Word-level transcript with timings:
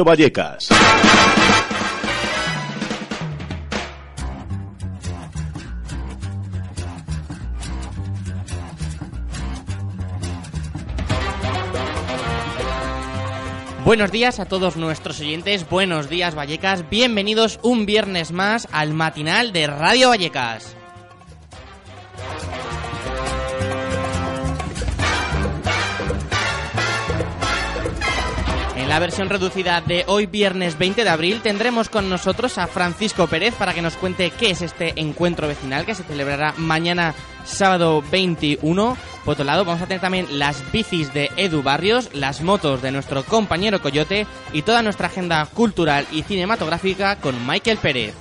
Vallecas. 0.00 0.68
Buenos 13.84 14.10
días 14.10 14.40
a 14.40 14.46
todos 14.46 14.76
nuestros 14.76 15.20
oyentes, 15.20 15.68
buenos 15.68 16.08
días 16.08 16.34
Vallecas, 16.34 16.88
bienvenidos 16.88 17.60
un 17.62 17.84
viernes 17.84 18.32
más 18.32 18.68
al 18.72 18.94
matinal 18.94 19.52
de 19.52 19.66
Radio 19.66 20.08
Vallecas. 20.08 20.74
La 28.92 28.98
versión 28.98 29.30
reducida 29.30 29.80
de 29.80 30.04
hoy 30.06 30.26
viernes 30.26 30.76
20 30.76 31.02
de 31.02 31.08
abril 31.08 31.40
tendremos 31.40 31.88
con 31.88 32.10
nosotros 32.10 32.58
a 32.58 32.66
Francisco 32.66 33.26
Pérez 33.26 33.54
para 33.54 33.72
que 33.72 33.80
nos 33.80 33.96
cuente 33.96 34.30
qué 34.38 34.50
es 34.50 34.60
este 34.60 34.92
encuentro 35.00 35.48
vecinal 35.48 35.86
que 35.86 35.94
se 35.94 36.02
celebrará 36.02 36.52
mañana 36.58 37.14
sábado 37.46 38.04
21. 38.12 38.98
Por 39.24 39.32
otro 39.32 39.46
lado, 39.46 39.64
vamos 39.64 39.80
a 39.80 39.86
tener 39.86 40.02
también 40.02 40.38
las 40.38 40.70
bicis 40.72 41.14
de 41.14 41.30
Edu 41.38 41.62
Barrios, 41.62 42.10
las 42.12 42.42
motos 42.42 42.82
de 42.82 42.92
nuestro 42.92 43.24
compañero 43.24 43.80
Coyote 43.80 44.26
y 44.52 44.60
toda 44.60 44.82
nuestra 44.82 45.06
agenda 45.06 45.46
cultural 45.46 46.06
y 46.12 46.22
cinematográfica 46.24 47.16
con 47.16 47.46
Michael 47.46 47.78
Pérez. 47.78 48.14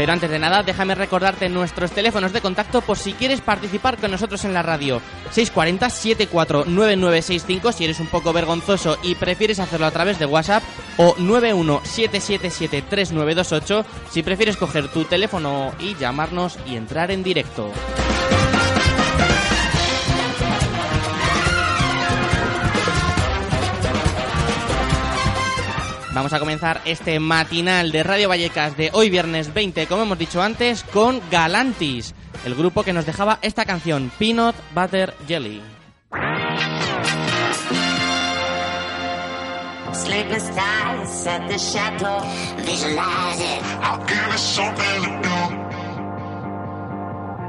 Pero 0.00 0.14
antes 0.14 0.30
de 0.30 0.38
nada, 0.38 0.62
déjame 0.62 0.94
recordarte 0.94 1.50
nuestros 1.50 1.90
teléfonos 1.90 2.32
de 2.32 2.40
contacto 2.40 2.80
por 2.80 2.96
si 2.96 3.12
quieres 3.12 3.42
participar 3.42 3.98
con 3.98 4.10
nosotros 4.10 4.46
en 4.46 4.54
la 4.54 4.62
radio. 4.62 5.02
640-749965 5.34 7.70
si 7.70 7.84
eres 7.84 8.00
un 8.00 8.06
poco 8.06 8.32
vergonzoso 8.32 8.96
y 9.02 9.14
prefieres 9.14 9.60
hacerlo 9.60 9.84
a 9.84 9.90
través 9.90 10.18
de 10.18 10.24
WhatsApp 10.24 10.62
o 10.96 11.14
917773928 11.16 13.84
si 14.10 14.22
prefieres 14.22 14.56
coger 14.56 14.88
tu 14.88 15.04
teléfono 15.04 15.74
y 15.78 15.94
llamarnos 15.96 16.58
y 16.66 16.76
entrar 16.76 17.10
en 17.10 17.22
directo. 17.22 17.70
Vamos 26.12 26.32
a 26.32 26.40
comenzar 26.40 26.80
este 26.84 27.20
matinal 27.20 27.92
de 27.92 28.02
Radio 28.02 28.28
Vallecas 28.28 28.76
de 28.76 28.90
hoy 28.92 29.10
viernes 29.10 29.54
20, 29.54 29.86
como 29.86 30.02
hemos 30.02 30.18
dicho 30.18 30.42
antes, 30.42 30.82
con 30.82 31.20
Galantis, 31.30 32.14
el 32.44 32.56
grupo 32.56 32.82
que 32.82 32.92
nos 32.92 33.06
dejaba 33.06 33.38
esta 33.42 33.64
canción, 33.64 34.10
Peanut 34.18 34.56
Butter 34.74 35.14
Jelly. 35.28 35.62
Sleepless 39.92 40.48
nights 40.56 41.26
at 41.28 41.46
the 41.46 41.56
chateau, 41.56 42.20
visualize 42.64 43.40
it. 43.40 43.62
I'll 43.80 44.04
give 44.06 44.34
it 44.34 44.38
something 44.38 45.02
to 45.04 45.10
do. 45.22 45.60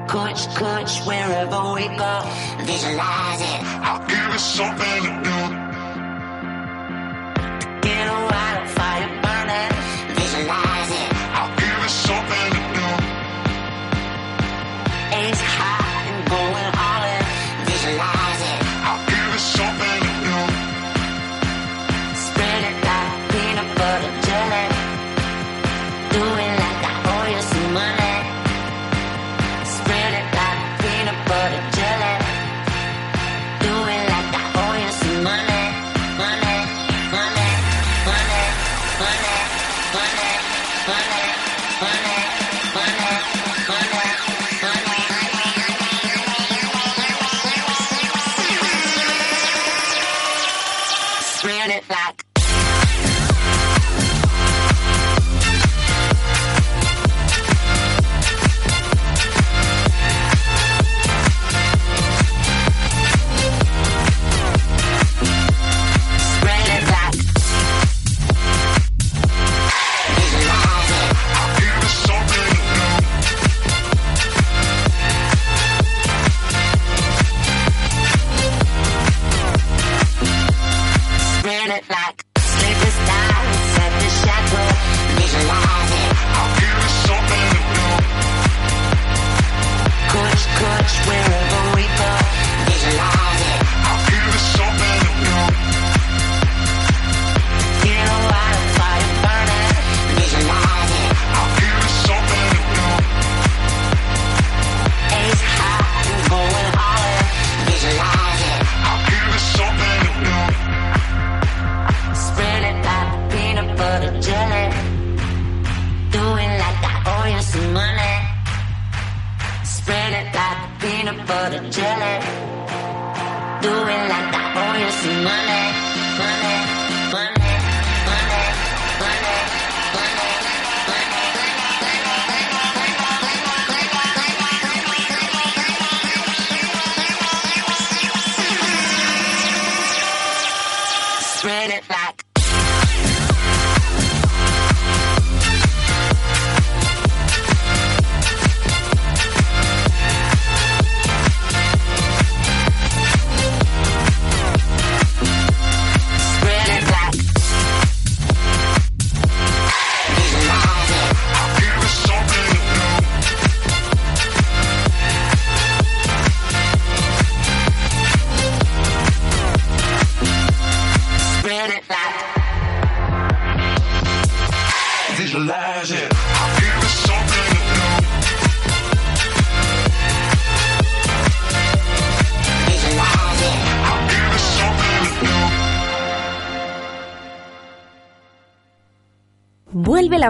Coach, 0.08 0.48
coach, 0.56 1.02
wherever 1.08 1.73
we 1.73 1.88
go, 1.98 2.22
visualize 2.66 3.42
it. 3.42 3.64
I'll 3.81 4.06
give 4.06 4.36
it 4.36 4.40
something 4.40 5.03
to 5.03 5.22
do. 5.23 5.70
now. 8.05 8.27
I 8.31 8.61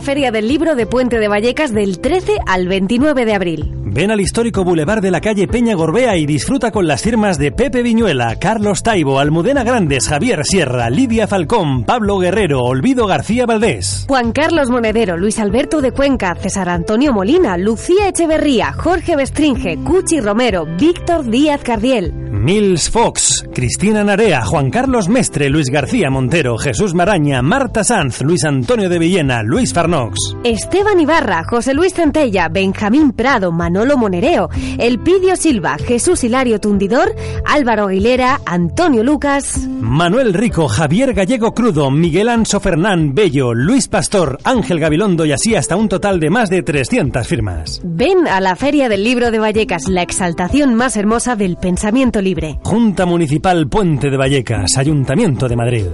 la 0.01 0.06
Feria 0.06 0.31
del 0.31 0.48
Libro 0.48 0.74
de 0.74 0.88
Puente 0.88 1.19
de 1.19 1.27
Vallecas 1.27 1.71
del 1.74 2.00
13 2.00 2.39
al 2.48 2.68
29 2.68 3.24
de 3.24 3.36
abril. 3.36 3.71
Ven 3.83 4.09
al 4.09 4.19
histórico 4.19 4.63
Boulevard 4.63 5.01
de 5.01 5.12
la 5.12 5.21
calle 5.21 5.48
Peña 5.48 5.75
Gorbea 5.75 6.18
y 6.18 6.25
disfruta 6.25 6.71
con 6.71 6.88
las 6.88 7.03
firmas 7.03 7.38
de 7.38 7.51
Pepe 7.51 7.83
Viñuela, 7.83 8.38
Carlos 8.38 8.81
Taibo, 8.81 9.19
Almudena 9.19 9.63
Grandes, 9.63 10.07
Javier 10.07 10.44
Sierra, 10.45 10.89
Lidia 10.89 11.27
Falcón, 11.27 11.83
Pablo 11.83 12.18
Guerrero, 12.18 12.62
Olvido 12.62 13.06
García 13.06 13.45
Valdés. 13.45 14.06
Juan 14.07 14.31
Carlos 14.31 14.69
Monedero, 14.71 15.18
Luis 15.18 15.38
Alberto 15.38 15.81
de 15.81 15.92
Cuenca, 15.92 16.33
César 16.36 16.69
Antonio 16.69 17.13
Molina, 17.13 17.57
Lucía 17.57 18.07
Echeverría, 18.07 18.71
Jorge 18.71 19.15
Bestringe, 19.15 19.77
Cuchi 19.83 20.19
Romero, 20.19 20.65
Víctor 20.80 21.25
Díaz 21.25 21.62
Cardiel. 21.63 22.31
Nils 22.42 22.90
Fox, 22.90 23.46
Cristina 23.54 24.04
Narea, 24.04 24.42
Juan 24.44 24.72
Carlos 24.72 25.10
Mestre, 25.10 25.48
Luis 25.48 25.68
García 25.70 26.10
Montero, 26.10 26.58
Jesús 26.58 26.96
Maraña, 26.96 27.44
Marta 27.44 27.84
Sanz, 27.84 28.24
Luis 28.24 28.44
Antonio 28.46 28.90
de 28.90 28.98
Villena, 28.98 29.44
Luis 29.44 29.76
Farnox. 29.76 30.18
Esteban 30.44 31.00
Ibarra, 31.00 31.44
José 31.44 31.76
Luis 31.76 31.94
Centella, 31.94 32.50
Benjamín 32.50 33.12
Prado, 33.12 33.52
Manolo 33.52 33.96
Monereo, 33.96 34.50
Elpidio 34.80 35.36
Silva, 35.36 35.78
Jesús 35.78 36.24
Hilario 36.24 36.60
Tundidor, 36.60 37.14
Álvaro 37.46 37.90
Aguilera, 37.90 38.42
Antonio 38.48 39.04
Lucas. 39.04 39.68
Manuel 39.80 40.34
Rico, 40.34 40.68
Javier 40.68 41.14
Gallego 41.14 41.54
Crudo, 41.54 41.92
Miguel 41.92 42.28
Anso 42.30 42.60
Fernán 42.60 43.14
Bello, 43.14 43.54
Luis 43.54 43.88
Pastor, 43.88 44.40
Ángel 44.44 44.80
Gabilondo 44.80 45.28
y 45.28 45.32
así 45.32 45.54
hasta 45.56 45.76
un 45.76 45.88
total 45.88 46.20
de 46.20 46.32
más 46.32 46.50
de 46.50 46.64
300 46.64 47.28
firmas. 47.28 47.82
Ven 47.84 48.28
a 48.28 48.42
la 48.42 48.56
Feria 48.56 48.90
del 48.90 49.04
Libro 49.04 49.30
de 49.30 49.38
Vallecas, 49.38 49.88
la 49.88 50.02
exaltación 50.02 50.74
más 50.74 50.98
hermosa 50.98 51.36
del 51.36 51.58
pensamiento 51.58 52.20
libre. 52.20 52.31
Junta 52.63 53.06
Municipal 53.06 53.68
Puente 53.68 54.10
de 54.10 54.16
Vallecas, 54.16 54.78
Ayuntamiento 54.78 55.50
de 55.50 55.56
Madrid. 55.56 55.88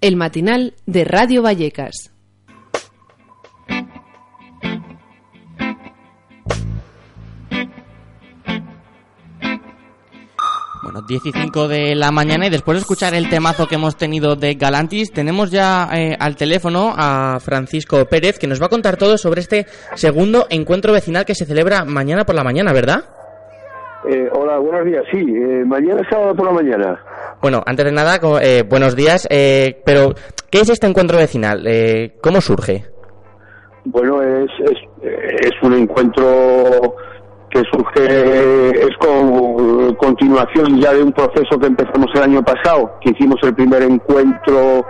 El 0.00 0.16
matinal 0.16 0.74
de 0.86 1.04
Radio 1.04 1.42
Vallecas. 1.42 2.12
Bueno, 10.82 11.06
15 11.06 11.30
de 11.68 11.94
la 11.94 12.10
mañana 12.10 12.46
y 12.46 12.50
después 12.50 12.76
de 12.76 12.80
escuchar 12.80 13.14
el 13.14 13.28
temazo 13.28 13.68
que 13.68 13.76
hemos 13.76 13.96
tenido 13.96 14.34
de 14.34 14.54
Galantis, 14.54 15.12
tenemos 15.12 15.52
ya 15.52 15.88
eh, 15.92 16.16
al 16.18 16.34
teléfono 16.34 16.92
a 16.96 17.38
Francisco 17.38 18.04
Pérez 18.06 18.40
que 18.40 18.48
nos 18.48 18.60
va 18.60 18.66
a 18.66 18.70
contar 18.70 18.96
todo 18.96 19.16
sobre 19.16 19.40
este 19.42 19.66
segundo 19.94 20.48
encuentro 20.50 20.92
vecinal 20.92 21.24
que 21.24 21.36
se 21.36 21.46
celebra 21.46 21.84
mañana 21.84 22.24
por 22.24 22.34
la 22.34 22.42
mañana, 22.42 22.72
¿verdad? 22.72 23.04
Eh, 24.08 24.30
hola, 24.32 24.58
buenos 24.58 24.84
días. 24.86 25.04
Sí, 25.10 25.18
eh, 25.18 25.62
mañana 25.66 26.00
es 26.00 26.08
sábado 26.08 26.34
por 26.34 26.46
la 26.46 26.52
mañana. 26.52 26.98
Bueno, 27.42 27.62
antes 27.66 27.84
de 27.84 27.92
nada, 27.92 28.18
eh, 28.42 28.64
buenos 28.68 28.96
días, 28.96 29.26
eh, 29.30 29.82
pero 29.84 30.14
¿qué 30.50 30.60
es 30.60 30.70
este 30.70 30.86
encuentro 30.86 31.18
vecinal? 31.18 31.66
Eh, 31.66 32.16
¿Cómo 32.22 32.40
surge? 32.40 32.84
Bueno, 33.84 34.22
es, 34.22 34.50
es, 34.64 34.78
es 35.02 35.62
un 35.62 35.74
encuentro 35.74 36.96
que 37.50 37.62
surge, 37.72 38.70
es 38.70 38.96
con 38.98 39.94
continuación 39.96 40.80
ya 40.80 40.92
de 40.92 41.02
un 41.02 41.12
proceso 41.12 41.58
que 41.58 41.66
empezamos 41.66 42.06
el 42.14 42.22
año 42.22 42.42
pasado, 42.42 42.92
que 43.00 43.10
hicimos 43.10 43.36
el 43.42 43.54
primer 43.54 43.82
encuentro 43.82 44.84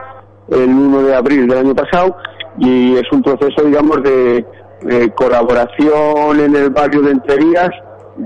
el 0.50 0.68
1 0.68 1.02
de 1.02 1.14
abril 1.14 1.48
del 1.48 1.58
año 1.58 1.74
pasado, 1.74 2.16
y 2.58 2.96
es 2.96 3.10
un 3.12 3.22
proceso, 3.22 3.62
digamos, 3.64 4.02
de, 4.02 4.44
eh, 4.88 5.10
colaboración 5.14 6.40
en 6.40 6.56
el 6.56 6.70
barrio 6.70 7.02
de 7.02 7.10
Entrerías 7.10 7.70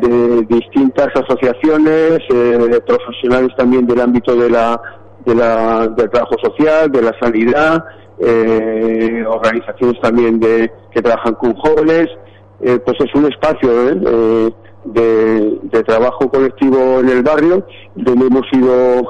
de 0.00 0.42
distintas 0.42 1.08
asociaciones, 1.14 2.18
eh, 2.28 2.80
profesionales 2.86 3.50
también 3.56 3.86
del 3.86 4.00
ámbito 4.00 4.34
de 4.34 4.50
la, 4.50 4.80
de 5.24 5.34
la, 5.34 5.88
del 5.88 6.10
trabajo 6.10 6.36
social, 6.42 6.90
de 6.90 7.02
la 7.02 7.12
sanidad, 7.20 7.84
eh, 8.18 9.24
organizaciones 9.26 10.00
también 10.00 10.40
de, 10.40 10.70
que 10.92 11.02
trabajan 11.02 11.34
con 11.34 11.54
jóvenes, 11.54 12.08
eh, 12.60 12.78
pues 12.84 12.96
es 13.00 13.14
un 13.14 13.26
espacio. 13.26 13.70
Eh, 13.90 14.50
de, 14.84 15.58
de 15.62 15.82
trabajo 15.82 16.28
colectivo 16.28 17.00
en 17.00 17.08
el 17.08 17.22
barrio 17.22 17.66
donde 17.94 18.26
hemos 18.26 18.46
ido 18.52 19.02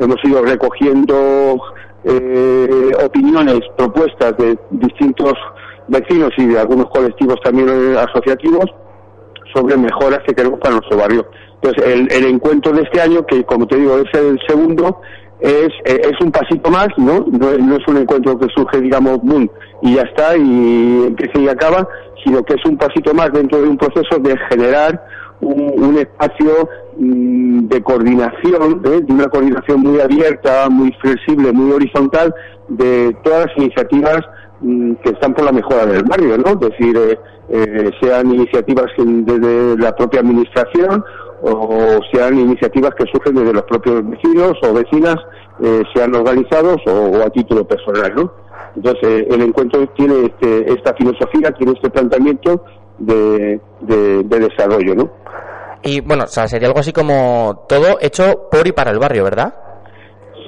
hemos 0.00 0.16
ido 0.24 0.42
recogiendo 0.42 1.60
eh, 2.04 2.90
opiniones, 3.04 3.60
propuestas 3.76 4.36
de 4.38 4.58
distintos 4.70 5.34
vecinos 5.88 6.30
y 6.38 6.46
de 6.46 6.58
algunos 6.58 6.86
colectivos 6.90 7.36
también 7.44 7.68
eh, 7.68 7.98
asociativos 7.98 8.64
sobre 9.54 9.76
mejoras 9.76 10.20
que 10.26 10.34
queremos 10.34 10.60
para 10.60 10.74
nuestro 10.76 10.98
barrio. 10.98 11.26
Entonces, 11.62 11.84
el, 11.84 12.12
el 12.12 12.26
encuentro 12.26 12.72
de 12.72 12.82
este 12.82 13.00
año, 13.00 13.24
que 13.26 13.44
como 13.44 13.66
te 13.66 13.76
digo 13.76 13.98
es 13.98 14.14
el 14.18 14.38
segundo, 14.46 15.00
es, 15.40 15.68
eh, 15.84 16.00
es 16.04 16.20
un 16.20 16.30
pasito 16.30 16.70
más, 16.70 16.88
¿no? 16.96 17.26
¿no? 17.30 17.76
es 17.76 17.88
un 17.88 17.96
encuentro 17.96 18.38
que 18.38 18.46
surge, 18.54 18.80
digamos, 18.80 19.18
boom, 19.22 19.50
y 19.82 19.94
ya 19.94 20.02
está, 20.02 20.36
y 20.36 21.04
empieza 21.06 21.38
y 21.38 21.48
acaba, 21.48 21.88
sino 22.24 22.42
que 22.42 22.54
es 22.54 22.64
un 22.66 22.76
pasito 22.76 23.14
más 23.14 23.32
dentro 23.32 23.62
de 23.62 23.68
un 23.68 23.78
proceso 23.78 24.18
de 24.18 24.36
generar 24.50 25.02
un, 25.40 25.82
un 25.82 25.98
espacio 25.98 26.68
mm, 26.98 27.68
de 27.68 27.82
coordinación, 27.82 28.82
¿eh? 28.84 29.00
de 29.02 29.12
una 29.12 29.26
coordinación 29.28 29.80
muy 29.80 30.00
abierta, 30.00 30.68
muy 30.68 30.92
flexible, 31.00 31.52
muy 31.52 31.72
horizontal, 31.72 32.34
de 32.68 33.16
todas 33.24 33.46
las 33.46 33.56
iniciativas 33.56 34.20
mm, 34.60 34.94
que 35.02 35.10
están 35.10 35.32
por 35.34 35.44
la 35.46 35.52
mejora 35.52 35.86
del 35.86 36.04
barrio, 36.04 36.36
¿no? 36.36 36.52
Es 36.52 36.60
decir, 36.60 36.96
eh, 36.96 37.18
eh, 37.50 37.90
sean 38.00 38.32
iniciativas 38.32 38.86
desde 38.96 39.76
la 39.78 39.94
propia 39.96 40.20
administración 40.20 41.04
o 41.42 41.98
sean 42.12 42.38
iniciativas 42.38 42.94
que 42.94 43.06
surgen 43.12 43.34
desde 43.34 43.52
los 43.52 43.62
propios 43.64 44.08
vecinos 44.08 44.52
o 44.62 44.72
vecinas, 44.74 45.16
eh, 45.62 45.82
sean 45.94 46.14
organizados 46.14 46.76
o, 46.86 46.90
o 47.18 47.22
a 47.24 47.30
título 47.30 47.66
personal, 47.66 48.12
¿no? 48.14 48.32
Entonces, 48.76 49.02
eh, 49.04 49.26
el 49.30 49.40
encuentro 49.42 49.86
tiene 49.96 50.26
este- 50.26 50.72
esta 50.72 50.94
filosofía, 50.94 51.50
tiene 51.52 51.72
este 51.72 51.90
planteamiento 51.90 52.64
de, 52.98 53.60
de- 53.80 54.22
de 54.22 54.38
desarrollo, 54.40 54.94
¿no? 54.94 55.10
Y 55.82 56.00
bueno, 56.02 56.24
o 56.24 56.26
sea, 56.26 56.46
sería 56.46 56.68
algo 56.68 56.80
así 56.80 56.92
como 56.92 57.64
todo 57.68 57.96
hecho 58.02 58.48
por 58.50 58.66
y 58.66 58.72
para 58.72 58.90
el 58.90 58.98
barrio, 58.98 59.24
¿verdad? 59.24 59.54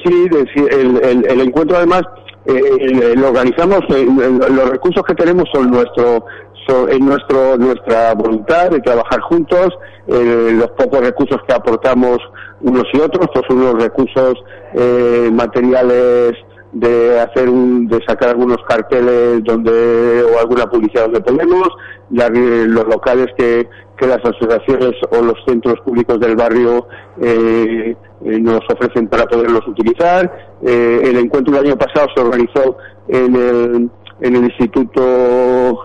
Sí, 0.04 0.26
el, 0.70 1.02
el- 1.02 1.26
el 1.26 1.40
encuentro 1.40 1.76
además 1.78 2.02
eh, 2.44 3.14
lo 3.16 3.28
organizamos, 3.28 3.80
eh, 3.90 4.04
los 4.50 4.68
recursos 4.70 5.02
que 5.04 5.14
tenemos 5.14 5.48
son 5.54 5.70
nuestro 5.70 6.24
son, 6.66 6.88
es 6.90 7.00
nuestro 7.00 7.56
nuestra 7.56 8.14
voluntad 8.14 8.70
de 8.70 8.80
trabajar 8.80 9.20
juntos, 9.20 9.68
eh, 10.06 10.50
los 10.52 10.70
pocos 10.70 11.00
recursos 11.00 11.40
que 11.46 11.54
aportamos 11.54 12.18
unos 12.60 12.84
y 12.92 13.00
otros, 13.00 13.28
pues 13.32 13.44
son 13.48 13.64
los 13.64 13.82
recursos 13.82 14.34
eh, 14.74 15.30
materiales 15.32 16.34
de 16.72 17.20
hacer 17.20 17.48
un, 17.48 17.86
de 17.86 18.00
sacar 18.06 18.30
algunos 18.30 18.58
carteles 18.66 19.44
donde 19.44 20.22
o 20.22 20.40
alguna 20.40 20.66
publicidad 20.66 21.04
donde 21.04 21.20
podemos, 21.20 21.68
los 22.10 22.86
locales 22.86 23.26
que, 23.36 23.68
que 23.98 24.06
las 24.06 24.18
asociaciones 24.24 24.92
o 25.10 25.22
los 25.22 25.38
centros 25.46 25.78
públicos 25.80 26.18
del 26.18 26.34
barrio 26.34 26.88
eh, 27.20 27.94
eh, 28.24 28.38
nos 28.40 28.60
ofrecen 28.70 29.06
para 29.08 29.26
poderlos 29.26 29.66
utilizar. 29.68 30.56
Eh, 30.62 31.02
el 31.04 31.18
encuentro 31.18 31.54
del 31.54 31.66
año 31.66 31.76
pasado 31.76 32.08
se 32.14 32.22
organizó 32.22 32.76
en 33.08 33.36
el, 33.36 33.90
en 34.20 34.36
el 34.36 34.44
Instituto 34.44 35.78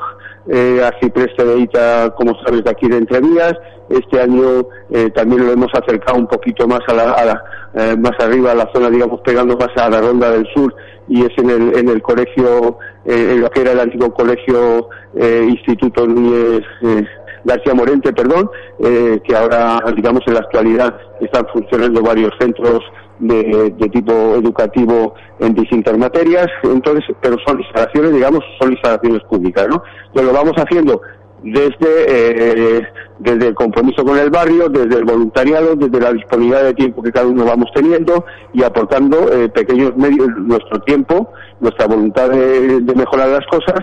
eh, 0.50 0.82
Arcipreste 0.84 1.44
de 1.44 1.60
Ita, 1.60 2.14
como 2.16 2.36
sabes, 2.44 2.64
de 2.64 2.70
aquí 2.70 2.88
de 2.88 2.98
Entrevías. 2.98 3.54
Este 3.90 4.20
año 4.20 4.68
eh, 4.92 5.10
también 5.12 5.46
lo 5.46 5.54
hemos 5.54 5.74
acercado 5.74 6.18
un 6.18 6.28
poquito 6.28 6.68
más 6.68 6.82
a 6.88 6.94
la, 6.94 7.12
a 7.14 7.26
la, 7.26 7.44
eh, 7.74 7.96
más 7.98 8.20
arriba 8.20 8.52
a 8.52 8.56
la 8.56 8.70
zona, 8.74 8.90
digamos, 8.90 9.22
pegando 9.22 9.56
más 9.58 9.70
a 9.78 9.90
la 9.90 10.02
ronda 10.02 10.32
del 10.32 10.46
sur 10.54 10.74
y 11.08 11.24
es 11.24 11.38
en 11.38 11.50
el, 11.50 11.78
en 11.78 11.90
el 11.90 12.02
colegio, 12.02 12.80
eh, 13.06 13.32
en 13.34 13.42
lo 13.42 13.50
que 13.50 13.62
era 13.62 13.72
el 13.72 13.80
antiguo 13.80 14.14
colegio 14.14 14.90
eh, 15.16 15.48
Instituto 15.50 16.06
Núñez 16.06 16.64
eh, 16.82 17.06
García 17.46 17.74
Morente, 17.74 18.12
perdón, 18.12 18.50
eh, 18.80 19.22
que 19.24 19.36
ahora, 19.36 19.82
digamos, 19.96 20.22
en 20.28 20.34
la 20.34 20.42
actualidad 20.42 20.98
están 21.22 21.46
funcionando 21.54 22.02
varios 22.02 22.34
centros 22.40 22.82
de, 23.20 23.74
de 23.78 23.90
tipo 23.90 24.12
educativo 24.12 25.16
en 25.40 25.54
distintas 25.54 25.98
materias, 25.98 26.48
entonces, 26.64 27.04
pero 27.22 27.38
son 27.46 27.60
instalaciones, 27.60 28.14
digamos, 28.14 28.44
son 28.60 28.72
instalaciones 28.72 29.24
públicas, 29.24 29.68
¿no? 29.68 29.82
Entonces 30.08 30.32
lo 30.32 30.34
vamos 30.34 30.54
haciendo 30.58 31.02
desde, 31.44 32.78
eh, 32.80 32.88
desde 33.20 33.48
el 33.48 33.56
compromiso 33.56 34.04
con 34.04 34.18
el 34.18 34.30
barrio, 34.30 34.70
desde 34.70 35.00
el 35.00 35.06
voluntariado, 35.06 35.76
desde 35.76 36.00
la 36.00 36.14
disponibilidad 36.14 36.64
de 36.64 36.74
tiempo 36.74 37.02
que 37.02 37.12
cada 37.12 37.28
uno 37.28 37.46
vamos 37.46 37.70
teniendo 37.74 38.26
y 38.54 38.64
aportando 38.64 39.32
eh, 39.32 39.50
pequeños 39.50 39.96
medios, 39.96 40.28
nuestro 40.38 40.80
tiempo, 40.82 41.32
nuestra 41.60 41.88
voluntad 41.88 42.30
de, 42.30 42.82
mejorar 42.96 43.30
las 43.30 43.46
cosas 43.48 43.80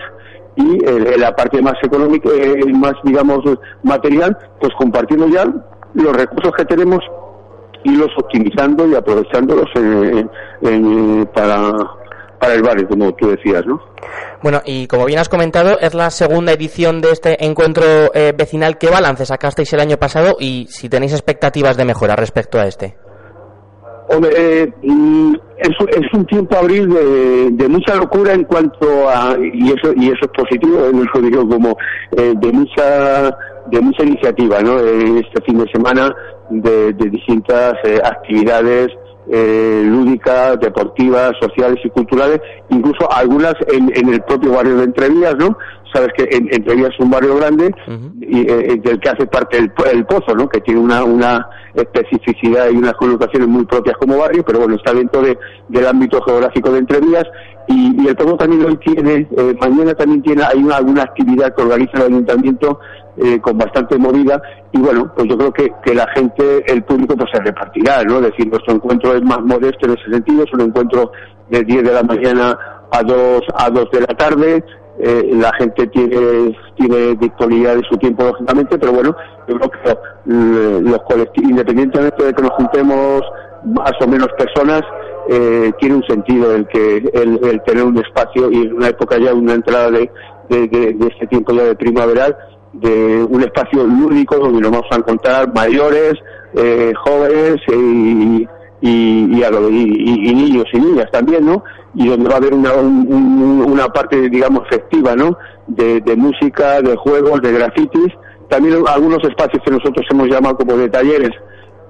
y 0.55 0.85
eh, 0.85 1.17
la 1.17 1.35
parte 1.35 1.61
más 1.61 1.75
económica, 1.83 2.29
eh, 2.33 2.65
más 2.73 2.93
digamos 3.03 3.39
material, 3.83 4.37
pues 4.59 4.73
compartiendo 4.77 5.27
ya 5.27 5.45
los 5.93 6.15
recursos 6.15 6.53
que 6.55 6.65
tenemos 6.65 6.99
y 7.85 7.95
los 7.95 8.09
optimizando 8.17 8.85
y 8.87 8.95
aprovechándolos 8.95 9.69
en- 9.75 10.29
en- 10.61 11.25
para, 11.33 11.71
para 12.39 12.53
el 12.53 12.61
barrio, 12.61 12.87
como 12.89 13.13
tú 13.15 13.29
decías, 13.29 13.65
¿no? 13.65 13.81
Bueno, 14.43 14.61
y 14.65 14.85
como 14.87 15.05
bien 15.05 15.19
has 15.19 15.29
comentado, 15.29 15.79
es 15.79 15.93
la 15.93 16.09
segunda 16.11 16.51
edición 16.51 16.99
de 17.01 17.11
este 17.11 17.43
encuentro 17.45 17.83
eh, 18.13 18.33
vecinal. 18.37 18.77
¿Qué 18.77 18.89
balance 18.89 19.25
sacasteis 19.25 19.71
el 19.73 19.79
año 19.79 19.97
pasado 19.97 20.35
y 20.39 20.67
si 20.69 20.89
tenéis 20.89 21.13
expectativas 21.13 21.77
de 21.77 21.85
mejora 21.85 22.15
respecto 22.15 22.59
a 22.59 22.65
este? 22.67 22.95
Eh, 24.09 24.71
mm, 24.83 25.33
es, 25.57 25.69
es 25.69 26.13
un 26.13 26.25
tiempo 26.25 26.55
abril 26.57 26.89
de, 26.89 27.49
de 27.51 27.67
mucha 27.67 27.95
locura 27.95 28.33
en 28.33 28.43
cuanto 28.43 29.09
a 29.09 29.35
y 29.39 29.69
eso 29.71 29.93
y 29.95 30.07
eso 30.07 30.19
es 30.21 30.27
positivo, 30.37 30.79
lo 30.91 31.21
digo 31.21 31.47
como 31.47 31.75
eh, 32.15 32.33
de 32.37 32.51
mucha 32.51 33.35
de 33.71 33.81
mucha 33.81 34.03
iniciativa, 34.03 34.61
¿no? 34.61 34.79
Eh, 34.79 35.23
Este 35.25 35.41
fin 35.43 35.57
de 35.57 35.65
semana 35.71 36.13
de, 36.49 36.93
de 36.93 37.09
distintas 37.09 37.73
eh, 37.83 37.99
actividades 38.03 38.89
eh, 39.31 39.81
lúdicas, 39.83 40.59
deportivas, 40.59 41.31
sociales 41.41 41.79
y 41.83 41.89
culturales, 41.89 42.39
incluso 42.69 43.11
algunas 43.11 43.55
en, 43.73 43.91
en 43.95 44.13
el 44.13 44.21
propio 44.21 44.51
barrio 44.51 44.77
de 44.77 44.83
Entrevías, 44.83 45.35
¿no? 45.39 45.57
Sabes 45.95 46.09
que 46.17 46.23
en, 46.35 46.49
Entrevías 46.51 46.89
es 46.93 46.99
un 46.99 47.09
barrio 47.09 47.37
grande 47.37 47.73
y, 48.19 48.41
eh, 48.41 48.79
del 48.83 48.99
que 48.99 49.09
hace 49.09 49.25
parte 49.27 49.57
el, 49.57 49.71
el 49.93 50.05
Pozo, 50.05 50.35
¿no? 50.35 50.49
Que 50.49 50.59
tiene 50.59 50.79
una, 50.79 51.05
una 51.05 51.47
especificidad 51.73 52.69
y 52.69 52.75
unas 52.75 52.93
connotaciones 52.93 53.47
muy 53.47 53.65
propias 53.65 53.95
como 53.97 54.17
barrio, 54.17 54.43
pero 54.45 54.59
bueno, 54.59 54.75
está 54.75 54.93
dentro 54.93 55.21
de, 55.21 55.37
del 55.69 55.87
ámbito 55.87 56.21
geográfico 56.21 56.71
de 56.71 56.79
Entrevías 56.79 57.23
y, 57.69 58.03
y 58.03 58.07
el 58.07 58.15
Pozo 58.15 58.35
también 58.35 58.65
hoy 58.65 58.77
tiene, 58.77 59.27
eh, 59.37 59.55
mañana 59.59 59.93
también 59.93 60.21
tiene, 60.21 60.43
hay 60.43 60.61
una, 60.61 60.75
alguna 60.75 61.03
actividad 61.03 61.55
que 61.55 61.63
organiza 61.63 61.97
el 61.97 62.13
ayuntamiento 62.13 62.79
eh, 63.17 63.39
con 63.39 63.57
bastante 63.57 63.97
movida. 63.97 64.41
Y 64.73 64.79
bueno, 64.79 65.09
pues 65.15 65.29
yo 65.29 65.37
creo 65.37 65.53
que, 65.53 65.71
que 65.85 65.95
la 65.95 66.05
gente, 66.13 66.69
el 66.69 66.83
público 66.83 67.15
pues 67.15 67.29
se 67.33 67.41
repartirá, 67.41 68.03
¿no? 68.03 68.17
Es 68.17 68.23
decir, 68.23 68.47
nuestro 68.49 68.75
encuentro 68.75 69.15
es 69.15 69.23
más 69.23 69.39
modesto 69.39 69.85
en 69.85 69.93
ese 69.93 70.11
sentido, 70.11 70.43
es 70.43 70.53
un 70.53 70.61
encuentro 70.61 71.11
de 71.49 71.63
10 71.63 71.83
de 71.83 71.93
la 71.93 72.03
mañana 72.03 72.57
a 72.91 73.03
2, 73.03 73.41
a 73.57 73.69
2 73.69 73.91
de 73.91 74.01
la 74.01 74.07
tarde, 74.07 74.63
eh, 74.99 75.29
la 75.33 75.51
gente 75.57 75.87
tiene, 75.87 76.57
tiene 76.75 77.15
disponibilidad 77.15 77.75
de 77.75 77.83
su 77.89 77.97
tiempo 77.97 78.23
lógicamente, 78.23 78.77
pero 78.77 78.93
bueno, 78.93 79.15
yo 79.47 79.55
creo 79.59 79.69
que 79.71 79.89
eh, 79.91 80.79
los 80.81 80.99
colectivos, 81.03 81.49
independientemente 81.51 82.25
de 82.25 82.33
que 82.33 82.41
nos 82.41 82.51
juntemos 82.51 83.21
más 83.65 83.93
o 84.01 84.07
menos 84.07 84.27
personas, 84.37 84.81
eh, 85.27 85.71
tiene 85.79 85.95
un 85.95 86.03
sentido 86.03 86.53
el 86.53 86.67
que 86.67 86.97
el, 87.13 87.39
el 87.43 87.61
tener 87.63 87.83
un 87.83 87.97
espacio 87.97 88.51
y 88.51 88.57
en 88.61 88.73
una 88.73 88.89
época 88.89 89.17
ya 89.17 89.33
una 89.33 89.53
entrada 89.55 89.89
de, 89.91 90.09
de, 90.49 90.67
de- 90.67 91.07
este 91.07 91.25
tiempo 91.27 91.51
ya 91.53 91.63
de 91.63 91.75
primaveral 91.75 92.37
de 92.73 93.25
un 93.27 93.41
espacio 93.41 93.85
lúdico 93.85 94.35
donde 94.37 94.61
nos 94.61 94.71
vamos 94.71 94.87
a 94.91 94.97
encontrar 94.97 95.51
mayores, 95.53 96.13
eh, 96.55 96.93
jóvenes 97.03 97.55
y, 97.69 97.73
y, 97.73 98.47
y- 98.81 99.43
y- 99.71 100.29
y 100.29 100.35
niños 100.35 100.65
y 100.73 100.79
niñas 100.79 101.07
también, 101.11 101.45
¿no? 101.45 101.63
Y 101.95 102.07
donde 102.09 102.27
va 102.27 102.35
a 102.35 102.37
haber 102.37 102.53
una, 102.53 102.73
un- 102.73 103.07
un- 103.11 103.71
una 103.71 103.87
parte, 103.87 104.29
digamos, 104.29 104.67
festiva, 104.69 105.15
¿no? 105.15 105.37
De, 105.67 106.01
de 106.01 106.15
música, 106.15 106.81
de 106.81 106.95
juegos, 106.97 107.41
de 107.41 107.51
grafitis. 107.53 108.13
También 108.49 108.83
algunos 108.87 109.23
espacios 109.23 109.63
que 109.63 109.71
nosotros 109.71 110.05
hemos 110.11 110.27
llamado 110.27 110.57
como 110.57 110.75
de 110.77 110.89
talleres 110.89 111.31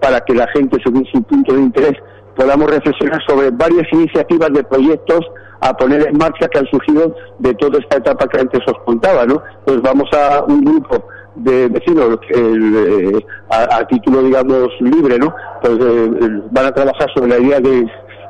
para 0.01 0.21
que 0.21 0.33
la 0.35 0.47
gente, 0.49 0.77
según 0.83 1.05
su 1.11 1.21
punto 1.23 1.53
de 1.53 1.61
interés, 1.61 1.93
podamos 2.35 2.69
reflexionar 2.69 3.19
sobre 3.27 3.49
varias 3.51 3.87
iniciativas 3.91 4.49
de 4.53 4.63
proyectos 4.63 5.21
a 5.61 5.75
poner 5.75 6.07
en 6.07 6.17
marcha 6.17 6.47
que 6.49 6.59
han 6.59 6.65
surgido 6.67 7.15
de 7.39 7.53
toda 7.55 7.79
esta 7.79 7.97
etapa 7.97 8.27
que 8.27 8.39
antes 8.41 8.61
os 8.67 8.77
contaba, 8.85 9.25
¿no? 9.25 9.41
Pues 9.65 9.81
vamos 9.81 10.07
a 10.13 10.43
un 10.43 10.61
grupo 10.63 11.07
de 11.35 11.67
vecinos 11.69 12.19
el, 12.29 12.75
eh, 13.15 13.25
a, 13.49 13.77
a 13.77 13.87
título, 13.87 14.21
digamos, 14.21 14.69
libre, 14.79 15.17
¿no? 15.17 15.33
Pues 15.61 15.73
eh, 15.81 16.09
van 16.51 16.65
a 16.67 16.71
trabajar 16.73 17.09
sobre 17.15 17.29
la 17.31 17.39
idea 17.39 17.59
de, 17.59 17.85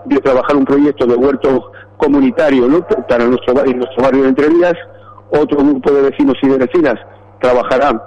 de 0.05 0.17
trabajar 0.19 0.55
un 0.55 0.65
proyecto 0.65 1.05
de 1.05 1.15
huerto 1.15 1.71
comunitario, 1.97 2.67
¿no? 2.67 2.81
Para 3.07 3.25
nuestro, 3.25 3.65
en 3.65 3.77
nuestro 3.79 4.03
barrio 4.03 4.23
de 4.23 4.29
Entrevías. 4.29 4.75
Otro 5.31 5.57
grupo 5.57 5.91
de 5.91 6.01
vecinos 6.09 6.35
y 6.41 6.47
de 6.47 6.57
vecinas 6.57 6.95
trabajarán 7.41 8.01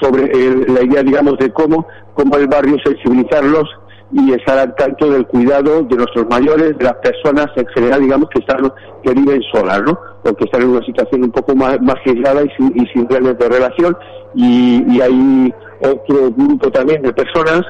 sobre 0.00 0.24
el- 0.32 0.72
la 0.74 0.82
idea, 0.82 1.02
digamos, 1.02 1.36
de 1.38 1.52
cómo, 1.52 1.86
cómo 2.14 2.36
el 2.36 2.46
barrio 2.46 2.76
sensibilizarlos 2.84 3.68
y 4.12 4.32
estar 4.32 4.58
al 4.58 4.74
tanto 4.74 5.08
del 5.10 5.26
cuidado 5.26 5.82
de 5.82 5.96
nuestros 5.96 6.26
mayores, 6.28 6.76
de 6.78 6.84
las 6.84 6.94
personas 6.94 7.46
en 7.56 7.66
general, 7.68 8.00
digamos, 8.00 8.28
que 8.30 8.40
están 8.40 8.72
que 9.04 9.12
viven 9.14 9.40
solas, 9.52 9.82
¿no? 9.82 9.98
O 10.24 10.34
que 10.34 10.44
están 10.44 10.62
en 10.62 10.70
una 10.70 10.84
situación 10.84 11.24
un 11.24 11.30
poco 11.30 11.54
más, 11.54 11.80
más 11.80 11.96
aislada 12.04 12.42
y 12.42 12.48
sin, 12.56 12.72
y 12.74 12.86
sin 12.88 13.06
de 13.06 13.48
relación. 13.48 13.96
Y 14.34 15.00
hay 15.00 15.54
otro 15.82 16.30
grupo 16.36 16.70
también 16.70 17.02
de 17.02 17.12
personas 17.12 17.62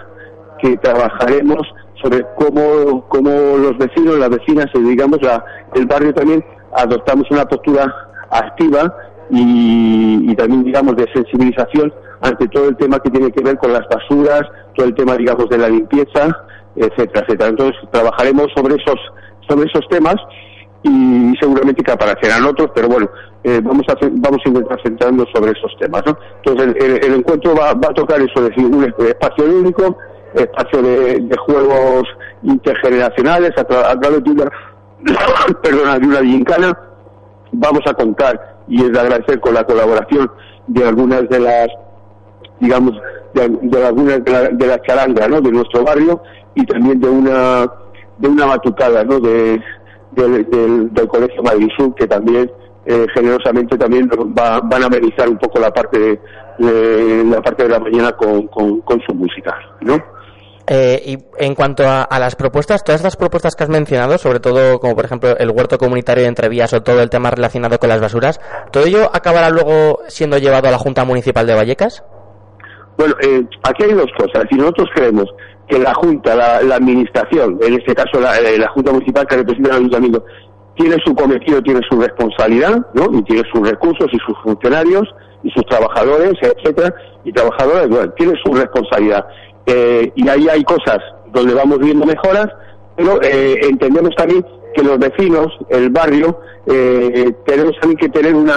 que 0.62 0.76
trabajaremos 0.78 1.60
sobre 2.02 2.24
cómo, 2.36 3.06
cómo 3.08 3.30
los 3.58 3.76
vecinos, 3.78 4.18
las 4.18 4.30
vecinas, 4.30 4.66
y 4.74 4.78
digamos, 4.80 5.20
la, 5.22 5.44
el 5.74 5.86
barrio 5.86 6.12
también 6.14 6.44
adoptamos 6.72 7.30
una 7.30 7.44
postura 7.44 7.92
activa 8.30 8.94
y, 9.30 10.30
y 10.30 10.34
también, 10.36 10.64
digamos, 10.64 10.96
de 10.96 11.06
sensibilización 11.12 11.92
ante 12.22 12.48
todo 12.48 12.68
el 12.68 12.76
tema 12.76 12.98
que 13.00 13.10
tiene 13.10 13.30
que 13.32 13.42
ver 13.42 13.56
con 13.58 13.72
las 13.72 13.86
basuras, 13.88 14.42
todo 14.76 14.86
el 14.86 14.94
tema, 14.94 15.16
digamos, 15.16 15.48
de 15.48 15.58
la 15.58 15.68
limpieza, 15.68 16.36
etcétera, 16.76 17.24
etcétera. 17.26 17.48
Entonces, 17.50 17.76
trabajaremos 17.90 18.46
sobre 18.54 18.74
esos, 18.76 18.98
sobre 19.48 19.66
esos 19.68 19.86
temas 19.88 20.16
y 20.82 21.34
seguramente 21.40 21.82
que 21.82 21.92
aparecerán 21.92 22.44
otros, 22.44 22.70
pero 22.74 22.88
bueno, 22.88 23.08
eh, 23.44 23.60
vamos 23.62 23.84
a 23.88 23.94
vamos 24.12 24.40
a 24.44 24.48
intentar 24.48 24.80
centrarnos 24.82 25.26
sobre 25.34 25.52
esos 25.52 25.74
temas, 25.78 26.02
¿no? 26.06 26.16
Entonces 26.44 26.74
el- 26.82 27.04
el 27.04 27.14
encuentro 27.18 27.54
va, 27.54 27.72
va 27.74 27.88
a 27.90 27.94
tocar 27.94 28.18
eso, 28.20 28.32
es 28.36 28.48
decir, 28.50 28.64
un 28.64 28.84
espacio 28.84 29.44
único, 29.44 29.96
espacio 30.34 30.82
de, 30.82 31.20
de 31.20 31.36
juegos 31.38 32.04
intergeneracionales 32.42 33.50
a, 33.56 33.66
tra- 33.66 33.86
a 33.90 33.98
través 34.00 34.22
de 34.24 34.30
una, 34.30 34.50
perdona, 35.62 35.98
de 35.98 36.06
una 36.06 36.20
gincana. 36.20 36.78
Vamos 37.52 37.82
a 37.86 37.94
contar 37.94 38.58
y 38.68 38.82
es 38.84 38.92
de 38.92 39.00
agradecer 39.00 39.40
con 39.40 39.54
la 39.54 39.64
colaboración 39.64 40.30
de 40.68 40.86
algunas 40.86 41.28
de 41.28 41.40
las 41.40 41.68
digamos, 42.60 42.92
de, 43.34 43.48
de 43.62 43.86
algunas 43.86 44.22
de, 44.24 44.30
la- 44.32 44.48
de 44.50 44.66
las 44.66 44.82
charangas, 44.82 45.28
¿no? 45.28 45.40
De 45.40 45.50
nuestro 45.50 45.82
barrio 45.82 46.22
y 46.54 46.64
también 46.66 47.00
de 47.00 47.08
una 47.08 47.70
de 48.18 48.28
una 48.28 48.44
batucada, 48.46 49.02
¿no? 49.02 49.18
De, 49.18 49.60
del- 50.12 50.48
del, 50.50 50.92
del 50.92 51.08
Colegio 51.08 51.42
Madrid 51.42 51.68
Sur 51.76 51.94
que 51.94 52.06
también 52.06 52.50
eh, 52.84 53.06
generosamente 53.14 53.76
también 53.78 54.08
va- 54.38 54.60
van 54.60 54.82
a 54.82 54.86
amenizar 54.86 55.28
un 55.28 55.38
poco 55.38 55.58
la 55.58 55.70
parte 55.72 55.98
de, 56.58 57.24
la 57.24 57.40
parte 57.40 57.62
de 57.64 57.68
la 57.70 57.78
mañana 57.80 58.12
con, 58.12 58.46
con 58.48 59.00
su 59.06 59.14
música, 59.14 59.56
¿no? 59.80 59.96
Eh, 60.72 61.02
y 61.04 61.18
en 61.44 61.56
cuanto 61.56 61.82
a, 61.82 62.02
a 62.02 62.20
las 62.20 62.36
propuestas, 62.36 62.84
todas 62.84 63.00
estas 63.00 63.16
propuestas 63.16 63.56
que 63.56 63.64
has 63.64 63.68
mencionado, 63.68 64.18
sobre 64.18 64.38
todo 64.38 64.78
como 64.78 64.94
por 64.94 65.04
ejemplo 65.04 65.36
el 65.36 65.50
huerto 65.50 65.78
comunitario 65.78 66.22
de 66.22 66.28
Entrevías 66.28 66.72
o 66.74 66.80
todo 66.80 67.02
el 67.02 67.10
tema 67.10 67.28
relacionado 67.32 67.76
con 67.80 67.88
las 67.88 68.00
basuras, 68.00 68.40
¿todo 68.70 68.84
ello 68.84 69.10
acabará 69.12 69.50
luego 69.50 69.98
siendo 70.06 70.38
llevado 70.38 70.68
a 70.68 70.70
la 70.70 70.78
Junta 70.78 71.04
Municipal 71.04 71.44
de 71.44 71.56
Vallecas? 71.56 72.04
Bueno, 72.96 73.16
eh, 73.20 73.42
aquí 73.64 73.82
hay 73.82 73.94
dos 73.94 74.12
cosas. 74.16 74.44
Si 74.48 74.56
nosotros 74.56 74.88
creemos 74.94 75.26
que 75.66 75.76
la 75.76 75.92
Junta, 75.92 76.36
la, 76.36 76.76
Administración, 76.76 77.58
en 77.62 77.74
este 77.74 77.92
caso 77.92 78.20
la, 78.20 78.38
eh, 78.38 78.56
la 78.56 78.68
Junta 78.68 78.92
Municipal 78.92 79.26
que 79.26 79.38
representa 79.38 79.70
al 79.70 79.78
Ayuntamiento, 79.78 80.24
tiene 80.76 80.96
su 81.04 81.12
cometido, 81.16 81.60
tiene 81.62 81.80
su 81.90 82.00
responsabilidad, 82.00 82.78
¿no? 82.94 83.06
Y 83.18 83.24
tiene 83.24 83.42
sus 83.52 83.68
recursos 83.68 84.06
y 84.12 84.18
sus 84.24 84.38
funcionarios 84.44 85.08
y 85.42 85.50
sus 85.50 85.64
trabajadores, 85.66 86.34
etcétera, 86.40 86.94
y 87.24 87.32
trabajadoras, 87.32 87.88
bueno, 87.88 88.12
tiene 88.12 88.34
su 88.44 88.52
responsabilidad. 88.54 89.26
Eh, 89.66 90.12
y 90.14 90.28
ahí 90.28 90.48
hay 90.48 90.64
cosas 90.64 90.98
donde 91.32 91.54
vamos 91.54 91.78
viendo 91.78 92.06
mejoras, 92.06 92.48
pero 92.96 93.20
eh, 93.22 93.58
entendemos 93.62 94.14
también 94.16 94.44
que 94.74 94.82
los 94.82 94.98
vecinos, 94.98 95.46
el 95.68 95.90
barrio, 95.90 96.40
eh, 96.66 97.32
tenemos 97.46 97.72
también 97.80 97.98
que 97.98 98.08
tener 98.08 98.34
una, 98.34 98.54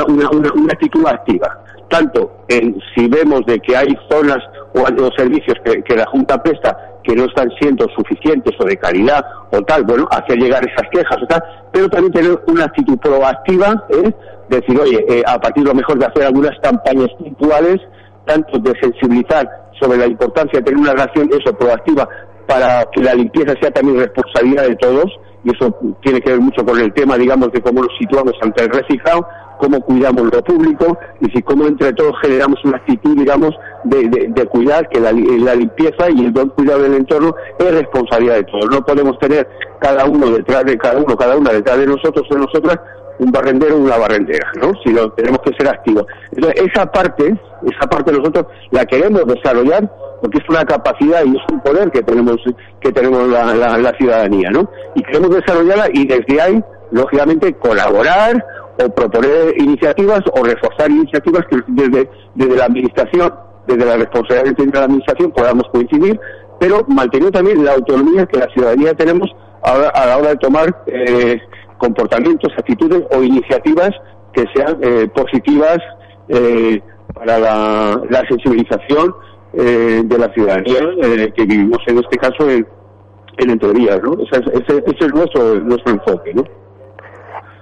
actitud 0.72 1.06
activa 1.08 1.60
tanto 1.90 2.32
en 2.48 2.80
si 2.96 3.08
vemos 3.08 3.46
de 3.46 3.60
que 3.60 3.78
hay 3.78 3.96
zonas 4.10 4.40
o 4.74 5.12
servicios 5.16 5.56
que, 5.64 5.84
que 5.84 5.96
la 5.96 6.08
Junta 6.08 6.42
presta 6.42 6.94
que 7.04 7.16
no 7.16 7.26
están 7.26 7.50
siendo 7.60 7.86
suficientes 7.96 8.54
o 8.60 8.66
de 8.66 8.78
calidad 8.78 9.24
o 9.52 9.62
tal, 9.62 9.84
bueno, 9.84 10.08
hacer 10.10 10.38
llegar 10.38 10.66
esas 10.68 10.90
quejas 10.90 11.18
o 11.22 11.28
tal, 11.28 11.44
pero 11.72 11.90
también 11.90 12.14
tener 12.14 12.40
una 12.48 12.66
actitud 12.66 12.98
proactiva, 12.98 13.86
¿eh? 13.90 14.12
decir, 14.50 14.80
oye, 14.80 15.06
eh, 15.10 15.24
a 15.26 15.40
partir 15.40 15.64
de 15.64 15.70
lo 15.70 15.76
mejor 15.76 16.00
de 16.00 16.06
hacer 16.06 16.24
algunas 16.24 16.58
campañas 16.60 17.10
puntuales, 17.18 17.82
tanto 18.26 18.58
de 18.60 18.74
sensibilizar 18.80 19.48
sobre 19.80 19.98
la 19.98 20.08
importancia 20.08 20.60
de 20.60 20.66
tener 20.66 20.80
una 20.80 20.92
relación 20.94 21.30
eso 21.32 21.56
proactiva 21.58 22.08
para 22.48 22.86
que 22.92 23.02
la 23.02 23.14
limpieza 23.14 23.54
sea 23.62 23.72
también 23.72 24.00
responsabilidad 24.00 24.68
de 24.68 24.76
todos, 24.76 25.06
y 25.46 25.52
eso 25.56 25.76
tiene 26.02 26.22
que 26.22 26.32
ver 26.32 26.40
mucho 26.40 26.66
con 26.66 26.80
el 26.80 26.94
tema, 26.94 27.18
digamos, 27.18 27.52
de 27.52 27.62
cómo 27.62 27.82
nos 27.82 27.92
situamos 27.98 28.34
ante 28.42 28.64
el 28.64 28.70
reciclado, 28.70 29.26
cómo 29.60 29.80
cuidamos 29.82 30.24
lo 30.34 30.44
público, 30.44 30.98
y 31.22 31.30
si 31.32 31.42
cómo 31.42 31.66
entre 31.68 31.94
todos 31.94 32.14
generamos 32.22 32.64
una 32.66 32.78
actitud, 32.78 33.16
digamos, 33.18 33.52
de, 33.86 34.08
de- 34.10 34.46
cuidar 34.48 34.88
que 34.90 35.00
la, 35.00 35.12
la 35.12 35.56
limpieza 35.56 36.10
y 36.10 36.26
el 36.26 36.32
buen 36.32 36.50
cuidado 36.50 36.84
del 36.84 36.94
entorno 36.96 37.34
es 37.60 37.74
responsabilidad 37.74 38.36
de 38.36 38.44
todos. 38.44 38.66
No 38.72 38.86
podemos 38.86 39.18
tener 39.20 39.48
cada 39.80 40.06
uno 40.06 40.30
detrás 40.30 40.64
de 40.66 40.78
cada 40.78 41.00
uno, 41.00 41.16
cada 41.18 41.36
una 41.38 41.52
detrás 41.52 41.78
de 41.80 41.88
nosotros 41.88 42.26
o 42.30 42.34
de 42.36 42.42
nosotras, 42.42 42.78
un 43.20 43.32
barrendero 43.32 43.76
o 43.76 43.80
una 43.80 43.98
barrendera, 43.98 44.52
¿no? 44.62 44.72
Sino 44.84 45.12
tenemos 45.12 45.40
que 45.42 45.52
ser 45.58 45.68
activos. 45.68 46.06
Entonces, 46.32 46.64
esa 46.72 46.86
parte, 46.92 47.36
esa 47.70 47.88
parte 47.90 48.12
nosotros 48.12 48.46
la 48.72 48.86
queremos 48.86 49.26
desarrollar 49.26 49.90
porque 50.22 50.38
es 50.40 50.50
una 50.50 50.64
capacidad 50.66 51.24
y 51.26 51.36
es 51.36 51.44
un 51.52 51.60
poder 51.62 51.92
que 51.92 52.02
tenemos 52.02 52.38
que 52.82 52.92
tenemos 52.92 53.28
la, 53.28 53.54
la- 53.54 53.78
la 53.78 53.92
ciudadanía, 53.98 54.50
¿no? 54.52 54.70
Y 54.96 55.04
queremos 55.04 55.30
desarrollarla 55.36 55.88
y 55.94 56.08
desde 56.08 56.42
ahí, 56.42 56.64
lógicamente, 56.92 57.54
colaborar 57.54 58.44
o 58.84 58.90
proponer 58.90 59.54
iniciativas 59.58 60.22
o 60.34 60.44
reforzar 60.44 60.90
iniciativas 60.90 61.46
que 61.48 61.58
desde, 61.68 62.10
desde 62.36 62.56
la 62.58 62.66
administración, 62.66 63.34
desde 63.68 63.86
la 63.86 63.98
responsabilidad 63.98 64.50
que 64.50 64.56
tiene 64.56 64.72
la 64.74 64.86
administración 64.86 65.32
podamos 65.32 65.64
coincidir, 65.72 66.20
pero 66.60 66.84
manteniendo 66.88 67.32
también 67.32 67.64
la 67.64 67.74
autonomía 67.74 68.26
que 68.26 68.40
la 68.40 68.48
ciudadanía 68.48 68.94
tenemos 68.96 69.30
a, 69.62 69.74
a 69.90 70.06
la 70.08 70.18
hora 70.18 70.30
de 70.30 70.36
tomar 70.38 70.84
eh, 70.88 71.40
comportamientos, 71.84 72.52
actitudes 72.58 73.04
o 73.16 73.22
iniciativas 73.22 73.92
que 74.34 74.44
sean 74.56 74.78
eh, 74.82 75.08
positivas 75.14 75.78
eh, 76.30 76.80
para 77.14 77.38
la, 77.40 78.02
la 78.10 78.22
sensibilización 78.30 79.14
eh, 79.54 80.02
de 80.04 80.18
la 80.18 80.30
ciudadanía 80.34 80.80
eh, 81.04 81.32
que 81.36 81.44
vivimos 81.46 81.80
en 81.88 81.98
este 82.00 82.18
caso 82.18 82.50
en, 82.50 82.66
en 83.38 83.50
Entrevías, 83.50 84.00
¿no? 84.02 84.14
Ese, 84.24 84.42
es- 84.42 84.62
ese- 84.62 84.84
ese 84.88 85.06
es 85.08 85.14
nuestro, 85.14 85.60
nuestro 85.60 85.92
enfoque, 85.94 86.34
¿no? 86.34 86.44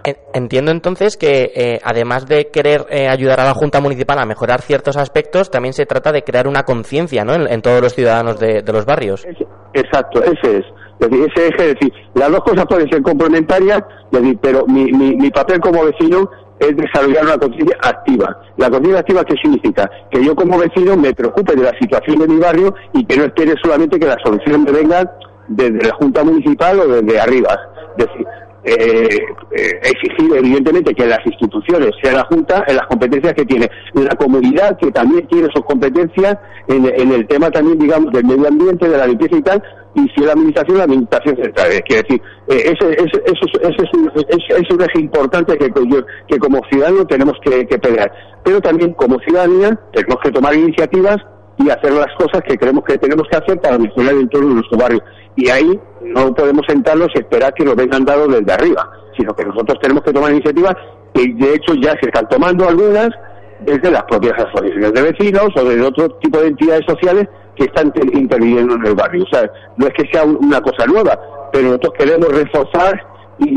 En- 0.04 0.16
Entiendo 0.34 0.72
entonces 0.72 1.18
que 1.18 1.51
eh, 1.54 1.80
además 1.84 2.25
de 2.25 2.48
querer 2.50 2.86
eh, 2.90 3.08
ayudar 3.08 3.40
a 3.42 3.46
la 3.46 3.54
Junta 3.54 3.82
Municipal 3.82 4.18
a 4.20 4.25
mejorar 4.25 4.62
ciertos 4.62 4.96
aspectos, 4.98 5.51
también 5.51 5.74
se 5.74 5.86
trata 5.86 6.12
de 6.12 6.24
crear 6.24 6.48
una 6.48 6.63
conciencia 6.63 7.24
¿no? 7.25 7.34
en, 7.34 7.48
en 7.51 7.62
todos 7.62 7.82
los 7.82 7.94
ciudadanos 7.94 8.40
de, 8.40 8.62
de 8.62 8.74
los 8.74 8.86
barrios. 8.86 9.25
Exacto, 9.74 10.24
ese 10.24 10.58
es. 10.60 10.66
Es 11.01 11.10
decir, 11.10 11.31
ese 11.36 11.48
eje, 11.48 11.70
es 11.72 11.74
decir, 11.74 11.93
las 12.13 12.31
dos 12.31 12.41
cosas 12.41 12.65
pueden 12.67 12.88
ser 12.88 13.01
complementarias, 13.01 13.81
pero 14.39 14.67
mi, 14.67 14.91
mi, 14.91 15.31
papel 15.31 15.60
como 15.60 15.84
vecino 15.84 16.29
es 16.60 16.77
desarrollar 16.77 17.25
una 17.25 17.38
conciencia 17.39 17.75
activa. 17.81 18.39
La 18.58 18.70
conciencia 18.70 19.00
activa, 19.00 19.25
¿qué 19.25 19.36
significa? 19.41 19.89
Que 20.12 20.24
yo 20.24 20.36
como 20.36 20.60
vecino 20.60 20.96
me 20.96 21.12
preocupe 21.15 21.55
de 21.55 21.63
la 21.63 21.74
situación 21.79 22.20
de 22.20 22.27
mi 22.27 22.39
barrio 22.39 22.75
y 22.93 23.03
que 23.03 23.17
no 23.17 23.24
espere 23.24 23.55
solamente 23.63 24.00
que 24.00 24.05
las 24.05 24.22
soluciones 24.24 24.60
me 24.60 24.72
vengan 24.72 25.10
desde 25.48 25.88
la 25.88 25.96
Junta 25.96 26.24
Municipal 26.24 26.79
o 26.81 26.88
desde 26.88 27.20
arriba. 27.20 27.60
Es 27.98 28.05
decir, 28.05 28.27
eh, 28.63 29.20
eh, 29.58 29.79
exigir 29.81 30.36
evidentemente 30.36 30.93
que 30.93 31.08
las 31.08 31.25
instituciones, 31.25 31.96
sea 32.03 32.13
la 32.13 32.25
Junta, 32.25 32.63
en 32.67 32.75
las 32.75 32.86
competencias 32.86 33.34
que 33.34 33.46
tiene, 33.46 33.72
la 33.96 34.15
comunidad 34.15 34.77
que 34.77 34.91
también 34.91 35.25
tiene 35.29 35.48
sus 35.51 35.65
competencias 35.65 36.38
en, 36.67 36.86
en 36.86 37.12
el 37.12 37.25
tema 37.25 37.50
también, 37.50 37.79
digamos, 37.79 38.13
del 38.13 38.24
medio 38.24 38.48
ambiente, 38.48 38.88
de 38.88 38.98
la 39.00 39.08
limpieza 39.08 39.36
y 39.36 39.41
tal, 39.41 39.63
y 39.95 40.07
si 40.10 40.21
la 40.21 40.33
administración, 40.33 40.77
la 40.77 40.83
administración 40.86 41.36
central. 41.36 41.67
Es 41.71 41.83
decir, 41.88 42.21
eh, 42.48 42.63
ese, 42.65 42.93
ese- 42.93 43.24
eso 43.25 43.45
es- 43.45 43.62
ese 43.69 43.83
es, 43.83 43.93
un, 43.93 44.12
es- 44.29 44.62
es 44.62 44.71
un 44.71 44.81
eje 44.81 45.00
importante 45.00 45.57
que, 45.57 45.69
que 46.27 46.39
como 46.39 46.62
ciudadano 46.71 47.05
tenemos 47.05 47.36
que, 47.43 47.65
que 47.67 47.77
pelear. 47.77 48.12
Pero 48.43 48.62
también 48.62 48.93
como 48.93 49.19
ciudadanía 49.19 49.77
tenemos 49.93 50.17
que 50.24 50.31
tomar 50.31 50.55
iniciativas 50.55 51.17
y 51.57 51.69
hacer 51.69 51.91
las 51.93 52.13
cosas 52.17 52.41
que 52.48 52.57
creemos 52.57 52.83
que 52.86 52.98
tenemos 52.98 53.27
que 53.29 53.38
hacer 53.38 53.60
para 53.60 53.77
mejorar 53.77 54.13
el 54.13 54.21
entorno 54.21 54.48
de 54.50 54.53
nuestro 54.55 54.77
barrio. 54.77 55.03
Y 55.36 55.50
ahí 55.50 55.79
no 56.01 56.33
podemos 56.33 56.65
sentarnos 56.67 57.10
y 57.13 57.19
esperar 57.19 57.53
que 57.53 57.63
nos 57.65 57.75
vengan 57.75 58.03
dados 58.05 58.29
desde 58.29 58.51
arriba, 58.51 58.89
sino 59.17 59.33
que 59.36 59.45
nosotros 59.45 59.77
tenemos 59.81 60.03
que 60.03 60.13
tomar 60.13 60.31
iniciativas 60.31 60.74
que 61.13 61.27
de 61.33 61.53
hecho 61.55 61.74
ya 61.75 61.91
se 62.01 62.07
están 62.07 62.27
tomando 62.29 62.67
algunas 62.67 63.10
desde 63.62 63.91
las 63.91 64.03
propias 64.03 64.34
asociaciones 64.39 64.94
de 64.94 65.01
vecinos 65.01 65.50
o 65.56 65.63
de 65.63 65.82
otro 65.82 66.10
tipo 66.15 66.39
de 66.39 66.48
entidades 66.48 66.84
sociales 66.88 67.27
que 67.56 67.65
están 67.65 67.91
te- 67.91 68.18
interviniendo 68.18 68.75
en 68.75 68.86
el 68.86 68.96
barrio. 68.96 69.24
O 69.24 69.27
sea, 69.36 69.50
no 69.77 69.88
es 69.88 69.94
que 69.94 70.08
sea 70.12 70.24
un- 70.24 70.38
una 70.44 70.62
cosa 70.62 70.86
nueva, 70.86 71.20
pero 71.51 71.65
nosotros 71.68 71.94
queremos 71.98 72.27
reforzar 72.30 73.06
y, 73.39 73.50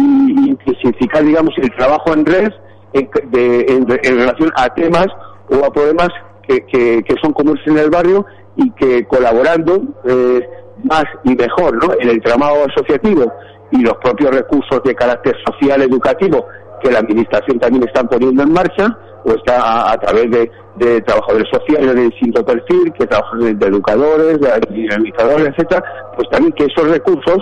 intensificar, 0.48 1.22
digamos, 1.24 1.54
el 1.58 1.70
trabajo 1.76 2.12
en 2.12 2.24
red 2.26 2.52
en, 2.92 3.08
de- 3.30 3.66
en- 3.68 4.18
relación 4.18 4.50
a 4.56 4.68
temas 4.74 5.06
o 5.50 5.64
a 5.64 5.70
problemas 5.72 6.08
que 6.46 7.02
son 7.22 7.32
comunes 7.32 7.62
en 7.66 7.78
el 7.78 7.90
barrio 7.90 8.24
y 8.56 8.70
que 8.72 9.04
colaborando 9.06 9.80
eh, 10.04 10.46
más 10.84 11.04
y 11.24 11.34
mejor 11.34 11.82
¿no? 11.82 11.94
en 11.98 12.08
el 12.10 12.20
tramado 12.22 12.66
asociativo 12.66 13.32
y 13.70 13.78
los 13.82 13.94
propios 13.94 14.34
recursos 14.34 14.82
de 14.84 14.94
carácter 14.94 15.34
social 15.46 15.80
educativo 15.82 16.46
que 16.82 16.90
la 16.92 16.98
administración 16.98 17.58
también 17.58 17.84
está 17.84 18.04
poniendo 18.04 18.42
en 18.42 18.52
marcha 18.52 18.96
está 19.32 19.56
a, 19.60 19.92
a 19.92 19.98
través 19.98 20.30
de, 20.30 20.50
de 20.76 21.00
trabajadores 21.02 21.48
sociales 21.52 21.94
de 21.94 22.02
distinto 22.02 22.44
perfil, 22.44 22.92
que 22.98 23.06
trabajan 23.06 23.58
de, 23.58 23.66
educadores, 23.66 24.38
de 24.40 24.60
dinamizadores, 24.70 25.48
etcétera, 25.48 25.82
pues 26.16 26.28
también 26.30 26.52
que 26.52 26.64
esos 26.64 26.88
recursos 26.90 27.38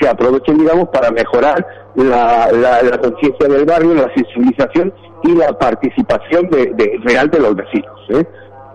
se 0.00 0.08
aprovechen, 0.08 0.58
digamos, 0.58 0.88
para 0.90 1.10
mejorar 1.10 1.66
la, 1.96 2.50
la, 2.52 2.82
la 2.82 2.98
conciencia 2.98 3.48
del 3.48 3.64
barrio, 3.64 3.94
la 3.94 4.12
sensibilización 4.14 4.92
y 5.22 5.34
la 5.36 5.56
participación 5.58 6.48
de, 6.50 7.00
real 7.04 7.30
de 7.30 7.38
los 7.40 7.54
vecinos. 7.54 8.00
¿eh? 8.10 8.24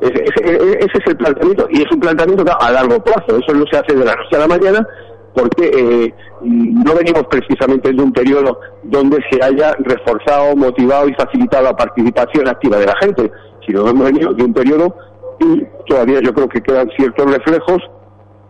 Ese, 0.02 0.24
ese- 0.24 0.78
ese 0.80 0.98
es 0.98 1.08
el 1.08 1.18
planteamiento 1.18 1.68
y 1.72 1.82
es 1.82 1.92
un 1.92 2.00
planteamiento 2.00 2.46
a 2.60 2.72
largo 2.72 3.04
plazo. 3.04 3.38
Eso 3.38 3.54
no 3.54 3.66
se 3.70 3.78
hace 3.78 3.94
de 3.96 4.06
la 4.06 4.16
noche 4.16 4.36
a 4.36 4.40
la 4.40 4.48
mañana 4.48 4.88
porque 5.34 5.66
eh, 5.68 6.14
no 6.42 6.96
venimos 6.96 7.24
precisamente 7.30 7.92
de 7.92 8.02
un 8.02 8.12
periodo 8.12 8.60
donde 8.84 9.18
se 9.30 9.44
haya 9.44 9.76
reforzado, 9.80 10.56
motivado 10.56 11.10
y 11.10 11.14
facilitado 11.14 11.64
la 11.64 11.76
participación 11.76 12.48
activa 12.48 12.78
de 12.78 12.86
la 12.86 12.96
gente, 13.02 13.32
sino 13.66 13.88
hemos 13.88 14.06
venido 14.06 14.34
de 14.34 14.44
un 14.44 14.54
periodo 14.54 14.96
y 15.40 15.64
todavía 15.88 16.20
yo 16.22 16.34
creo 16.34 16.50
que 16.50 16.62
quedan 16.62 16.90
ciertos 16.98 17.32
reflejos 17.32 17.82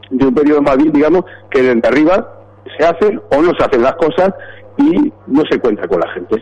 de 0.10 0.25
un 0.25 0.34
periodo 0.34 0.62
más 0.62 0.78
bien, 0.78 0.91
digamos, 0.91 1.23
que 1.52 1.62
desde 1.62 1.88
arriba 1.88 2.39
se 2.78 2.86
hacen 2.86 3.21
o 3.32 3.41
no 3.41 3.52
se 3.58 3.63
hacen 3.63 3.82
las 3.82 3.95
cosas 3.95 4.34
y 4.78 5.12
no 5.28 5.43
se 5.49 5.60
cuenta 5.60 5.88
con 5.88 5.99
la 5.99 6.10
gente. 6.12 6.41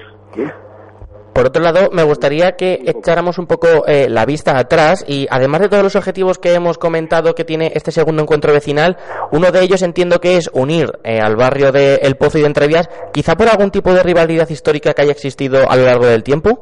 Por 1.38 1.46
otro 1.46 1.62
lado, 1.62 1.92
me 1.94 2.02
gustaría 2.02 2.54
que 2.54 2.82
echáramos 2.84 3.38
un 3.38 3.46
poco 3.46 3.86
eh, 3.86 4.10
la 4.10 4.26
vista 4.26 4.58
atrás 4.58 5.06
y 5.08 5.28
además 5.30 5.62
de 5.62 5.70
todos 5.70 5.84
los 5.84 5.96
objetivos 5.96 6.40
que 6.40 6.56
hemos 6.56 6.80
comentado 6.80 7.36
que 7.36 7.44
tiene 7.46 7.72
este 7.76 7.92
segundo 7.92 8.24
encuentro 8.24 8.52
vecinal, 8.52 8.98
uno 9.32 9.52
de 9.52 9.62
ellos 9.62 9.84
entiendo 9.84 10.20
que 10.20 10.38
es 10.38 10.50
unir 10.52 10.98
eh, 11.04 11.20
al 11.20 11.36
barrio 11.36 11.72
de 11.72 11.98
El 12.02 12.16
Pozo 12.16 12.40
y 12.40 12.42
de 12.42 12.48
Entrevías, 12.48 12.90
quizá 13.14 13.36
por 13.36 13.50
algún 13.50 13.70
tipo 13.70 13.94
de 13.94 14.02
rivalidad 14.02 14.50
histórica 14.50 14.96
que 14.96 15.04
haya 15.04 15.12
existido 15.12 15.70
a 15.70 15.76
lo 15.76 15.86
largo 15.86 16.08
del 16.08 16.24
tiempo. 16.24 16.60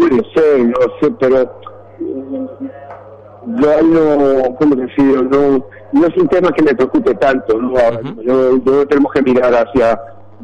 Puede 0.00 0.24
ser, 0.34 0.66
no 0.66 0.80
sé, 1.00 1.12
pero 1.20 1.60
yo 3.46 3.82
no, 3.84 4.56
¿cómo 4.56 4.74
decirlo? 4.74 5.22
No, 5.22 5.64
no 5.92 6.06
es 6.08 6.16
un 6.16 6.26
tema 6.26 6.50
que 6.50 6.64
me 6.64 6.74
preocupe 6.74 7.14
tanto, 7.14 7.56
¿no? 7.56 7.78
Ahora 7.78 8.00
mismo. 8.02 8.20
yo, 8.22 8.58
yo 8.64 8.88
tenemos 8.88 9.12
que 9.12 9.22
mirar 9.22 9.54
hacia, 9.54 9.96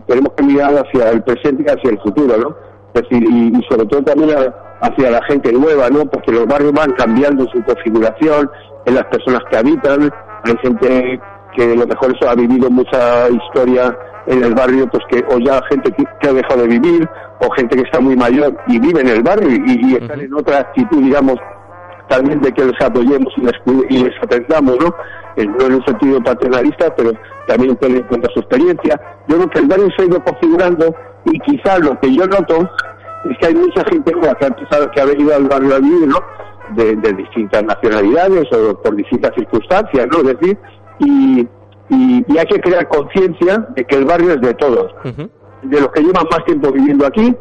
tenemos 0.07 0.33
que 0.37 0.43
mirar 0.45 0.73
hacia 0.75 1.11
el 1.11 1.23
presente 1.23 1.65
y 1.67 1.71
hacia 1.71 1.91
el 1.91 1.99
futuro, 2.01 2.37
¿no? 2.39 2.55
Es 2.95 3.03
decir, 3.03 3.23
y, 3.29 3.49
y 3.57 3.63
sobre 3.69 3.87
todo 3.87 4.03
también 4.03 4.31
a- 4.37 4.55
hacia 4.87 5.11
la 5.11 5.23
gente 5.25 5.53
nueva, 5.53 5.89
¿no? 5.91 6.05
Porque 6.07 6.33
los 6.33 6.47
barrios 6.47 6.73
van 6.73 6.93
cambiando 6.93 7.47
su 7.49 7.63
configuración, 7.63 8.51
en 8.85 8.95
las 8.97 9.05
personas 9.05 9.41
que 9.51 9.57
habitan, 9.57 10.11
hay 10.45 10.57
gente 10.61 11.21
que 11.57 11.63
a 11.65 11.75
lo 11.77 11.87
mejor 11.87 12.15
eso 12.17 12.29
ha 12.29 12.35
vivido 12.35 12.69
mucha 12.69 13.29
historia 13.29 13.97
en 14.27 14.43
el 14.43 14.55
barrio, 14.55 14.89
pues 14.89 15.03
que 15.09 15.25
o 15.33 15.39
ya 15.39 15.61
gente 15.69 15.91
que, 15.93 16.05
que 16.21 16.29
ha 16.29 16.33
dejado 16.33 16.63
de 16.63 16.69
vivir, 16.69 17.09
o 17.41 17.51
gente 17.53 17.77
que 17.77 17.83
está 17.83 18.01
muy 18.01 18.17
mayor 18.17 18.57
y 18.67 18.79
vive 18.81 19.01
en 19.01 19.09
el 19.09 19.23
barrio 19.23 19.49
y, 19.51 19.93
y 19.93 19.95
están 19.97 20.21
en 20.21 20.35
otra 20.35 20.61
actitud, 20.61 20.99
digamos, 21.03 21.37
también 22.13 22.41
de 22.43 22.53
que 22.53 22.65
les 22.65 22.79
apoyemos 22.81 23.33
y 23.89 23.99
les, 24.03 24.13
atendamos, 24.23 24.77
¿no? 24.79 24.95
Eh, 25.37 25.47
no 25.47 25.65
en 25.65 25.75
un 25.77 25.85
sentido 25.87 26.23
paternalista, 26.23 26.95
pero 26.95 27.13
también 27.47 27.75
tener 27.77 27.99
en 27.99 28.03
cuenta 28.05 28.29
su 28.35 28.41
experiencia. 28.41 29.01
Yo 29.29 29.37
creo 29.37 29.49
que 29.49 29.59
el 29.61 29.67
barrio 29.67 29.89
se 29.97 30.03
ha 30.03 30.07
ido 30.07 30.23
configurando 30.23 30.95
y 31.25 31.39
quizás 31.41 31.81
lo 31.81 31.99
que 32.01 32.15
yo 32.15 32.27
noto 32.27 32.69
es 33.31 33.39
que 33.39 33.47
hay 33.47 33.55
mucha 33.55 33.83
gente 33.87 34.13
nueva 34.13 34.35
que 34.35 34.45
ha 34.45 34.49
empezado, 34.49 34.91
que 34.91 35.01
ha 35.01 35.07
venido 35.07 35.35
al 35.35 35.49
barrio 35.49 35.75
a 35.75 35.79
vivir, 35.79 36.07
¿no? 36.07 36.19
De, 36.77 36.97
de 36.97 37.13
distintas 37.15 37.65
nacionalidades 37.65 38.53
o 38.53 38.83
por 38.83 38.95
distintas 38.95 39.33
circunstancias, 39.35 40.07
¿no? 40.13 40.19
Es 40.19 40.39
decir, 40.39 40.59
y, 40.99 41.49
y, 41.89 42.25
y 42.29 42.39
hay 42.39 42.47
que 42.47 42.61
crear 42.61 42.87
conciencia 42.89 43.67
de 43.75 43.85
que 43.87 43.97
el 43.97 44.05
barrio 44.05 44.35
es 44.35 44.41
de 44.43 44.53
todos, 44.55 44.93
de 45.63 45.81
los 45.81 45.89
que 45.93 46.03
llevan 46.03 46.27
más 46.31 46.45
tiempo 46.45 46.73
viviendo 46.73 47.07
aquí, 47.07 47.35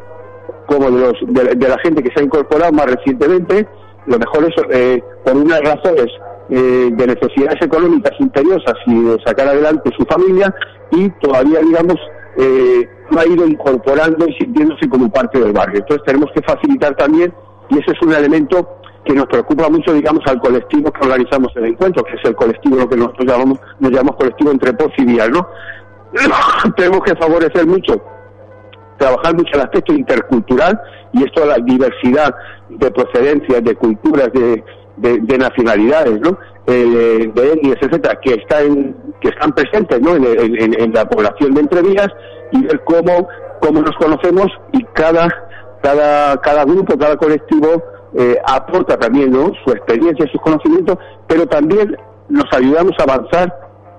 como 0.66 0.90
de, 0.92 1.00
los, 1.00 1.14
de, 1.28 1.56
de 1.56 1.68
la 1.68 1.78
gente 1.80 2.02
que 2.02 2.12
se 2.14 2.22
ha 2.22 2.24
incorporado 2.24 2.72
más 2.72 2.86
recientemente, 2.86 3.68
lo 4.06 4.18
mejor 4.18 4.46
es 4.46 4.56
eh, 4.72 5.04
por 5.24 5.36
unas 5.36 5.60
razones 5.62 6.08
eh, 6.50 6.90
de 6.92 7.08
necesidades 7.08 7.62
económicas 7.62 8.12
imperiosas 8.20 8.74
y 8.86 9.04
de 9.04 9.18
sacar 9.26 9.48
adelante 9.48 9.90
su 9.98 10.06
familia 10.06 10.54
y 10.92 11.10
todavía, 11.22 11.60
digamos, 11.60 11.96
eh, 12.38 12.90
no 13.10 13.20
ha 13.20 13.26
ido 13.26 13.46
incorporando 13.46 14.28
y 14.28 14.34
sintiéndose 14.34 14.90
como 14.90 15.10
parte 15.10 15.40
del 15.40 15.54
barrio. 15.54 15.80
Entonces 15.80 16.04
tenemos 16.06 16.30
que 16.34 16.42
facilitar 16.42 16.96
también, 16.96 17.34
y 17.70 17.80
ese 17.80 17.92
es 17.92 18.02
un 18.02 18.14
elemento 18.14 18.78
que 19.06 19.14
nos 19.14 19.26
preocupa 19.28 19.70
mucho, 19.70 19.94
digamos, 19.94 20.22
al 20.28 20.40
colectivo 20.40 20.92
que 20.92 21.06
organizamos 21.06 21.52
el 21.56 21.66
encuentro, 21.66 22.04
que 22.04 22.16
es 22.16 22.26
el 22.26 22.36
colectivo, 22.36 22.78
lo 22.78 22.90
que 22.90 22.98
nosotros 22.98 23.26
llamamos, 23.26 23.60
nos 23.80 23.92
llamamos 23.92 24.16
colectivo 24.18 24.52
entre 24.52 24.74
Poz 24.74 24.92
y 24.98 25.06
Vial, 25.06 25.32
¿no? 25.32 25.48
tenemos 26.76 27.02
que 27.02 27.16
favorecer 27.16 27.66
mucho 27.66 28.02
trabajar 29.02 29.36
mucho 29.36 29.56
el 29.56 29.62
aspecto 29.62 29.94
intercultural 29.94 30.80
y 31.12 31.24
esto 31.24 31.46
la 31.46 31.58
diversidad 31.58 32.34
de 32.78 32.92
procedencias, 32.92 33.64
de 33.64 33.76
culturas, 33.76 34.32
de, 34.34 34.64
de, 34.98 35.20
de 35.20 35.38
nacionalidades, 35.38 36.20
¿no? 36.22 36.38
Eh, 36.68 37.32
de 37.34 37.54
etnias, 37.54 37.78
etcétera, 37.82 38.20
que 38.22 38.34
están 38.36 38.96
que 39.20 39.30
están 39.30 39.52
presentes, 39.54 40.00
¿no? 40.02 40.16
En, 40.16 40.26
en- 40.26 40.80
en 40.82 40.94
la 40.94 41.08
población 41.08 41.54
de 41.54 41.62
Entrevías 41.62 42.08
y 42.52 42.62
ver 42.64 42.82
cómo 42.84 43.28
cómo 43.62 43.82
nos 43.82 43.96
conocemos 43.98 44.48
y 44.72 44.84
cada 44.94 45.28
cada 45.82 46.38
cada 46.42 46.66
grupo, 46.66 46.98
cada 46.98 47.16
colectivo 47.18 47.84
eh, 48.18 48.36
aporta 48.46 48.98
también, 48.98 49.32
¿no? 49.32 49.52
Su 49.64 49.72
experiencia, 49.72 50.28
sus 50.32 50.42
conocimientos, 50.42 50.98
pero 51.28 51.46
también 51.48 51.96
nos 52.30 52.46
ayudamos 52.54 52.92
a 53.00 53.04
avanzar 53.04 53.54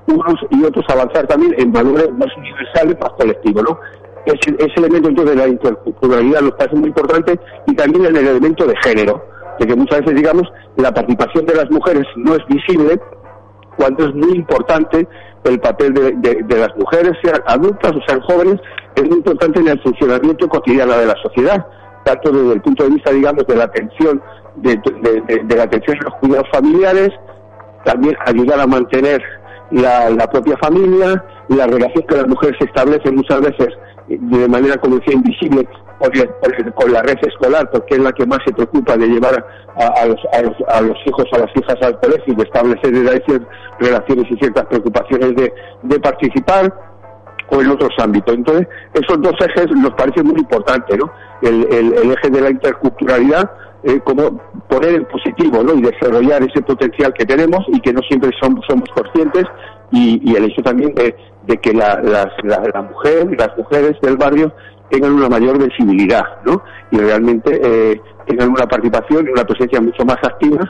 unos 0.06 0.35
y 0.50 0.64
otros 0.64 0.85
a 0.88 0.92
avanzar 0.94 1.26
también 1.26 1.54
en 1.58 1.72
valores 1.72 2.11
más 2.12 2.28
universales, 2.37 2.96
más 3.00 3.11
colectivos, 3.12 3.62
¿no? 3.62 3.78
Ese, 4.26 4.54
ese 4.58 4.72
elemento 4.76 5.08
entonces 5.08 5.35
de 5.37 5.42
la 5.42 5.48
interculturalidad 5.48 6.40
nos 6.42 6.52
parece 6.52 6.76
muy 6.76 6.88
importante 6.88 7.38
y 7.66 7.74
también 7.74 8.06
en 8.06 8.16
el 8.16 8.26
elemento 8.28 8.66
de 8.66 8.74
género. 8.85 9.24
de 9.58 9.66
que 9.66 9.74
muchas 9.76 10.00
veces, 10.00 10.14
digamos, 10.16 10.44
la 10.76 10.92
participación 10.92 11.44
de 11.46 11.54
las 11.54 11.70
mujeres 11.70 12.04
no 12.16 12.35
es 12.35 12.46
visible 12.46 13.00
cuando 13.76 14.06
es 14.06 14.14
muy 14.14 14.32
importante 14.37 15.06
el 15.44 15.58
papel 15.61 15.92
de, 15.94 16.12
de- 16.44 16.56
las 16.58 16.74
mujeres, 16.76 17.12
sean 17.22 17.40
adultas 17.46 17.92
o 17.92 18.00
sean 18.06 18.20
jóvenes, 18.22 18.61
es 18.94 19.04
muy 19.08 19.16
importante 19.18 19.58
en 19.61 19.68
el 19.68 19.80
funcionamiento 19.82 20.48
cotidiano 20.48 20.96
de 20.96 21.06
la 21.06 21.16
sociedad, 21.22 21.66
tanto 22.04 22.30
desde 22.30 22.52
el 22.54 22.61
punto 22.62 22.85
de 22.85 22.90
vista, 22.90 23.11
digamos, 23.11 23.44
de 23.46 23.56
la 23.56 23.64
atención, 23.64 24.22
de, 24.56 24.76
de- 25.44 25.56
la 25.56 25.64
atención 25.64 25.96
a 26.00 26.04
los 26.04 26.14
cuidados 26.20 26.48
familiares, 26.52 27.11
también 27.85 28.16
ayudar 28.26 28.61
a 28.61 28.66
mantener 28.66 29.20
la, 29.72 30.11
la 30.11 30.30
propia 30.30 30.56
familia, 30.58 31.24
la 31.48 31.66
relación 31.66 32.04
que 32.06 32.16
las 32.16 32.28
mujeres 32.28 32.56
establecen 32.61 33.16
muchas 33.16 33.40
veces 33.40 33.68
de 34.08 34.48
manera, 34.48 34.76
como 34.76 34.96
decía, 34.96 35.14
invisible 35.14 35.66
con 35.98 36.10
el- 36.16 36.72
con 36.74 36.92
la 36.92 37.02
red 37.02 37.18
escolar, 37.22 37.70
porque 37.70 37.94
es 37.94 38.00
la 38.00 38.12
que 38.12 38.26
más 38.26 38.38
se 38.44 38.52
preocupa 38.52 38.96
de 38.96 39.06
llevar 39.06 39.44
a, 39.76 39.86
a 40.02 40.06
los, 40.06 40.18
a 40.32 40.42
los- 40.42 40.68
a 40.68 40.80
los 40.80 40.96
hijos, 41.06 41.24
a 41.32 41.38
las 41.38 41.50
hijas 41.56 41.76
al 41.82 41.98
colegio 42.00 42.32
y 42.32 42.36
de 42.36 42.42
establecer 42.42 42.94
ciertas 42.94 43.48
relaciones 43.78 44.24
y 44.30 44.36
ciertas 44.36 44.66
preocupaciones 44.66 45.34
de, 45.36 45.52
participar 46.00 46.72
o 47.50 47.60
en 47.60 47.68
otros 47.70 47.90
ámbitos. 47.98 48.34
Entonces, 48.34 48.66
esos 48.94 49.20
dos 49.22 49.34
ejes 49.40 49.70
nos 49.76 49.90
parecen 49.94 50.26
muy 50.26 50.40
importantes, 50.40 50.96
¿no? 50.98 51.10
El, 51.42 51.66
el- 51.72 51.92
eje 52.12 52.30
de 52.30 52.40
la 52.40 52.50
interculturalidad, 52.50 53.50
eh, 53.84 54.00
como 54.04 54.40
poner 54.68 54.94
en 54.94 55.04
positivo, 55.06 55.62
¿no? 55.62 55.74
Y 55.74 55.82
desarrollar 55.82 56.42
ese 56.42 56.62
potencial 56.62 57.12
que 57.14 57.24
tenemos 57.26 57.60
y 57.68 57.80
que 57.80 57.92
no 57.92 58.00
siempre 58.08 58.30
somos, 58.40 58.64
somos 58.68 58.88
conscientes, 58.94 59.44
y, 59.92 60.20
y 60.31 60.35
el 60.37 60.44
hecho 60.46 60.62
también 60.62 60.94
de, 60.94 61.14
que 61.59 61.72
la, 61.72 62.00
las- 62.02 62.33
la, 62.42 62.62
la 62.72 62.83
mujer, 62.83 63.28
las 63.38 63.57
mujeres 63.57 63.92
del 64.02 64.16
barrio 64.16 64.52
tengan 64.90 65.12
una 65.12 65.28
mayor 65.28 65.59
visibilidad, 65.59 66.22
¿no? 66.44 66.62
Y 66.90 66.98
realmente 66.98 67.61
eh, 67.62 68.00
tengan 68.26 68.50
una 68.50 68.66
participación 68.66 69.26
y 69.26 69.31
una 69.31 69.44
presencia 69.44 69.81
mucho 69.81 70.05
más 70.05 70.18
activa 70.22 70.61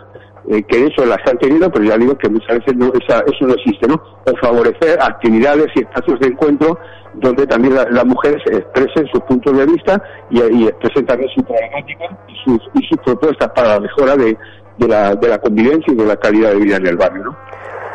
eh, 0.48 0.62
que 0.64 0.86
eso 0.86 1.04
las 1.06 1.18
han 1.26 1.38
tenido, 1.38 1.70
pero 1.70 1.84
ya 1.84 1.96
digo 1.96 2.16
que 2.18 2.28
muchas 2.28 2.58
veces 2.58 2.76
no, 2.76 2.86
esa- 3.00 3.20
eso 3.26 3.46
no 3.46 3.54
existe, 3.54 3.86
¿no? 3.88 3.94
O 4.26 4.36
favorecer 4.40 4.98
actividades 5.00 5.66
y 5.76 5.80
espacios 5.80 6.18
de 6.20 6.28
encuentro 6.28 6.78
donde 7.14 7.46
también 7.46 7.74
la- 7.74 7.88
las 7.90 8.04
mujeres 8.06 8.42
expresen 8.46 9.06
sus 9.12 9.20
puntos 9.22 9.56
de 9.56 9.66
vista 9.66 10.02
y, 10.30 10.40
y 10.40 10.66
expresen 10.68 11.06
también 11.06 11.30
su 11.34 11.42
problemática 11.44 12.04
y 12.28 12.34
sus, 12.44 12.60
y 12.74 12.86
sus 12.88 12.98
propuestas 13.04 13.48
para 13.50 13.74
la 13.74 13.80
mejora 13.80 14.16
de, 14.16 14.36
de 14.78 14.88
la, 14.88 15.14
de 15.14 15.28
la 15.28 15.38
convivencia 15.38 15.92
y 15.92 15.96
de 15.96 16.06
la 16.06 16.16
calidad 16.16 16.50
de 16.50 16.56
vida 16.56 16.76
en 16.76 16.86
el 16.86 16.96
barrio, 16.96 17.24
¿no? 17.24 17.36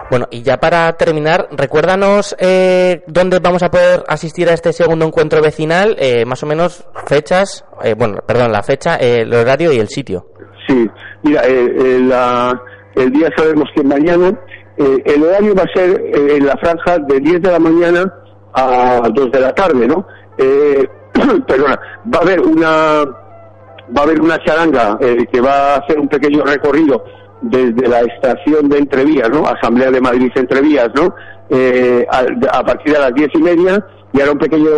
Bueno, 0.09 0.25
y 0.31 0.41
ya 0.41 0.57
para 0.57 0.93
terminar, 0.93 1.49
recuérdanos 1.51 2.33
eh, 2.39 3.03
dónde 3.07 3.39
vamos 3.39 3.61
a 3.61 3.69
poder 3.69 4.03
asistir 4.07 4.47
a 4.49 4.53
este 4.53 4.71
segundo 4.71 5.05
encuentro 5.05 5.41
vecinal, 5.41 5.97
eh, 5.99 6.23
más 6.25 6.41
o 6.43 6.45
menos 6.45 6.85
fechas, 7.07 7.65
eh, 7.83 7.93
bueno, 7.97 8.19
perdón, 8.25 8.53
la 8.53 8.63
fecha, 8.63 8.95
el 8.95 9.33
horario 9.33 9.71
y 9.73 9.79
el 9.79 9.89
sitio. 9.89 10.27
Sí, 10.65 10.89
mira, 11.23 11.41
eh, 11.45 11.65
eh, 11.77 11.99
la- 12.03 12.57
el 12.95 13.11
día 13.11 13.29
sabemos 13.35 13.65
que 13.75 13.83
mañana, 13.83 14.29
eh, 14.77 14.97
el 15.05 15.23
horario 15.23 15.53
va 15.53 15.63
a 15.63 15.73
ser 15.77 16.01
en 16.15 16.45
la 16.45 16.55
franja 16.57 16.99
de 16.99 17.19
10 17.19 17.41
de 17.41 17.51
la 17.51 17.59
mañana 17.59 18.13
a 18.53 19.09
2 19.13 19.29
de 19.29 19.39
la 19.41 19.53
tarde, 19.53 19.87
¿no? 19.87 20.07
Perdona, 21.47 21.79
va 22.13 22.19
a 22.19 22.21
haber 22.21 22.39
una 22.41 23.03
va 23.95 24.01
a 24.01 24.03
haber 24.03 24.21
una 24.21 24.37
charanga 24.43 24.97
que 24.99 25.39
va 25.41 25.75
a 25.75 25.77
hacer 25.77 25.97
un 25.99 26.07
pequeño 26.09 26.43
recorrido 26.43 27.03
desde 27.41 27.87
la 27.87 28.01
estación 28.01 28.69
de 28.69 28.79
Entrevías, 28.79 29.29
¿no? 29.29 29.45
Asamblea 29.45 29.91
de 29.91 30.01
Madrid 30.01 30.31
Entrevías, 30.35 30.89
¿no? 30.95 31.13
Eh, 31.49 32.05
a, 32.11 32.57
a 32.57 32.63
partir 32.63 32.93
de 32.93 32.99
las 32.99 33.13
diez 33.13 33.29
y 33.33 33.41
media 33.41 33.85
y 34.13 34.21
hará 34.21 34.31
un 34.31 34.37
pequeño 34.37 34.69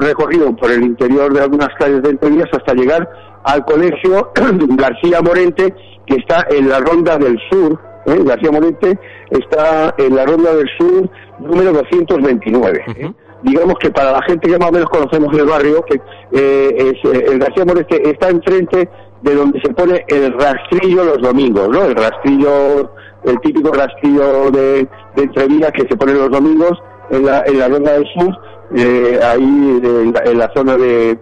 recorrido 0.00 0.54
por 0.56 0.70
el 0.70 0.82
interior 0.82 1.32
de 1.32 1.40
algunas 1.40 1.68
calles 1.78 2.02
de 2.02 2.10
Entrevías 2.10 2.48
hasta 2.52 2.74
llegar 2.74 3.08
al 3.44 3.64
colegio 3.64 4.32
García 4.70 5.20
Morente, 5.22 5.74
que 6.06 6.16
está 6.16 6.46
en 6.50 6.68
la 6.68 6.80
Ronda 6.80 7.16
del 7.18 7.38
Sur. 7.50 7.78
¿eh? 8.06 8.18
García 8.24 8.50
Morente 8.50 8.98
está 9.30 9.94
en 9.98 10.16
la 10.16 10.26
Ronda 10.26 10.54
del 10.54 10.68
Sur 10.78 11.08
número 11.38 11.72
229. 11.72 12.84
¿eh? 12.96 13.12
Digamos 13.42 13.74
que 13.78 13.90
para 13.90 14.12
la 14.12 14.22
gente 14.22 14.48
que 14.48 14.58
más 14.58 14.68
o 14.68 14.72
menos 14.72 14.90
conocemos 14.90 15.34
el 15.36 15.46
barrio, 15.46 15.82
que 15.84 16.00
eh, 16.32 16.74
es, 16.76 17.12
eh, 17.12 17.24
el 17.32 17.38
García 17.38 17.64
Morente 17.64 18.10
está 18.10 18.28
enfrente 18.28 18.88
de 19.22 19.34
donde 19.34 19.60
se 19.60 19.72
pone 19.74 20.04
el 20.08 20.32
rastrillo 20.38 21.04
los 21.04 21.20
domingos, 21.20 21.68
¿no? 21.68 21.84
El 21.84 21.94
rastrillo, 21.94 22.92
el 23.24 23.40
típico 23.40 23.72
rastrillo 23.72 24.50
de, 24.50 24.88
de 25.16 25.22
Entrevías 25.22 25.72
que 25.72 25.86
se 25.88 25.96
pone 25.96 26.14
los 26.14 26.30
domingos 26.30 26.78
en 27.10 27.26
la, 27.26 27.42
en 27.46 27.58
la 27.58 27.68
Ronda 27.68 27.92
del 27.92 28.06
Sur, 28.14 28.38
eh, 28.76 29.20
ahí 29.22 29.80
en 29.82 30.12
la, 30.12 30.20
en 30.24 30.38
la 30.38 30.50
zona 30.54 30.76
de... 30.76 31.18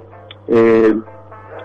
eh, 0.49 0.95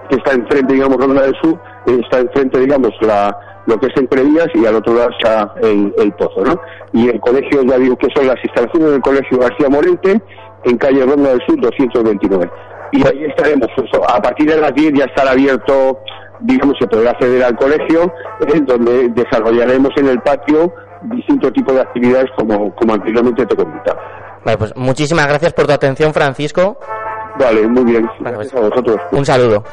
que 0.09 0.15
está 0.15 0.33
enfrente, 0.33 0.73
digamos, 0.73 0.97
Ronda 0.97 1.21
del 1.21 1.35
Sur, 1.41 1.59
está 1.85 2.19
enfrente, 2.19 2.59
digamos, 2.59 2.91
la, 3.01 3.35
lo 3.65 3.79
que 3.79 3.87
es 3.87 3.97
Entrevías 3.97 4.47
y 4.53 4.65
al 4.65 4.75
otro 4.75 4.93
lado 4.93 5.09
está 5.17 5.53
el, 5.61 6.13
Pozo, 6.17 6.43
¿no? 6.43 6.59
Y 6.91 7.09
el 7.09 7.19
colegio, 7.19 7.63
ya 7.63 7.77
digo 7.77 7.95
que 7.97 8.09
son 8.15 8.27
las 8.27 8.43
instalaciones 8.43 8.91
del 8.91 9.01
colegio 9.01 9.39
García 9.39 9.69
Morente, 9.69 10.21
en 10.65 10.77
calle 10.77 11.05
Ronda 11.05 11.29
del 11.29 11.41
Sur 11.45 11.59
229. 11.61 12.49
Y 12.91 13.07
ahí 13.07 13.25
estaremos, 13.25 13.67
a 14.07 14.21
partir 14.21 14.49
de 14.49 14.57
las 14.57 14.73
10 14.75 14.93
ya 14.93 15.05
estará 15.05 15.31
abierto, 15.31 15.99
digamos, 16.43 16.77
se 16.79 16.87
podrá 16.87 17.11
acceder 17.11 17.43
al 17.43 17.55
colegio, 17.55 18.13
eh, 18.47 18.61
donde 18.61 19.09
desarrollaremos 19.09 19.91
en 19.97 20.09
el 20.09 20.21
patio 20.21 20.73
distintos 21.03 21.51
tipos 21.53 21.75
de 21.75 21.81
actividades 21.81 22.29
como, 22.37 22.73
como 22.75 22.93
anteriormente 22.93 23.45
te 23.45 23.55
comentaba. 23.55 23.99
Vale, 24.45 24.57
pues 24.57 24.75
muchísimas 24.75 25.27
gracias 25.27 25.53
por 25.53 25.65
tu 25.65 25.73
atención, 25.73 26.13
Francisco. 26.13 26.77
Vale, 27.39 27.67
muy 27.67 27.83
bien. 27.83 28.05
Vale, 28.19 28.37
Gracias 28.37 28.53
pues, 28.53 28.63
a 28.63 28.69
vosotros. 28.69 28.97
Un 29.11 29.25
saludo. 29.25 29.63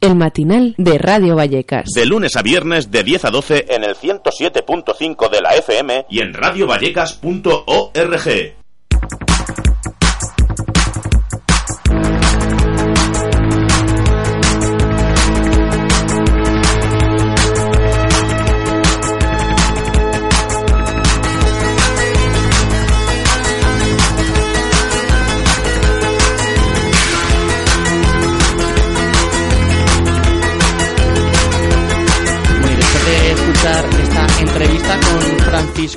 El 0.00 0.16
matinal 0.16 0.74
de 0.78 0.96
Radio 0.96 1.36
Vallecas. 1.36 1.90
De 1.94 2.06
lunes 2.06 2.34
a 2.36 2.42
viernes 2.42 2.90
de 2.90 3.04
10 3.04 3.26
a 3.26 3.30
12 3.30 3.66
en 3.68 3.84
el 3.84 3.94
107.5 3.94 5.30
de 5.30 5.42
la 5.42 5.56
FM 5.56 6.06
y 6.08 6.20
en 6.20 6.32
radiovallecas.org. 6.32 9.29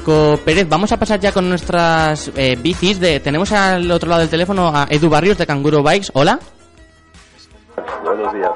Francisco 0.03 0.43
Pérez, 0.43 0.67
vamos 0.69 0.91
a 0.91 0.97
pasar 0.97 1.19
ya 1.19 1.31
con 1.31 1.47
nuestras 1.47 2.31
eh, 2.35 2.57
bicis. 2.61 2.99
De, 2.99 3.19
tenemos 3.19 3.51
al 3.53 3.89
otro 3.89 4.09
lado 4.09 4.21
del 4.21 4.29
teléfono 4.29 4.67
a 4.67 4.85
Edu 4.89 5.09
Barrios 5.09 5.37
de 5.37 5.47
Canguro 5.47 5.81
Bikes. 5.81 6.11
Hola. 6.13 6.39
Buenos 8.03 8.33
días. 8.33 8.51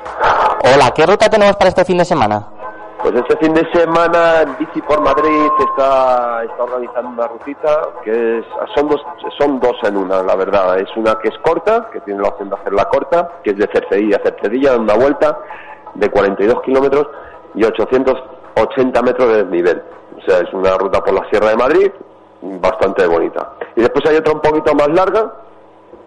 Hola, 0.63 0.91
¿qué 0.93 1.05
ruta 1.05 1.29
tenemos 1.29 1.55
para 1.55 1.69
este 1.69 1.85
fin 1.85 1.97
de 1.97 2.05
semana? 2.05 2.45
Pues 3.01 3.15
este 3.15 3.37
fin 3.37 3.53
de 3.53 3.65
semana 3.71 4.41
en 4.41 4.57
Bici 4.57 4.81
por 4.81 4.99
Madrid 5.01 5.47
está, 5.59 6.43
está 6.43 6.63
organizando 6.63 7.09
una 7.09 7.27
rutita 7.27 7.81
que 8.03 8.39
es, 8.39 8.45
son 8.75 8.89
dos 8.89 9.01
son 9.37 9.59
dos 9.59 9.75
en 9.83 9.95
una, 9.95 10.21
la 10.23 10.35
verdad. 10.35 10.77
Es 10.79 10.89
una 10.97 11.15
que 11.15 11.29
es 11.29 11.37
corta, 11.43 11.89
que 11.93 12.01
tiene 12.01 12.21
la 12.21 12.29
opción 12.29 12.49
de 12.49 12.55
hacerla 12.55 12.85
corta, 12.85 13.29
que 13.43 13.51
es 13.51 13.57
de 13.57 13.69
Cercedilla 13.71 14.17
a 14.17 14.23
Cercedilla, 14.23 14.71
de 14.71 14.79
una 14.79 14.95
vuelta 14.95 15.37
de 15.93 16.09
42 16.09 16.61
kilómetros 16.63 17.07
y 17.55 17.63
880 18.63 19.01
metros 19.03 19.29
de 19.29 19.43
desnivel. 19.43 19.81
O 20.17 20.21
sea, 20.21 20.39
es 20.39 20.53
una 20.53 20.77
ruta 20.77 21.01
por 21.01 21.13
la 21.13 21.29
Sierra 21.29 21.49
de 21.49 21.57
Madrid 21.57 21.91
bastante 22.41 23.05
bonita. 23.07 23.53
Y 23.75 23.81
después 23.81 24.05
hay 24.05 24.17
otra 24.17 24.33
un 24.33 24.41
poquito 24.41 24.73
más 24.75 24.89
larga, 24.89 25.33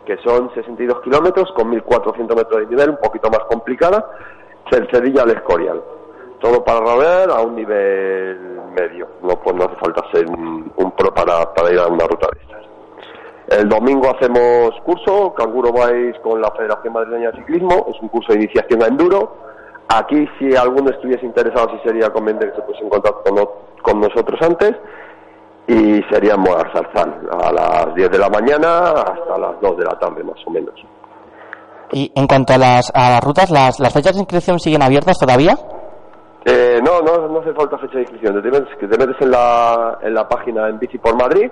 que 0.04 0.16
son 0.18 0.52
62 0.54 1.00
kilómetros 1.02 1.50
con 1.52 1.70
1.400 1.72 2.36
metros 2.36 2.60
de 2.60 2.66
nivel, 2.66 2.90
un 2.90 2.98
poquito 2.98 3.30
más 3.30 3.40
complicada, 3.48 4.04
Cercedilla 4.70 5.22
al 5.22 5.30
Escorial. 5.30 5.82
Todo 6.40 6.64
para 6.64 6.80
rodear 6.80 7.30
a 7.30 7.40
un 7.40 7.54
nivel 7.54 8.60
medio, 8.72 9.08
no, 9.22 9.38
pues 9.40 9.54
no 9.56 9.64
hace 9.64 9.76
falta 9.76 10.02
ser 10.12 10.26
un, 10.26 10.72
un 10.76 10.90
pro 10.92 11.12
para, 11.12 11.52
para 11.52 11.72
ir 11.72 11.78
a 11.78 11.86
una 11.86 12.06
ruta 12.06 12.28
de 12.32 12.40
estas. 12.40 13.60
El 13.60 13.68
domingo 13.68 14.08
hacemos 14.14 14.70
curso, 14.84 15.34
Canguro 15.34 15.72
Vais 15.72 16.16
con 16.20 16.40
la 16.40 16.50
Federación 16.52 16.94
Madrileña 16.94 17.32
de 17.32 17.38
Ciclismo, 17.38 17.86
es 17.90 18.00
un 18.00 18.08
curso 18.08 18.32
de 18.32 18.38
iniciación 18.38 18.82
a 18.82 18.86
enduro. 18.86 19.49
Aquí, 19.92 20.24
si 20.38 20.54
alguno 20.54 20.90
estuviese 20.90 21.26
interesado, 21.26 21.70
sí 21.70 21.80
sería 21.84 22.10
conveniente 22.10 22.48
que 22.48 22.54
se 22.54 22.62
pusiese 22.62 22.84
en 22.84 22.90
contacto 22.90 23.22
con, 23.24 23.48
con 23.82 24.00
nosotros 24.00 24.40
antes 24.40 24.76
y 25.66 26.00
sería 26.10 26.34
en 26.34 26.40
Mogar 26.40 26.70
Zarzal, 26.72 27.28
a 27.42 27.52
las 27.52 27.94
10 27.96 28.10
de 28.10 28.18
la 28.18 28.28
mañana 28.28 28.90
hasta 28.90 29.38
las 29.38 29.60
2 29.60 29.76
de 29.78 29.84
la 29.84 29.98
tarde 29.98 30.22
más 30.22 30.38
o 30.46 30.50
menos. 30.50 30.74
Y 31.90 32.12
en 32.14 32.28
cuanto 32.28 32.52
a 32.52 32.58
las, 32.58 32.92
a 32.94 33.10
las 33.10 33.24
rutas, 33.24 33.50
las, 33.50 33.80
¿las 33.80 33.92
fechas 33.92 34.14
de 34.14 34.20
inscripción 34.20 34.60
siguen 34.60 34.82
abiertas 34.82 35.18
todavía? 35.18 35.56
Eh, 36.44 36.80
no, 36.84 37.02
no, 37.02 37.26
no 37.26 37.40
hace 37.40 37.52
falta 37.52 37.76
fecha 37.78 37.94
de 37.94 38.02
inscripción. 38.02 38.40
Te 38.40 38.48
metes, 38.48 38.76
que 38.78 38.86
te 38.86 38.96
metes 38.96 39.16
en 39.20 39.30
la, 39.32 39.98
en 40.02 40.14
la 40.14 40.28
página 40.28 40.68
en 40.68 40.78
Bici 40.78 40.98
por 40.98 41.16
Madrid, 41.16 41.50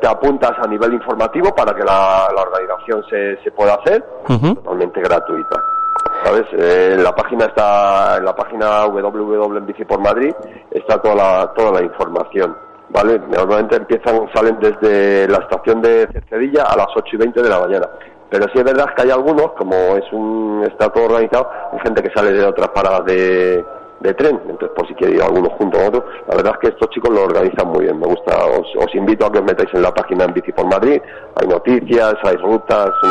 te 0.00 0.06
apuntas 0.06 0.52
a 0.62 0.66
nivel 0.68 0.92
informativo 0.92 1.54
para 1.54 1.74
que 1.74 1.82
la, 1.82 2.28
la 2.34 2.42
organización 2.42 3.02
se, 3.08 3.42
se 3.42 3.50
pueda 3.50 3.74
hacer, 3.76 4.04
totalmente 4.26 5.00
gratuita. 5.00 5.75
¿Sabes? 6.24 6.46
Eh, 6.52 6.96
la 6.98 7.14
página 7.14 7.46
está, 7.46 8.16
en 8.18 8.24
la 8.24 8.34
página 8.34 8.86
www 8.86 9.56
en 9.56 9.66
Bici 9.66 9.84
por 9.84 10.00
Madrid 10.00 10.34
está 10.70 11.00
toda 11.00 11.14
la, 11.14 11.52
toda 11.54 11.72
la 11.72 11.82
información. 11.82 12.56
¿Vale? 12.88 13.18
Normalmente 13.18 13.76
empiezan, 13.76 14.28
salen 14.32 14.58
desde 14.60 15.26
la 15.28 15.38
estación 15.38 15.82
de 15.82 16.06
Cercedilla 16.12 16.64
a 16.64 16.76
las 16.76 16.86
8 16.94 17.04
y 17.12 17.16
20 17.16 17.42
de 17.42 17.48
la 17.48 17.60
mañana. 17.60 17.88
Pero 18.30 18.44
sí 18.52 18.58
es 18.58 18.64
verdad 18.64 18.86
que 18.94 19.02
hay 19.02 19.10
algunos, 19.10 19.52
como 19.52 19.74
es 19.96 20.04
un, 20.12 20.64
está 20.68 20.88
todo 20.90 21.04
organizado, 21.06 21.50
hay 21.72 21.80
gente 21.80 22.02
que 22.02 22.10
sale 22.14 22.32
de 22.32 22.44
otras 22.44 22.68
paradas 22.68 23.04
de, 23.04 23.64
de 24.00 24.14
tren, 24.14 24.40
entonces 24.48 24.70
por 24.76 24.86
si 24.86 24.94
quiere 24.94 25.14
ir 25.14 25.22
algunos 25.22 25.52
junto 25.54 25.78
a 25.78 25.88
otros, 25.88 26.04
la 26.28 26.36
verdad 26.36 26.52
es 26.54 26.58
que 26.58 26.68
estos 26.74 26.90
chicos 26.90 27.10
lo 27.10 27.22
organizan 27.24 27.68
muy 27.68 27.84
bien, 27.84 27.98
me 27.98 28.06
gusta, 28.06 28.36
os, 28.46 28.66
os 28.76 28.94
invito 28.94 29.26
a 29.26 29.32
que 29.32 29.38
os 29.38 29.44
metáis 29.44 29.70
en 29.72 29.82
la 29.82 29.94
página 29.94 30.24
en 30.24 30.34
Bici 30.34 30.52
por 30.52 30.66
Madrid, 30.66 31.00
hay 31.34 31.48
noticias, 31.48 32.14
hay 32.22 32.36
rutas, 32.36 32.90
son, 33.00 33.10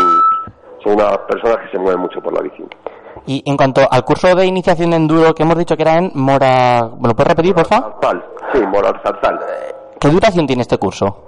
son 0.86 0.94
unas 0.94 1.18
personas 1.28 1.58
que 1.66 1.72
se 1.72 1.80
mueven 1.80 2.00
mucho 2.00 2.22
por 2.22 2.32
la 2.32 2.42
bici. 2.42 2.64
Y 3.26 3.42
en 3.50 3.58
cuanto 3.58 3.82
al 3.90 4.04
curso 4.06 4.36
de 4.36 4.46
iniciación 4.46 4.92
de 4.92 4.98
enduro 4.98 5.34
que 5.34 5.42
hemos 5.42 5.58
dicho 5.58 5.76
que 5.76 5.82
era 5.82 5.96
en 5.98 6.12
Mora... 6.14 6.88
¿Me 7.00 7.08
lo 7.08 7.16
puedes 7.16 7.30
repetir, 7.30 7.56
por 7.56 7.66
favor? 7.66 7.96
Sí, 8.54 8.60
Moral 8.68 9.02
Zarzal. 9.04 9.40
¿Qué 10.00 10.08
duración 10.10 10.46
tiene 10.46 10.62
este 10.62 10.78
curso? 10.78 11.24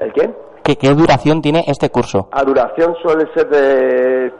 ¿El 0.00 0.12
quién? 0.12 0.34
¿Qué, 0.64 0.76
qué 0.76 0.88
duración 0.94 1.40
tiene 1.40 1.64
este 1.68 1.90
curso? 1.90 2.28
A 2.32 2.42
duración 2.42 2.96
suele 3.00 3.32
ser 3.34 3.48
de, 3.48 4.32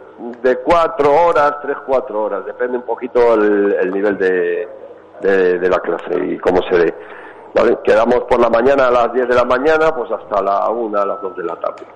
de 0.43 0.57
cuatro 0.65 1.13
horas, 1.29 1.53
tres, 1.63 1.77
cuatro 1.87 2.25
horas, 2.25 2.45
depende 2.45 2.79
un 2.79 2.83
poquito 2.85 3.35
el, 3.35 3.75
el 3.81 3.91
nivel 3.93 4.19
de, 4.19 4.69
de, 5.21 5.59
de 5.61 5.69
la 5.69 5.79
clase 5.79 6.19
y 6.21 6.37
cómo 6.39 6.61
se 6.69 6.77
dé. 6.79 6.95
¿Vale? 7.57 7.79
Quedamos 7.83 8.25
por 8.29 8.39
la 8.39 8.51
mañana 8.51 8.89
a 8.89 8.91
las 8.91 9.13
10 9.15 9.29
de 9.29 9.35
la 9.35 9.45
mañana, 9.45 9.95
pues 9.95 10.11
hasta 10.11 10.43
la 10.43 10.69
1, 10.69 11.01
a 11.01 11.07
las 11.07 11.23
2 11.23 11.37
de 11.37 11.45
la 11.45 11.57
tarde. 11.57 11.87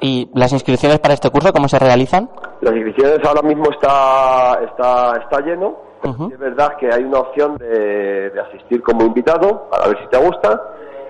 ¿Y 0.00 0.30
las 0.34 0.52
inscripciones 0.52 1.00
para 1.00 1.14
este 1.14 1.30
curso 1.30 1.52
cómo 1.52 1.68
se 1.68 1.78
realizan? 1.78 2.30
Las 2.60 2.74
inscripciones 2.74 3.18
ahora 3.26 3.42
mismo 3.42 3.70
está, 3.70 4.60
está, 4.62 5.16
está 5.16 5.40
lleno. 5.40 5.88
Es 6.32 6.38
verdad 6.38 6.76
que 6.78 6.92
hay 6.92 7.02
una 7.02 7.18
opción 7.18 7.56
de, 7.58 8.30
de 8.30 8.40
asistir 8.40 8.80
como 8.82 9.04
invitado 9.04 9.68
para 9.68 9.88
ver 9.88 9.98
si 9.98 10.06
te 10.06 10.16
gusta 10.16 10.60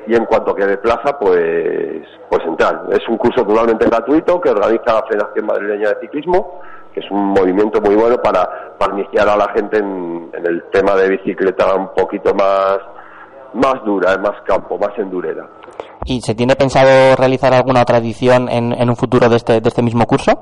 y 0.07 0.15
en 0.15 0.25
cuanto 0.25 0.55
quede 0.55 0.79
plaza, 0.79 1.19
pues, 1.19 2.03
pues 2.31 2.43
entrar. 2.47 2.87
Es 2.91 3.07
un 3.07 3.19
curso 3.19 3.45
totalmente 3.45 3.85
gratuito 3.85 4.41
que 4.41 4.49
organiza 4.49 4.95
la 4.95 5.03
Federación 5.07 5.45
Madrileña 5.45 5.91
de 5.91 6.01
Ciclismo, 6.01 6.61
que 6.95 7.01
es 7.01 7.11
un 7.11 7.27
movimiento 7.27 7.83
muy 7.83 7.95
bueno 7.95 8.17
para, 8.23 8.75
para 8.79 8.95
iniciar 8.95 9.29
a 9.29 9.37
la 9.37 9.53
gente 9.53 9.77
en, 9.77 10.31
en 10.33 10.47
el 10.47 10.65
tema 10.73 10.95
de 10.95 11.11
bicicleta 11.11 11.75
un 11.75 11.89
poquito 11.95 12.35
más, 12.35 12.79
más 13.55 13.85
dura, 13.85 14.17
más 14.19 14.41
campo, 14.47 14.79
más 14.79 14.97
endurera. 14.99 15.49
¿Y 16.05 16.21
se 16.21 16.35
tiene 16.35 16.55
pensado 16.57 17.17
realizar 17.17 17.53
alguna 17.53 17.83
otra 17.83 17.99
edición 17.99 18.49
en, 18.49 18.73
en 18.73 18.89
un 18.89 18.97
futuro 18.97 19.29
de 19.29 19.37
este, 19.37 19.61
de 19.61 19.69
este 19.69 19.83
mismo 19.83 20.07
curso? 20.07 20.33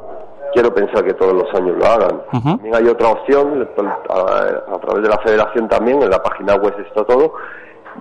quiero 0.57 0.73
pensar 0.73 1.05
que 1.05 1.13
todos 1.13 1.35
los 1.35 1.55
años 1.55 1.77
lo 1.77 1.85
hagan. 1.85 2.23
También 2.33 2.75
hay 2.75 2.87
otra 2.89 3.09
opción, 3.11 3.69
a, 4.09 4.75
a 4.75 4.79
través 4.79 5.03
de 5.03 5.09
la 5.11 5.19
federación 5.19 5.69
también, 5.69 6.01
en 6.03 6.09
la 6.09 6.23
página 6.23 6.55
web 6.55 6.75
está 6.81 7.05
todo, 7.05 7.35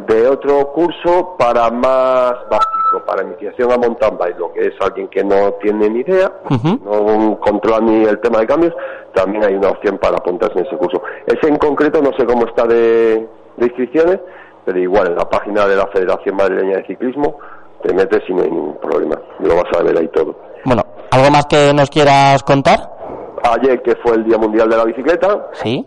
de 0.07 0.27
otro 0.27 0.71
curso 0.71 1.35
para 1.37 1.69
más 1.69 2.33
básico, 2.49 3.03
para 3.05 3.23
iniciación 3.23 3.73
a 3.73 3.77
mountain 3.77 4.17
bike, 4.17 4.39
lo 4.39 4.53
que 4.53 4.67
es 4.67 4.73
alguien 4.79 5.09
que 5.09 5.23
no 5.23 5.51
tiene 5.61 5.89
ni 5.89 5.99
idea, 5.99 6.31
no 6.83 7.37
controla 7.41 7.79
ni 7.81 8.05
el 8.05 8.19
tema 8.19 8.39
de 8.39 8.47
cambios, 8.47 8.73
también 9.13 9.43
hay 9.43 9.55
una 9.55 9.69
opción 9.69 9.97
para 9.97 10.15
apuntarse 10.17 10.57
en 10.59 10.65
ese 10.65 10.77
curso. 10.77 11.01
Ese 11.25 11.49
en 11.49 11.57
concreto 11.57 12.01
no 12.01 12.11
sé 12.17 12.25
cómo 12.25 12.45
está 12.45 12.65
de, 12.65 13.27
de 13.57 13.65
inscripciones, 13.65 14.19
pero 14.65 14.79
igual 14.79 15.07
en 15.07 15.15
la 15.15 15.29
página 15.29 15.67
de 15.67 15.75
la 15.75 15.87
Federación 15.87 16.35
Madrileña 16.35 16.77
de 16.77 16.87
Ciclismo 16.87 17.37
te 17.83 17.93
metes 17.93 18.23
hay 18.27 18.33
ningún 18.35 18.77
problema, 18.79 19.15
lo 19.39 19.55
vas 19.55 19.79
a 19.79 19.83
ver 19.83 19.97
ahí 19.97 20.07
todo. 20.07 20.35
Bueno, 20.65 20.81
¿algo 21.11 21.29
más 21.29 21.45
que 21.45 21.71
nos 21.73 21.89
quieras 21.89 22.41
contar? 22.43 22.79
Ayer, 23.43 23.81
que 23.83 23.95
fue 23.97 24.15
el 24.15 24.23
Día 24.23 24.37
Mundial 24.39 24.67
de 24.69 24.77
la 24.77 24.85
Bicicleta, 24.85 25.49
Sí. 25.53 25.85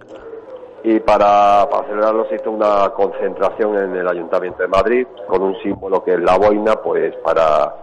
y 0.84 1.00
para, 1.00 1.66
para 1.68 1.88
celebrarlo 1.88 2.24
se 2.28 2.36
hizo 2.36 2.52
una 2.52 2.90
concentración 2.90 3.76
en 3.76 3.96
el 3.96 4.06
Ayuntamiento 4.06 4.62
de 4.62 4.68
Madrid 4.68 5.06
con 5.26 5.42
un 5.42 5.56
símbolo 5.60 6.04
que 6.04 6.14
es 6.14 6.20
la 6.20 6.38
boina, 6.38 6.76
pues 6.76 7.16
para, 7.24 7.74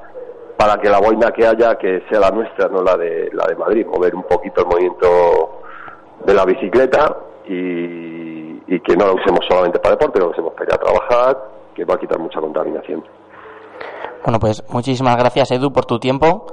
para 0.55 0.77
que 0.77 0.89
la 0.89 0.99
boina 0.99 1.31
que 1.31 1.45
haya 1.45 1.75
que 1.75 2.03
sea 2.09 2.21
la 2.21 2.31
nuestra, 2.31 2.69
no 2.69 2.81
la 2.81 2.95
de, 2.95 3.29
la 3.33 3.45
de 3.47 3.55
Madrid, 3.55 3.85
mover 3.85 4.15
un 4.15 4.23
poquito 4.23 4.61
el 4.61 4.67
movimiento 4.67 5.59
de 6.25 6.33
la 6.33 6.45
bicicleta 6.45 7.17
y, 7.47 8.14
y 8.67 8.79
que 8.79 8.95
no 8.95 9.05
la 9.07 9.13
usemos 9.13 9.39
solamente 9.47 9.79
para 9.79 9.95
deporte, 9.95 10.19
lo 10.19 10.29
usemos 10.29 10.53
para 10.53 10.65
ir 10.65 10.73
a 10.73 10.77
trabajar, 10.77 11.37
que 11.75 11.85
va 11.85 11.95
a 11.95 11.99
quitar 11.99 12.19
mucha 12.19 12.39
contaminación. 12.39 13.03
Bueno, 14.23 14.39
pues 14.39 14.63
muchísimas 14.69 15.17
gracias, 15.17 15.51
Edu, 15.51 15.71
por 15.71 15.85
tu 15.85 15.99
tiempo 15.99 16.47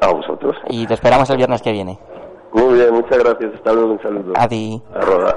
A 0.00 0.12
vosotros. 0.12 0.56
y 0.68 0.86
te 0.86 0.94
esperamos 0.94 1.30
el 1.30 1.36
viernes 1.36 1.62
que 1.62 1.70
viene. 1.72 1.98
Muy 2.52 2.74
bien, 2.74 2.92
muchas 2.92 3.18
gracias. 3.18 3.54
Hasta 3.54 3.72
luego, 3.72 3.92
un 3.92 4.02
saludo. 4.02 4.32
A 4.36 4.48
ti. 4.48 4.82
A 4.94 5.00
rodar. 5.00 5.36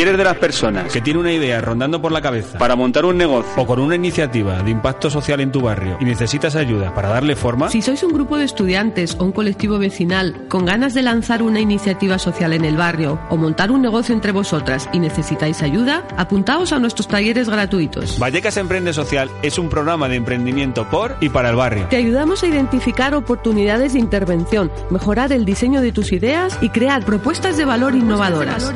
Si 0.00 0.04
eres 0.04 0.16
de 0.16 0.24
las 0.24 0.38
personas 0.38 0.90
que 0.90 1.02
tiene 1.02 1.20
una 1.20 1.30
idea 1.30 1.60
rondando 1.60 2.00
por 2.00 2.10
la 2.10 2.22
cabeza 2.22 2.56
para 2.56 2.74
montar 2.74 3.04
un 3.04 3.18
negocio 3.18 3.52
o 3.54 3.66
con 3.66 3.78
una 3.78 3.96
iniciativa 3.96 4.62
de 4.62 4.70
impacto 4.70 5.10
social 5.10 5.40
en 5.40 5.52
tu 5.52 5.60
barrio 5.60 5.98
y 6.00 6.06
necesitas 6.06 6.56
ayuda 6.56 6.94
para 6.94 7.10
darle 7.10 7.36
forma, 7.36 7.68
Si 7.68 7.82
sois 7.82 8.02
un 8.02 8.14
grupo 8.14 8.38
de 8.38 8.44
estudiantes 8.44 9.14
o 9.20 9.24
un 9.24 9.32
colectivo 9.32 9.78
vecinal 9.78 10.46
con 10.48 10.64
ganas 10.64 10.94
de 10.94 11.02
lanzar 11.02 11.42
una 11.42 11.60
iniciativa 11.60 12.18
social 12.18 12.54
en 12.54 12.64
el 12.64 12.78
barrio 12.78 13.20
o 13.28 13.36
montar 13.36 13.70
un 13.70 13.82
negocio 13.82 14.14
entre 14.14 14.32
vosotras 14.32 14.88
y 14.94 15.00
necesitáis 15.00 15.60
ayuda, 15.60 16.08
apuntaos 16.16 16.72
a 16.72 16.78
nuestros 16.78 17.06
talleres 17.06 17.50
gratuitos. 17.50 18.18
Vallecas 18.18 18.56
Emprende 18.56 18.94
Social 18.94 19.30
es 19.42 19.58
un 19.58 19.68
programa 19.68 20.08
de 20.08 20.16
emprendimiento 20.16 20.88
por 20.88 21.18
y 21.20 21.28
para 21.28 21.50
el 21.50 21.56
barrio. 21.56 21.88
Te 21.90 21.96
ayudamos 21.96 22.42
a 22.42 22.46
identificar 22.46 23.14
oportunidades 23.14 23.92
de 23.92 23.98
intervención, 23.98 24.72
mejorar 24.88 25.30
el 25.30 25.44
diseño 25.44 25.82
de 25.82 25.92
tus 25.92 26.10
ideas 26.12 26.56
y 26.62 26.70
crear 26.70 27.04
propuestas 27.04 27.58
de 27.58 27.66
valor 27.66 27.94
innovadoras. 27.94 28.72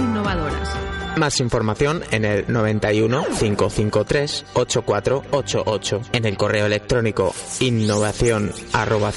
Más 1.17 1.41
información 1.41 2.03
en 2.11 2.25
el 2.25 2.45
91 2.49 3.25
553 3.39 4.47
8488 4.55 6.03
en 6.13 6.25
el 6.25 6.37
correo 6.37 6.67
electrónico 6.67 7.33
innovación 7.61 8.51
arroba 8.73 9.13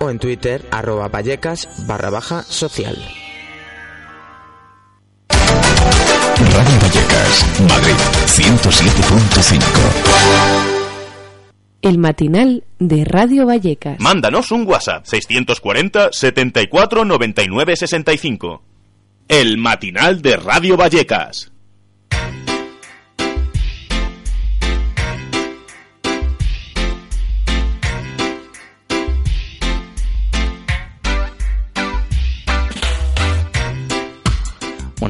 o 0.00 0.10
en 0.10 0.18
Twitter 0.18 0.66
arroba 0.70 1.08
vallecas 1.08 1.86
barra 1.86 2.10
baja 2.10 2.42
social. 2.42 2.96
Radio 6.38 6.78
Vallecas, 6.80 7.60
Madrid, 7.68 7.94
107.5. 8.26 9.60
El 11.82 11.98
matinal 11.98 12.64
de 12.78 13.04
Radio 13.04 13.46
Vallecas. 13.46 14.00
Mándanos 14.00 14.50
un 14.50 14.66
WhatsApp 14.66 15.04
640 15.06 16.08
74 16.12 17.04
99 17.04 17.76
65. 17.76 18.62
El 19.28 19.58
matinal 19.58 20.22
de 20.22 20.36
Radio 20.36 20.76
Vallecas. 20.76 21.50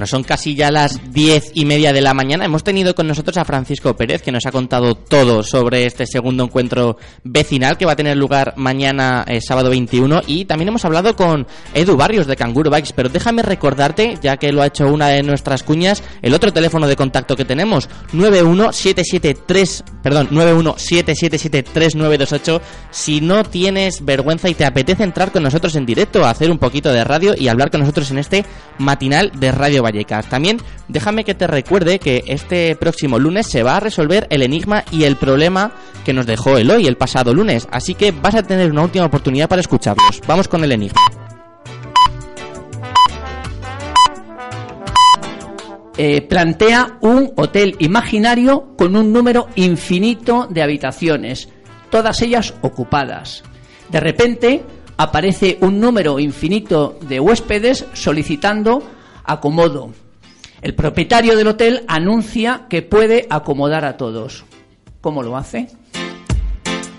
Son 0.06 0.22
casi 0.22 0.54
ya 0.54 0.70
las 0.70 1.12
diez 1.12 1.50
y 1.54 1.64
media 1.64 1.92
de 1.92 2.00
la 2.00 2.14
mañana. 2.14 2.44
Hemos 2.44 2.64
tenido 2.64 2.94
con 2.94 3.06
nosotros 3.06 3.36
a 3.36 3.44
Francisco 3.44 3.96
Pérez, 3.96 4.22
que 4.22 4.32
nos 4.32 4.46
ha 4.46 4.52
contado 4.52 4.94
todo 4.94 5.42
sobre 5.42 5.86
este 5.86 6.06
segundo 6.06 6.44
encuentro 6.44 6.96
vecinal 7.24 7.76
que 7.76 7.86
va 7.86 7.92
a 7.92 7.96
tener 7.96 8.16
lugar 8.16 8.54
mañana, 8.56 9.24
eh, 9.26 9.40
sábado 9.40 9.70
21. 9.70 10.22
Y 10.26 10.44
también 10.44 10.68
hemos 10.68 10.84
hablado 10.84 11.16
con 11.16 11.46
Edu 11.74 11.96
Barrios 11.96 12.26
de 12.26 12.36
Canguro 12.36 12.70
Bikes. 12.70 12.92
Pero 12.94 13.08
déjame 13.08 13.42
recordarte, 13.42 14.18
ya 14.22 14.36
que 14.36 14.52
lo 14.52 14.62
ha 14.62 14.66
hecho 14.66 14.86
una 14.86 15.08
de 15.08 15.22
nuestras 15.22 15.62
cuñas, 15.62 16.02
el 16.22 16.34
otro 16.34 16.52
teléfono 16.52 16.86
de 16.86 16.96
contacto 16.96 17.36
que 17.36 17.44
tenemos, 17.44 17.88
91773, 18.12 19.84
perdón, 20.02 20.28
917773928. 20.30 22.60
Si 22.90 23.20
no 23.20 23.44
tienes 23.44 24.04
vergüenza 24.04 24.48
y 24.48 24.54
te 24.54 24.64
apetece 24.64 25.02
entrar 25.02 25.32
con 25.32 25.42
nosotros 25.42 25.74
en 25.76 25.86
directo, 25.86 26.24
hacer 26.24 26.50
un 26.50 26.58
poquito 26.58 26.92
de 26.92 27.04
radio 27.04 27.34
y 27.36 27.48
hablar 27.48 27.70
con 27.70 27.80
nosotros 27.80 28.10
en 28.10 28.18
este 28.18 28.44
matinal 28.78 29.32
de 29.38 29.52
Radio 29.52 29.82
También 30.04 30.58
déjame 30.88 31.24
que 31.24 31.34
te 31.34 31.46
recuerde 31.46 31.98
que 31.98 32.24
este 32.26 32.76
próximo 32.76 33.18
lunes 33.18 33.46
se 33.46 33.62
va 33.62 33.76
a 33.76 33.80
resolver 33.80 34.26
el 34.30 34.42
enigma 34.42 34.84
y 34.90 35.04
el 35.04 35.16
problema 35.16 35.72
que 36.04 36.12
nos 36.12 36.26
dejó 36.26 36.58
Eloy 36.58 36.86
el 36.86 36.96
pasado 36.96 37.34
lunes, 37.34 37.66
así 37.70 37.94
que 37.94 38.12
vas 38.12 38.34
a 38.34 38.42
tener 38.42 38.70
una 38.70 38.82
última 38.82 39.06
oportunidad 39.06 39.48
para 39.48 39.60
escucharlos. 39.60 40.20
Vamos 40.26 40.48
con 40.48 40.62
el 40.62 40.72
enigma. 40.72 41.00
Eh, 45.98 46.20
plantea 46.20 46.98
un 47.00 47.32
hotel 47.36 47.74
imaginario 47.78 48.76
con 48.76 48.96
un 48.96 49.12
número 49.14 49.48
infinito 49.54 50.46
de 50.50 50.62
habitaciones, 50.62 51.48
todas 51.90 52.20
ellas 52.20 52.52
ocupadas. 52.60 53.42
De 53.88 54.00
repente 54.00 54.62
aparece 54.98 55.56
un 55.62 55.80
número 55.80 56.18
infinito 56.18 56.98
de 57.08 57.18
huéspedes 57.18 57.86
solicitando 57.94 58.82
acomodo. 59.26 59.92
El 60.62 60.74
propietario 60.74 61.36
del 61.36 61.48
hotel 61.48 61.84
anuncia 61.88 62.66
que 62.68 62.82
puede 62.82 63.26
acomodar 63.30 63.84
a 63.84 63.96
todos. 63.96 64.44
¿Cómo 65.00 65.22
lo 65.22 65.36
hace? 65.36 65.68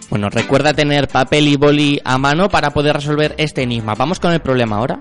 Bueno, 0.10 0.30
recuerda 0.30 0.74
tener 0.74 1.08
papel 1.08 1.48
y 1.48 1.58
boli 1.58 2.00
a 2.04 2.18
mano 2.18 2.50
para 2.50 2.72
poder 2.72 2.96
resolver 2.96 3.36
este 3.38 3.64
enigma. 3.64 3.94
Vamos 3.96 4.20
con 4.20 4.32
el 4.32 4.40
problema 4.40 4.78
ahora. 4.78 5.00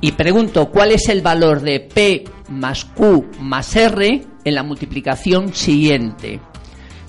Y 0.00 0.12
pregunto, 0.12 0.70
¿cuál 0.70 0.92
es 0.92 1.08
el 1.08 1.22
valor 1.22 1.60
de 1.60 1.80
P 1.80 2.24
más 2.48 2.84
Q 2.84 3.26
más 3.40 3.74
R 3.76 4.24
en 4.44 4.54
la 4.54 4.62
multiplicación 4.62 5.54
siguiente? 5.54 6.40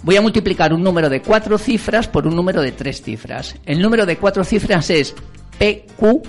Voy 0.03 0.17
a 0.17 0.21
multiplicar 0.21 0.73
un 0.73 0.83
número 0.83 1.09
de 1.09 1.21
cuatro 1.21 1.57
cifras 1.57 2.07
por 2.07 2.27
un 2.27 2.35
número 2.35 2.61
de 2.61 2.71
tres 2.71 3.01
cifras. 3.01 3.55
El 3.65 3.81
número 3.81 4.05
de 4.05 4.17
cuatro 4.17 4.43
cifras 4.43 4.89
es 4.89 5.15
PQ, 5.57 6.23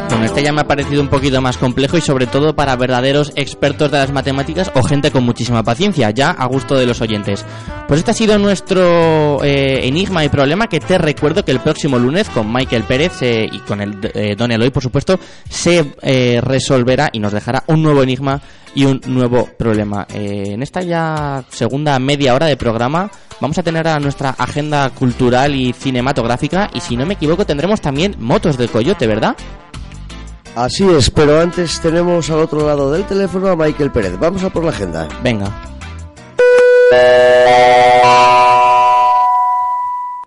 Bueno, 0.09 0.25
este 0.25 0.43
ya 0.43 0.53
me 0.53 0.61
ha 0.61 0.67
parecido 0.67 1.01
un 1.01 1.07
poquito 1.07 1.41
más 1.41 1.57
complejo 1.57 1.97
y 1.97 2.01
sobre 2.01 2.27
todo 2.27 2.55
para 2.55 2.75
verdaderos 2.75 3.31
expertos 3.35 3.91
de 3.91 3.97
las 3.97 4.11
matemáticas 4.11 4.71
o 4.75 4.83
gente 4.83 5.11
con 5.11 5.23
muchísima 5.23 5.63
paciencia, 5.63 6.11
ya 6.11 6.29
a 6.29 6.45
gusto 6.45 6.75
de 6.75 6.85
los 6.85 7.01
oyentes. 7.01 7.45
Pues 7.87 7.99
este 7.99 8.11
ha 8.11 8.13
sido 8.13 8.37
nuestro 8.37 9.43
eh, 9.43 9.87
enigma 9.87 10.23
y 10.23 10.29
problema 10.29 10.67
que 10.67 10.79
te 10.79 10.97
recuerdo 10.97 11.43
que 11.43 11.51
el 11.51 11.59
próximo 11.59 11.97
lunes 11.97 12.29
con 12.29 12.51
Michael 12.51 12.83
Pérez 12.83 13.21
eh, 13.21 13.49
y 13.51 13.59
con 13.59 13.81
el 13.81 13.97
eh, 14.13 14.35
Don 14.37 14.51
Eloy, 14.51 14.69
por 14.69 14.83
supuesto, 14.83 15.19
se 15.49 15.93
eh, 16.01 16.39
resolverá 16.41 17.09
y 17.11 17.19
nos 17.19 17.33
dejará 17.33 17.63
un 17.67 17.81
nuevo 17.81 18.03
enigma 18.03 18.41
y 18.75 18.85
un 18.85 19.01
nuevo 19.07 19.47
problema. 19.57 20.07
En 20.13 20.63
esta 20.63 20.81
ya 20.81 21.43
segunda 21.49 21.97
media 21.99 22.33
hora 22.33 22.47
de 22.47 22.57
programa 22.57 23.11
vamos 23.39 23.57
a 23.57 23.63
tener 23.63 23.87
a 23.87 23.99
nuestra 23.99 24.31
agenda 24.31 24.89
cultural 24.89 25.53
y 25.53 25.73
cinematográfica 25.73 26.69
y 26.73 26.79
si 26.79 26.97
no 26.97 27.05
me 27.05 27.13
equivoco 27.13 27.45
tendremos 27.45 27.81
también 27.81 28.15
motos 28.19 28.57
del 28.57 28.69
coyote, 28.69 29.05
¿verdad? 29.05 29.35
Así 30.55 30.87
es, 30.87 31.09
pero 31.09 31.39
antes 31.39 31.79
tenemos 31.81 32.29
al 32.29 32.41
otro 32.41 32.67
lado 32.67 32.91
del 32.91 33.05
teléfono 33.05 33.47
a 33.49 33.55
Michael 33.55 33.91
Pérez. 33.91 34.19
Vamos 34.19 34.43
a 34.43 34.51
por 34.51 34.63
la 34.63 34.69
agenda. 34.69 35.07
Venga. 35.23 35.45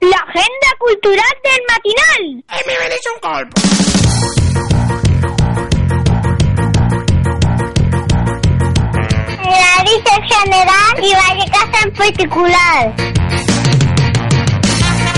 La 0.01 0.17
agenda 0.17 0.69
cultural 0.79 1.25
del 1.45 1.61
matinal. 1.69 2.45
me 2.67 2.79
venís 2.79 3.07
un 3.15 3.21
golpe. 3.31 3.61
Nariz 9.45 10.05
en 10.17 10.23
general 10.29 10.95
y 11.03 11.15
Vallecas 11.15 11.85
en 11.85 11.93
particular. 11.93 12.95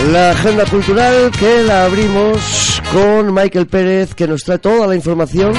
La 0.06 0.30
agenda 0.30 0.64
cultural 0.64 1.30
que 1.38 1.62
la 1.64 1.84
abrimos 1.84 2.80
con 2.92 3.34
Michael 3.34 3.66
Pérez 3.66 4.14
que 4.14 4.26
nos 4.26 4.42
trae 4.42 4.58
toda 4.58 4.87
la 4.87 4.94
información 4.94 5.52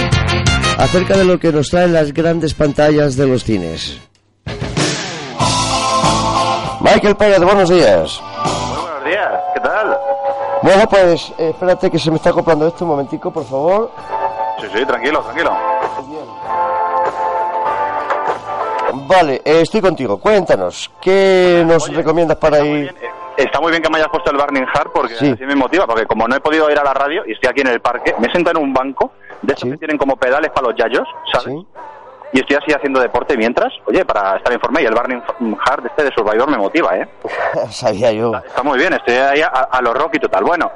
acerca 0.77 1.17
de 1.17 1.25
lo 1.25 1.39
que 1.39 1.51
nos 1.51 1.69
traen 1.69 1.93
las 1.93 2.13
grandes 2.13 2.55
pantallas 2.55 3.15
de 3.15 3.27
los 3.27 3.43
cines. 3.43 3.99
Michael 6.79 7.15
Pérez, 7.15 7.39
buenos 7.41 7.69
días. 7.69 8.19
Buenos 8.23 9.05
días, 9.05 9.41
¿qué 9.53 9.59
tal? 9.59 9.99
Bueno, 10.63 10.89
pues 10.89 11.31
espérate 11.37 11.91
que 11.91 11.99
se 11.99 12.09
me 12.09 12.15
está 12.15 12.31
acoplando 12.31 12.65
esto 12.67 12.85
un 12.85 12.91
momentico, 12.91 13.31
por 13.31 13.45
favor. 13.45 13.91
Sí, 14.59 14.67
sí, 14.73 14.85
tranquilo, 14.85 15.21
tranquilo. 15.21 15.51
Vale, 19.07 19.41
eh, 19.45 19.61
estoy 19.61 19.81
contigo. 19.81 20.17
Cuéntanos, 20.17 20.89
¿qué 21.01 21.63
nos 21.67 21.87
recomiendas 21.93 22.37
para 22.37 22.65
ir? 22.65 22.95
Está 23.39 23.61
muy 23.61 23.71
bien 23.71 23.81
que 23.81 23.89
me 23.89 23.97
hayas 23.97 24.09
puesto 24.09 24.31
el 24.31 24.37
Burning 24.37 24.65
Heart 24.65 24.91
porque 24.93 25.15
Sí. 25.15 25.31
así 25.31 25.45
me 25.45 25.55
motiva, 25.55 25.87
porque 25.87 26.05
como 26.05 26.27
no 26.27 26.35
he 26.35 26.41
podido 26.41 26.69
ir 26.69 26.77
a 26.77 26.83
la 26.83 26.93
radio 26.93 27.23
y 27.25 27.31
estoy 27.31 27.49
aquí 27.49 27.61
en 27.61 27.67
el 27.67 27.79
parque, 27.79 28.13
me 28.19 28.27
he 28.27 28.31
sentado 28.31 28.57
en 28.59 28.65
un 28.65 28.73
banco 28.73 29.13
de 29.41 29.53
esos 29.53 29.69
que 29.69 29.77
tienen 29.77 29.97
como 29.97 30.17
pedales 30.17 30.51
para 30.51 30.67
los 30.67 30.75
yayos, 30.75 31.07
¿sabes? 31.31 31.55
Y 32.31 32.39
estoy 32.39 32.57
así 32.57 32.73
haciendo 32.73 32.99
deporte 32.99 33.35
mientras, 33.37 33.73
oye, 33.85 34.05
para 34.05 34.37
estar 34.37 34.53
en 34.53 34.59
forma 34.59 34.81
y 34.81 34.85
el 34.85 34.93
Burning 34.93 35.21
Heart 35.65 35.85
este 35.87 36.03
de 36.03 36.11
Survivor 36.11 36.49
me 36.49 36.57
motiva, 36.57 36.95
¿eh? 36.95 37.07
Sabía 37.69 38.11
yo. 38.11 38.31
Está 38.45 38.61
muy 38.63 38.77
bien, 38.77 38.93
estoy 38.93 39.15
ahí 39.15 39.41
a, 39.41 39.47
a 39.47 39.81
lo 39.81 39.93
rocky 39.93 40.19
total. 40.19 40.43
Bueno, 40.43 40.71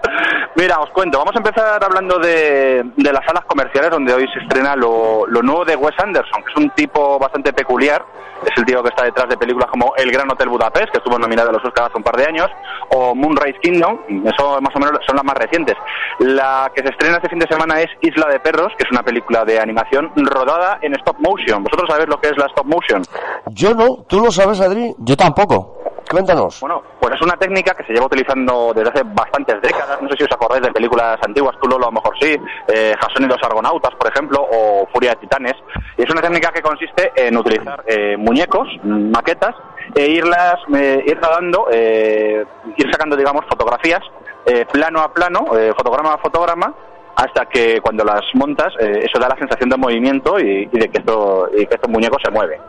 mira, 0.55 0.79
os 0.79 0.89
cuento, 0.89 1.19
vamos 1.19 1.35
a 1.35 1.39
empezar 1.39 1.83
hablando 1.83 2.17
de, 2.19 2.83
de 2.95 3.13
las 3.13 3.25
salas 3.25 3.45
comerciales 3.45 3.91
donde 3.91 4.13
hoy 4.13 4.27
se 4.33 4.39
estrena 4.39 4.75
lo, 4.75 5.27
lo 5.27 5.41
nuevo 5.41 5.63
de 5.65 5.75
Wes 5.75 5.93
Anderson, 5.97 6.43
que 6.43 6.51
es 6.51 6.57
un 6.57 6.69
tipo 6.71 7.19
bastante 7.19 7.53
peculiar. 7.53 8.03
Es 8.43 8.51
el 8.57 8.65
tío 8.65 8.83
que 8.83 8.89
está 8.89 9.05
detrás 9.05 9.29
de 9.29 9.37
películas 9.37 9.69
como 9.69 9.93
El 9.95 10.11
Gran 10.11 10.29
Hotel 10.29 10.49
Budapest, 10.49 10.89
que 10.91 10.97
estuvo 10.97 11.17
nominado 11.17 11.49
a 11.49 11.53
los 11.53 11.63
Oscars 11.63 11.87
hace 11.89 11.97
un 11.97 12.03
par 12.03 12.17
de 12.17 12.25
años, 12.25 12.47
o 12.89 13.15
Moonrise 13.15 13.57
Kingdom, 13.61 13.99
eso 14.25 14.59
más 14.59 14.75
o 14.75 14.79
menos 14.79 14.99
son 15.07 15.15
las 15.15 15.23
más 15.23 15.35
recientes. 15.35 15.75
La 16.19 16.69
que 16.75 16.81
se 16.81 16.89
estrena 16.89 17.17
este 17.17 17.29
fin 17.29 17.39
de 17.39 17.47
semana 17.47 17.79
es 17.79 17.87
Isla 18.01 18.27
de 18.27 18.41
Perros, 18.41 18.73
que 18.77 18.83
es 18.83 18.91
una 18.91 19.01
película 19.01 19.45
de 19.45 19.61
animación 19.61 20.11
rodada 20.15 20.77
en 20.81 20.93
stop 20.95 21.15
motion. 21.19 21.42
¿Vosotros 21.51 21.89
sabéis 21.89 22.09
lo 22.09 22.19
que 22.19 22.29
es 22.29 22.37
la 22.37 22.45
stop 22.47 22.65
motion? 22.65 23.03
Yo 23.47 23.73
no, 23.73 24.05
¿tú 24.07 24.19
lo 24.19 24.31
sabes, 24.31 24.61
Adri? 24.61 24.93
Yo 24.99 25.17
tampoco. 25.17 25.79
Cuéntanos. 26.09 26.59
Bueno, 26.59 26.83
pues 26.99 27.15
es 27.15 27.21
una 27.21 27.35
técnica 27.37 27.73
que 27.73 27.83
se 27.85 27.93
lleva 27.93 28.05
utilizando 28.05 28.71
desde 28.75 28.89
hace 28.89 29.03
bastantes 29.03 29.61
décadas. 29.61 30.01
No 30.01 30.09
sé 30.09 30.17
si 30.17 30.23
os 30.23 30.31
acordáis 30.31 30.61
de 30.61 30.71
películas 30.71 31.17
antiguas, 31.25 31.55
tú 31.61 31.67
Lolo 31.67 31.85
a 31.85 31.89
lo 31.89 31.93
mejor 31.93 32.13
sí, 32.19 32.37
eh, 32.67 32.93
Jason 32.99 33.23
y 33.23 33.27
los 33.27 33.41
Argonautas, 33.41 33.95
por 33.95 34.07
ejemplo, 34.07 34.39
o 34.41 34.87
Furia 34.93 35.11
de 35.11 35.15
Titanes. 35.17 35.55
Y 35.97 36.03
es 36.03 36.09
una 36.09 36.21
técnica 36.21 36.51
que 36.51 36.61
consiste 36.61 37.11
en 37.15 37.35
utilizar 37.37 37.83
eh, 37.87 38.15
muñecos, 38.17 38.67
maquetas, 38.83 39.55
e 39.95 40.07
irlas, 40.07 40.55
eh, 40.75 41.03
ir 41.07 41.19
dando, 41.19 41.67
eh, 41.71 42.45
ir 42.77 42.91
sacando, 42.91 43.15
digamos, 43.15 43.45
fotografías 43.49 44.01
eh, 44.45 44.65
plano 44.71 44.99
a 45.01 45.13
plano, 45.13 45.57
eh, 45.57 45.73
fotograma 45.75 46.13
a 46.13 46.17
fotograma, 46.17 46.73
hasta 47.15 47.45
que 47.45 47.79
cuando 47.81 48.03
las 48.03 48.21
montas, 48.33 48.73
eh, 48.79 49.01
eso 49.03 49.19
da 49.19 49.29
la 49.29 49.37
sensación 49.37 49.69
de 49.69 49.77
movimiento 49.77 50.39
y, 50.39 50.69
y 50.71 50.79
de 50.79 50.89
que 50.89 50.99
esto, 50.99 51.49
y 51.55 51.65
que 51.65 51.75
estos 51.75 51.89
muñecos 51.89 52.21
se 52.23 52.31
mueven. 52.31 52.59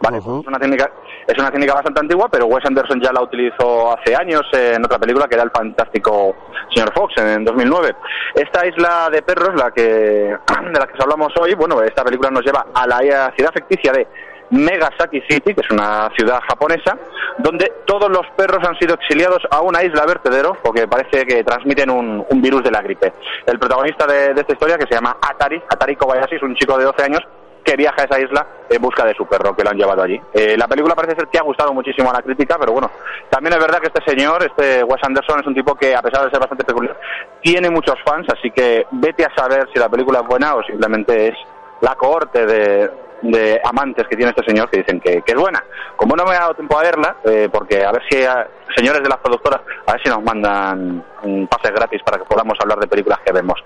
Vale, 0.00 0.18
es 0.18 0.26
una 0.26 0.58
técnica 0.58 0.90
es 1.26 1.38
una 1.38 1.50
técnica 1.50 1.74
bastante 1.74 2.00
antigua, 2.00 2.28
pero 2.30 2.46
Wes 2.46 2.64
Anderson 2.66 3.00
ya 3.00 3.12
la 3.12 3.22
utilizó 3.22 3.96
hace 3.96 4.14
años 4.14 4.42
en 4.52 4.84
otra 4.84 4.98
película 4.98 5.26
que 5.26 5.36
era 5.36 5.44
el 5.44 5.50
fantástico 5.50 6.36
señor 6.68 6.92
Fox 6.92 7.14
en 7.16 7.44
2009. 7.44 7.96
Esta 8.34 8.66
isla 8.66 9.08
de 9.10 9.22
perros, 9.22 9.54
la 9.54 9.70
que 9.70 9.82
de 10.72 10.78
la 10.78 10.86
que 10.86 10.92
os 10.94 11.00
hablamos 11.00 11.32
hoy, 11.40 11.54
bueno, 11.54 11.80
esta 11.82 12.04
película 12.04 12.30
nos 12.30 12.44
lleva 12.44 12.66
a 12.74 12.86
la 12.86 13.32
ciudad 13.34 13.52
ficticia 13.54 13.92
de 13.92 14.06
Megasaki 14.50 15.20
City, 15.28 15.54
que 15.54 15.60
es 15.60 15.70
una 15.70 16.10
ciudad 16.16 16.40
japonesa, 16.48 16.96
donde 17.38 17.72
todos 17.86 18.10
los 18.10 18.26
perros 18.36 18.66
han 18.66 18.78
sido 18.78 18.94
exiliados 18.94 19.42
a 19.50 19.60
una 19.60 19.82
isla 19.82 20.04
vertedero 20.06 20.56
porque 20.62 20.86
parece 20.86 21.26
que 21.26 21.44
transmiten 21.44 21.90
un, 21.90 22.24
un 22.28 22.42
virus 22.42 22.62
de 22.62 22.70
la 22.70 22.82
gripe. 22.82 23.12
El 23.46 23.58
protagonista 23.58 24.06
de, 24.06 24.32
esta 24.32 24.52
historia, 24.52 24.78
que 24.78 24.86
se 24.86 24.94
llama 24.94 25.16
Atari, 25.20 25.62
Atari 25.68 25.96
Kobayashi, 25.96 26.36
es 26.36 26.42
un 26.42 26.54
chico 26.54 26.78
de 26.78 26.84
12 26.84 27.02
años 27.02 27.22
que 27.64 27.76
viaja 27.76 28.02
a 28.02 28.04
esa 28.04 28.20
isla 28.20 28.46
en 28.68 28.80
busca 28.80 29.04
de 29.04 29.14
su 29.14 29.26
perro, 29.26 29.56
que 29.56 29.64
lo 29.64 29.70
han 29.70 29.78
llevado 29.78 30.02
allí. 30.02 30.20
Eh, 30.34 30.54
la 30.56 30.68
película 30.68 30.94
parece 30.94 31.16
ser 31.16 31.28
que 31.28 31.38
ha 31.38 31.42
gustado 31.42 31.72
muchísimo 31.72 32.10
a 32.10 32.12
la 32.12 32.22
crítica, 32.22 32.56
pero 32.58 32.72
bueno, 32.72 32.90
también 33.30 33.54
es 33.54 33.58
verdad 33.58 33.80
que 33.80 33.86
este 33.86 34.04
señor, 34.04 34.44
este 34.44 34.84
Wes 34.84 35.02
Anderson, 35.02 35.40
es 35.40 35.46
un 35.46 35.54
tipo 35.54 35.74
que, 35.74 35.96
a 35.96 36.02
pesar 36.02 36.24
de 36.24 36.30
ser 36.30 36.40
bastante 36.40 36.64
peculiar, 36.64 36.98
tiene 37.42 37.70
muchos 37.70 37.96
fans, 38.04 38.26
así 38.36 38.50
que 38.50 38.86
vete 38.90 39.24
a 39.24 39.34
saber 39.34 39.66
si 39.72 39.78
la 39.78 39.88
película 39.88 40.20
es 40.20 40.26
buena 40.26 40.54
o 40.54 40.62
simplemente 40.62 41.28
es 41.28 41.34
la 41.80 41.94
cohorte 41.96 42.46
de, 42.46 42.90
de 43.30 43.60
amantes 43.64 44.06
que 44.08 44.16
tiene 44.16 44.30
este 44.36 44.44
señor 44.46 44.68
que 44.70 44.78
dicen 44.78 45.00
que, 45.00 45.22
que 45.22 45.32
es 45.32 45.38
buena. 45.38 45.62
Como 45.96 46.14
no 46.14 46.24
me 46.24 46.34
ha 46.36 46.40
dado 46.40 46.54
tiempo 46.54 46.78
a 46.78 46.82
verla, 46.82 47.16
eh, 47.24 47.48
porque 47.52 47.84
a 47.84 47.90
ver 47.92 48.02
si, 48.10 48.22
a- 48.24 48.46
señores 48.76 49.02
de 49.02 49.08
las 49.08 49.18
productoras, 49.18 49.60
a 49.86 49.92
ver 49.92 50.02
si 50.02 50.10
nos 50.10 50.22
mandan 50.22 51.04
pases 51.48 51.70
gratis 51.72 52.02
para 52.04 52.18
que 52.18 52.24
podamos 52.24 52.58
hablar 52.60 52.78
de 52.78 52.86
películas 52.86 53.18
que 53.24 53.32
vemos. 53.32 53.58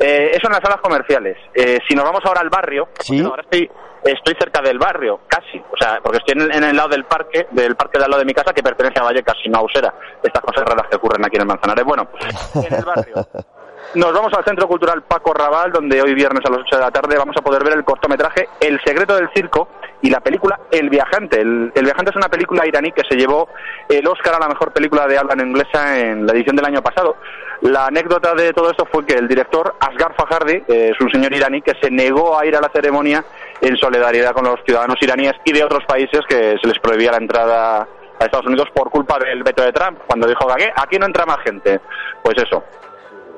Eh, 0.00 0.30
eso 0.32 0.46
en 0.46 0.52
las 0.52 0.60
salas 0.62 0.80
comerciales. 0.80 1.36
Eh, 1.54 1.78
si 1.88 1.94
nos 1.94 2.04
vamos 2.04 2.20
ahora 2.24 2.40
al 2.40 2.48
barrio, 2.50 2.86
porque 2.86 3.22
ahora 3.28 3.42
estoy, 3.42 3.70
estoy 4.04 4.34
cerca 4.38 4.62
del 4.62 4.78
barrio, 4.78 5.20
casi, 5.28 5.58
o 5.58 5.76
sea, 5.78 5.98
porque 6.02 6.18
estoy 6.18 6.42
en, 6.42 6.52
en 6.52 6.64
el 6.64 6.76
lado 6.76 6.88
del 6.88 7.04
parque, 7.04 7.46
del 7.50 7.76
parque 7.76 7.98
de 7.98 8.04
al 8.04 8.10
lado 8.10 8.20
de 8.20 8.26
mi 8.26 8.32
casa 8.34 8.52
que 8.54 8.62
pertenece 8.62 9.00
a 9.00 9.04
Vallecas, 9.04 9.36
sino 9.42 9.58
a 9.58 9.62
Usera. 9.62 9.92
Estas 10.22 10.42
cosas 10.42 10.64
raras 10.64 10.86
que 10.88 10.96
ocurren 10.96 11.24
aquí 11.24 11.36
en 11.36 11.42
el 11.42 11.48
Manzanares. 11.48 11.84
Bueno, 11.84 12.08
en 12.54 12.74
el 12.74 12.84
barrio. 12.84 13.14
Nos 13.94 14.12
vamos 14.12 14.32
al 14.34 14.44
Centro 14.44 14.66
Cultural 14.66 15.02
Paco 15.02 15.32
Raval, 15.32 15.70
donde 15.70 16.02
hoy 16.02 16.14
viernes 16.14 16.44
a 16.44 16.50
las 16.50 16.62
8 16.62 16.76
de 16.76 16.82
la 16.82 16.90
tarde 16.90 17.16
vamos 17.16 17.36
a 17.38 17.42
poder 17.42 17.62
ver 17.62 17.74
el 17.74 17.84
cortometraje 17.84 18.48
El 18.58 18.80
secreto 18.80 19.14
del 19.14 19.30
circo 19.32 19.68
y 20.02 20.10
la 20.10 20.18
película 20.18 20.58
El 20.72 20.90
viajante. 20.90 21.40
El, 21.40 21.70
viajante 21.72 22.10
es 22.10 22.16
una 22.16 22.28
película 22.28 22.66
iraní 22.66 22.90
que 22.90 23.04
se 23.08 23.14
llevó 23.14 23.48
el 23.88 24.04
Oscar 24.08 24.34
a 24.34 24.40
la 24.40 24.48
mejor 24.48 24.72
película 24.72 25.06
de 25.06 25.16
habla 25.16 25.40
inglesa 25.40 26.00
en 26.00 26.26
la 26.26 26.32
edición 26.32 26.56
del 26.56 26.64
año 26.64 26.82
pasado. 26.82 27.18
La 27.60 27.86
anécdota 27.86 28.34
de 28.34 28.52
todo 28.52 28.68
esto 28.68 28.84
fue 28.90 29.06
que 29.06 29.14
el 29.14 29.28
director 29.28 29.76
Asghar 29.78 30.12
Fajardi 30.16 30.64
es 30.66 31.00
un 31.00 31.12
señor 31.12 31.32
iraní 31.32 31.62
que 31.62 31.74
se 31.80 31.88
negó 31.88 32.36
a 32.36 32.44
ir 32.44 32.56
a 32.56 32.60
la 32.60 32.70
ceremonia 32.70 33.24
en 33.60 33.76
solidaridad 33.76 34.32
con 34.32 34.44
los 34.44 34.58
ciudadanos 34.66 34.96
iraníes 35.00 35.34
y 35.44 35.52
de 35.52 35.62
otros 35.62 35.84
países 35.84 36.20
que 36.28 36.56
se 36.60 36.66
les 36.66 36.80
prohibía 36.80 37.12
la 37.12 37.18
entrada 37.18 37.86
a 38.18 38.24
Estados 38.24 38.46
Unidos 38.46 38.66
por 38.74 38.90
culpa 38.90 39.20
del 39.20 39.44
veto 39.44 39.62
de 39.62 39.72
Trump, 39.72 40.00
cuando 40.08 40.26
dijo 40.26 40.48
que 40.56 40.72
aquí 40.74 40.98
no 40.98 41.06
entra 41.06 41.26
más 41.26 41.38
gente. 41.44 41.80
Pues 42.22 42.36
eso, 42.42 42.64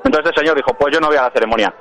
entonces 0.07 0.31
el 0.31 0.39
señor 0.39 0.55
dijo, 0.55 0.73
pues 0.73 0.93
yo 0.93 0.99
no 0.99 1.07
voy 1.07 1.17
a 1.17 1.23
la 1.23 1.31
ceremonia. 1.31 1.73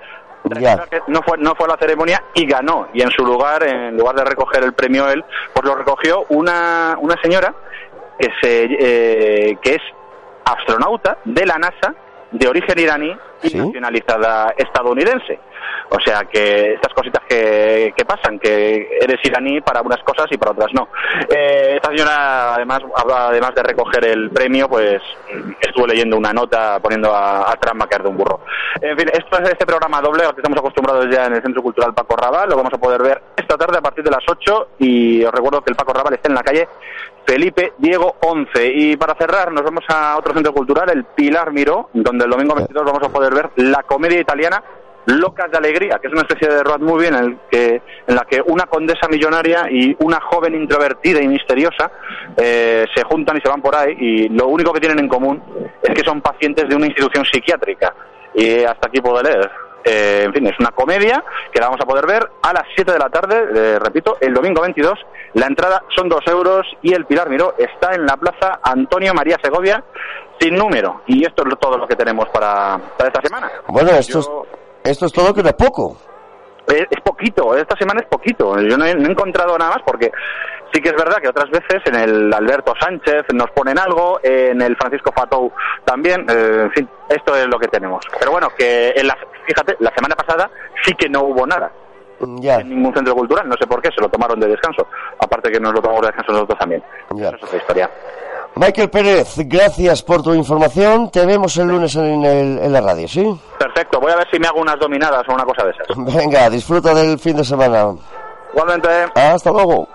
No 1.08 1.22
fue, 1.22 1.38
no 1.38 1.54
fue 1.56 1.66
a 1.66 1.70
la 1.70 1.76
ceremonia 1.76 2.22
y 2.34 2.46
ganó. 2.46 2.88
Y 2.92 3.02
en 3.02 3.10
su 3.10 3.24
lugar, 3.24 3.64
en 3.64 3.96
lugar 3.96 4.14
de 4.14 4.24
recoger 4.24 4.62
el 4.62 4.74
premio 4.74 5.08
él, 5.08 5.24
pues 5.52 5.64
lo 5.64 5.74
recogió 5.74 6.24
una, 6.28 6.96
una 7.00 7.20
señora 7.20 7.52
que, 8.18 8.28
se, 8.40 8.68
eh, 8.78 9.58
que 9.60 9.74
es 9.74 9.82
astronauta 10.44 11.18
de 11.24 11.46
la 11.46 11.58
NASA, 11.58 11.94
de 12.30 12.48
origen 12.48 12.78
iraní 12.78 13.16
y 13.52 13.56
nacionalizada 13.56 14.54
estadounidense. 14.56 15.38
O 15.88 16.00
sea 16.00 16.22
que 16.24 16.74
estas 16.74 16.92
cositas 16.92 17.22
que, 17.28 17.92
que 17.96 18.04
pasan, 18.04 18.38
que 18.38 18.98
eres 19.00 19.18
iraní 19.22 19.60
para 19.60 19.82
unas 19.82 20.02
cosas 20.02 20.26
y 20.30 20.36
para 20.36 20.52
otras 20.52 20.72
no. 20.74 20.88
Eh, 21.28 21.74
esta 21.76 21.90
señora, 21.90 22.54
además, 22.54 22.80
además 22.96 23.54
de 23.54 23.62
recoger 23.62 24.04
el 24.06 24.30
premio, 24.30 24.68
pues 24.68 25.00
estuvo 25.60 25.86
leyendo 25.86 26.16
una 26.16 26.32
nota 26.32 26.80
poniendo 26.80 27.14
a, 27.14 27.50
a 27.50 27.56
Trump 27.56 27.82
a 27.82 27.86
caer 27.86 28.02
de 28.02 28.08
un 28.08 28.16
burro. 28.16 28.40
En 28.80 28.98
fin, 28.98 29.08
esto 29.12 29.38
es 29.40 29.50
este 29.50 29.64
programa 29.64 30.00
doble 30.00 30.24
al 30.24 30.34
que 30.34 30.40
estamos 30.40 30.58
acostumbrados 30.58 31.06
ya 31.08 31.26
en 31.26 31.34
el 31.34 31.42
Centro 31.42 31.62
Cultural 31.62 31.94
Paco 31.94 32.16
Raval. 32.16 32.48
Lo 32.48 32.56
vamos 32.56 32.72
a 32.74 32.78
poder 32.78 33.02
ver 33.02 33.22
esta 33.36 33.56
tarde 33.56 33.78
a 33.78 33.82
partir 33.82 34.02
de 34.02 34.10
las 34.10 34.24
8 34.26 34.68
y 34.78 35.24
os 35.24 35.32
recuerdo 35.32 35.62
que 35.62 35.70
el 35.70 35.76
Paco 35.76 35.92
Raval 35.92 36.14
está 36.14 36.28
en 36.28 36.34
la 36.34 36.42
calle 36.42 36.68
Felipe 37.26 37.72
Diego 37.78 38.16
11. 38.20 38.72
Y 38.74 38.96
para 38.96 39.14
cerrar, 39.14 39.52
nos 39.52 39.64
vamos 39.64 39.84
a 39.88 40.16
otro 40.16 40.32
centro 40.32 40.52
cultural, 40.52 40.88
el 40.90 41.04
Pilar 41.04 41.52
Miró, 41.52 41.90
donde 41.92 42.24
el 42.24 42.30
domingo 42.30 42.54
22 42.54 42.84
vamos 42.84 43.02
a 43.02 43.12
poder 43.12 43.34
ver 43.34 43.50
la 43.56 43.82
comedia 43.82 44.20
italiana 44.20 44.62
Locas 45.06 45.50
de 45.50 45.58
Alegría, 45.58 45.98
que 46.00 46.08
es 46.08 46.12
una 46.12 46.22
especie 46.22 46.48
de 46.48 46.64
road 46.64 46.80
movie 46.80 47.08
en, 47.08 47.14
el 47.14 47.38
que, 47.48 47.80
en 48.06 48.14
la 48.14 48.24
que 48.24 48.42
una 48.44 48.66
condesa 48.66 49.06
millonaria 49.08 49.68
y 49.70 49.96
una 50.00 50.20
joven 50.20 50.54
introvertida 50.54 51.22
y 51.22 51.28
misteriosa 51.28 51.92
eh, 52.36 52.86
se 52.92 53.04
juntan 53.04 53.36
y 53.36 53.40
se 53.40 53.48
van 53.48 53.62
por 53.62 53.76
ahí 53.76 53.96
y 53.98 54.28
lo 54.30 54.48
único 54.48 54.72
que 54.72 54.80
tienen 54.80 54.98
en 54.98 55.08
común 55.08 55.40
es 55.80 55.94
que 55.94 56.04
son 56.04 56.20
pacientes 56.20 56.68
de 56.68 56.74
una 56.74 56.86
institución 56.86 57.24
psiquiátrica. 57.24 57.94
Y 58.34 58.64
hasta 58.64 58.88
aquí 58.88 59.00
puedo 59.00 59.22
leer. 59.22 59.50
Eh, 59.88 60.24
en 60.24 60.32
fin, 60.32 60.44
es 60.48 60.58
una 60.58 60.72
comedia 60.72 61.22
que 61.52 61.60
la 61.60 61.66
vamos 61.66 61.80
a 61.80 61.86
poder 61.86 62.06
ver 62.06 62.28
a 62.42 62.52
las 62.52 62.64
7 62.74 62.92
de 62.92 62.98
la 62.98 63.08
tarde, 63.08 63.36
eh, 63.54 63.78
repito, 63.78 64.16
el 64.20 64.34
domingo 64.34 64.60
22. 64.62 64.98
La 65.34 65.46
entrada 65.46 65.84
son 65.94 66.08
2 66.08 66.26
euros 66.26 66.66
y 66.82 66.92
el 66.92 67.04
Pilar 67.06 67.28
Miró 67.30 67.54
está 67.56 67.94
en 67.94 68.04
la 68.04 68.16
plaza 68.16 68.58
Antonio 68.64 69.14
María 69.14 69.36
Segovia 69.40 69.84
sin 70.40 70.56
número. 70.56 71.02
Y 71.06 71.24
esto 71.24 71.44
es 71.46 71.58
todo 71.60 71.78
lo 71.78 71.86
que 71.86 71.94
tenemos 71.94 72.28
para, 72.30 72.78
para 72.98 73.08
esta 73.08 73.20
semana. 73.22 73.48
Bueno, 73.68 73.90
esto, 73.92 74.20
Yo- 74.20 74.46
es, 74.82 74.90
esto 74.90 75.06
es 75.06 75.12
todo 75.12 75.32
que 75.32 75.42
es 75.42 75.52
poco. 75.52 75.96
es, 76.66 76.82
es 76.90 77.00
poquito, 77.04 77.54
esta 77.56 77.76
semana 77.76 78.00
es 78.00 78.08
poquito. 78.08 78.58
Yo 78.60 78.76
no 78.76 78.84
he, 78.84 78.94
no 78.94 79.06
he 79.08 79.12
encontrado 79.12 79.56
nada 79.56 79.70
más 79.74 79.82
porque 79.86 80.10
sí 80.72 80.80
que 80.82 80.88
es 80.88 80.96
verdad 80.96 81.18
que 81.22 81.28
otras 81.28 81.48
veces 81.48 81.80
en 81.84 81.94
el 81.94 82.34
Alberto 82.34 82.74
Sánchez 82.80 83.26
nos 83.34 83.50
ponen 83.52 83.78
algo, 83.78 84.18
en 84.22 84.60
el 84.60 84.76
Francisco 84.76 85.12
Fatou 85.16 85.52
también, 85.84 86.26
eh, 86.28 86.62
en 86.64 86.72
fin, 86.72 86.88
esto 87.08 87.36
es 87.36 87.46
lo 87.46 87.58
que 87.58 87.68
tenemos. 87.68 88.04
Pero 88.18 88.32
bueno, 88.32 88.48
que 88.58 88.90
en 88.96 89.06
la, 89.06 89.16
fíjate, 89.46 89.76
la 89.80 89.92
semana 89.94 90.14
pasada 90.14 90.50
sí 90.84 90.92
que 90.94 91.08
no 91.08 91.22
hubo 91.22 91.46
nada. 91.46 91.70
Ya. 92.40 92.56
En 92.60 92.70
ningún 92.70 92.94
centro 92.94 93.14
cultural, 93.14 93.46
no 93.48 93.54
sé 93.60 93.66
por 93.66 93.80
qué, 93.82 93.90
se 93.94 94.00
lo 94.00 94.08
tomaron 94.08 94.40
de 94.40 94.48
descanso. 94.48 94.86
Aparte 95.18 95.50
que 95.52 95.60
nos 95.60 95.72
lo 95.74 95.80
tomamos 95.82 96.00
de 96.02 96.08
descanso 96.08 96.32
nosotros 96.32 96.58
también. 96.58 96.82
Ya. 97.14 97.28
Eso 97.28 97.36
es 97.36 97.42
otra 97.44 97.58
historia. 97.58 97.90
Michael 98.54 98.88
Pérez, 98.88 99.34
gracias 99.44 100.02
por 100.02 100.22
tu 100.22 100.32
información. 100.32 101.10
Te 101.10 101.26
vemos 101.26 101.54
el 101.58 101.68
lunes 101.68 101.94
en, 101.96 102.24
el- 102.24 102.58
en 102.58 102.72
la 102.72 102.80
radio, 102.80 103.06
¿sí? 103.06 103.38
Perfecto, 103.58 104.00
voy 104.00 104.12
a 104.12 104.16
ver 104.16 104.26
si 104.32 104.38
me 104.38 104.46
hago 104.46 104.60
unas 104.62 104.78
dominadas 104.78 105.22
o 105.28 105.34
una 105.34 105.44
cosa 105.44 105.66
de 105.66 105.72
esas. 105.72 105.86
Venga, 106.16 106.48
disfruta 106.48 106.94
del 106.94 107.18
fin 107.18 107.36
de 107.36 107.44
semana. 107.44 107.94
Igualmente. 108.54 108.88
Hasta 109.14 109.50
luego. 109.50 109.86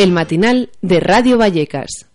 El 0.00 0.12
matinal 0.12 0.70
de 0.80 0.98
Radio 0.98 1.36
Vallecas. 1.36 2.06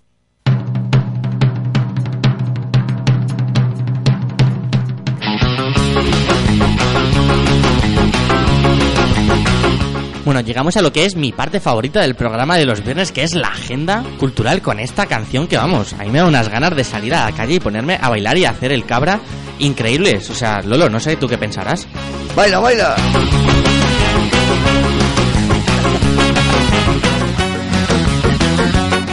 Bueno, 10.23 10.41
llegamos 10.41 10.75
a 10.75 10.81
lo 10.81 10.91
que 10.91 11.05
es 11.05 11.15
mi 11.15 11.31
parte 11.31 11.59
favorita 11.59 12.01
del 12.01 12.15
programa 12.15 12.57
de 12.57 12.65
los 12.65 12.83
viernes, 12.83 13.11
que 13.11 13.21
es 13.21 13.36
la 13.36 13.49
agenda 13.49 14.03
cultural 14.17 14.63
con 14.63 14.79
esta 14.79 15.05
canción 15.05 15.45
que 15.45 15.57
vamos. 15.57 15.93
A 15.93 15.97
mí 16.05 16.09
me 16.09 16.17
da 16.17 16.25
unas 16.25 16.49
ganas 16.49 16.75
de 16.75 16.83
salir 16.83 17.13
a 17.13 17.29
la 17.29 17.38
calle 17.38 17.53
y 17.53 17.59
ponerme 17.59 17.99
a 18.01 18.09
bailar 18.09 18.36
y 18.36 18.45
a 18.45 18.49
hacer 18.49 18.71
el 18.71 18.88
cabra 18.88 19.19
increíbles. 19.59 20.27
O 20.31 20.33
sea, 20.33 20.63
Lolo, 20.63 20.89
no 20.89 20.99
sé 20.99 21.17
tú 21.17 21.27
qué 21.27 21.38
pensarás. 21.38 21.88
Baila, 22.36 22.57
baila. 22.57 22.95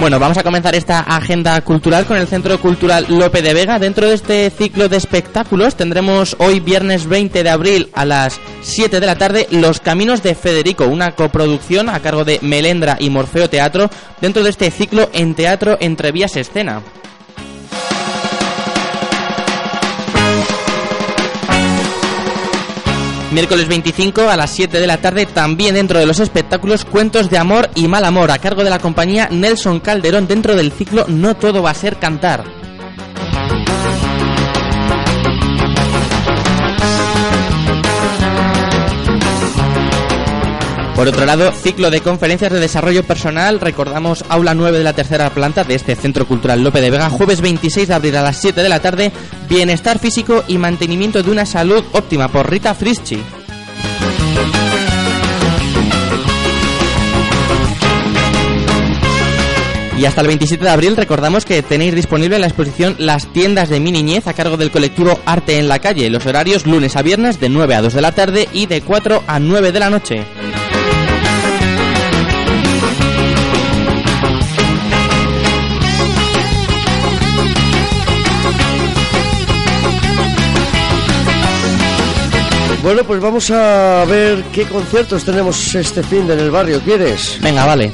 Bueno, 0.03 0.19
vamos 0.19 0.37
a 0.37 0.43
comenzar 0.43 0.75
esta 0.75 0.99
agenda 0.99 1.61
cultural 1.61 2.07
con 2.07 2.17
el 2.17 2.27
Centro 2.27 2.61
Cultural 2.61 3.07
Lope 3.09 3.41
de 3.41 3.55
Vega. 3.55 3.79
Dentro 3.79 4.09
de 4.09 4.15
este 4.15 4.51
ciclo 4.51 4.89
de 4.89 4.97
espectáculos 4.97 5.77
tendremos 5.77 6.35
hoy 6.41 6.59
viernes 6.59 7.07
20 7.07 7.45
de 7.45 7.49
abril 7.49 7.89
a 7.95 8.05
las 8.05 8.41
7 8.63 8.99
de 8.99 9.07
la 9.07 9.15
tarde 9.15 9.47
Los 9.53 9.79
Caminos 9.79 10.21
de 10.25 10.35
Federico, 10.35 10.89
una 10.89 11.13
coproducción 11.13 11.89
a 11.89 12.01
cargo 12.01 12.25
de 12.25 12.41
Melendra 12.43 12.97
y 12.99 13.11
Morfeo 13.11 13.49
Teatro 13.49 13.91
dentro 14.21 14.43
de 14.43 14.51
este 14.51 14.73
ciclo 14.73 15.09
en 15.13 15.37
teatro 15.37 15.77
entre 15.81 16.11
vías 16.11 16.35
escena. 16.35 16.83
Miércoles 23.33 23.67
25 23.67 24.29
a 24.29 24.37
las 24.37 24.51
7 24.51 24.79
de 24.79 24.87
la 24.87 24.99
tarde, 24.99 25.25
también 25.25 25.75
dentro 25.75 25.99
de 25.99 26.05
los 26.05 26.21
espectáculos 26.21 26.85
Cuentos 26.85 27.31
de 27.31 27.39
Amor 27.39 27.71
y 27.75 27.89
Mal 27.89 28.05
Amor, 28.05 28.31
a 28.31 28.39
cargo 28.39 28.63
de 28.63 28.69
la 28.69 28.79
compañía 28.79 29.29
Nelson 29.31 29.81
Calderón, 29.81 30.29
dentro 30.29 30.55
del 30.55 30.71
ciclo 30.71 31.07
No 31.09 31.35
Todo 31.35 31.63
Va 31.63 31.71
a 31.71 31.75
Ser 31.75 31.97
Cantar. 31.97 32.45
Por 41.03 41.09
otro 41.09 41.27
lado, 41.27 41.51
ciclo 41.51 41.91
de 41.91 42.01
conferencias 42.01 42.53
de 42.53 42.61
desarrollo 42.61 43.03
personal. 43.03 43.59
Recordamos 43.59 44.25
aula 44.29 44.55
9 44.55 44.79
de 44.79 44.85
la 44.85 44.93
tercera 44.93 45.31
planta 45.31 45.65
de 45.65 45.75
este 45.75 45.97
Centro 45.97 46.29
Cultural 46.29 46.63
Lope 46.63 46.81
de 46.81 46.91
Vega, 46.91 47.11
jueves 47.11 47.41
26 47.41 47.89
de 47.89 47.95
abril 47.95 48.17
a 48.19 48.23
las 48.23 48.37
7 48.37 48.63
de 48.63 48.69
la 48.69 48.79
tarde. 48.79 49.11
Bienestar 49.49 49.99
físico 49.99 50.45
y 50.47 50.59
mantenimiento 50.59 51.21
de 51.25 51.33
una 51.33 51.45
salud 51.45 51.83
óptima 51.91 52.29
por 52.29 52.49
Rita 52.49 52.73
Frischi. 52.77 53.21
Y 59.99 60.05
hasta 60.05 60.21
el 60.21 60.29
27 60.29 60.65
de 60.65 60.71
abril 60.71 60.97
recordamos 60.97 61.45
que 61.45 61.65
tenéis 61.65 61.97
disponible 61.97 62.39
la 62.39 62.47
exposición 62.47 62.95
Las 63.01 63.27
tiendas 63.33 63.69
de 63.69 63.81
mi 63.81 63.91
niñez 63.91 64.29
a 64.29 64.35
cargo 64.35 64.57
del 64.57 64.71
colectivo 64.71 65.19
Arte 65.27 65.59
en 65.59 65.67
la 65.67 65.81
calle. 65.81 66.11
Los 66.11 66.27
horarios 66.27 66.65
lunes 66.65 66.95
a 66.95 67.03
viernes 67.03 67.41
de 67.41 67.49
9 67.49 67.75
a 67.75 67.83
2 67.83 67.93
de 67.93 68.01
la 68.03 68.13
tarde 68.13 68.49
y 68.53 68.67
de 68.67 68.83
4 68.83 69.25
a 69.27 69.41
9 69.41 69.73
de 69.73 69.81
la 69.81 69.91
noche. 69.91 70.25
Bueno, 82.83 83.05
pues 83.05 83.21
vamos 83.21 83.49
a 83.53 84.05
ver 84.07 84.43
qué 84.53 84.65
conciertos 84.65 85.25
tenemos 85.25 85.73
este 85.73 86.03
fin 86.03 86.27
de 86.27 86.35
en 86.35 86.41
el 86.41 86.51
barrio. 86.51 86.81
¿Quieres? 86.81 87.39
Venga, 87.41 87.65
vale. 87.65 87.93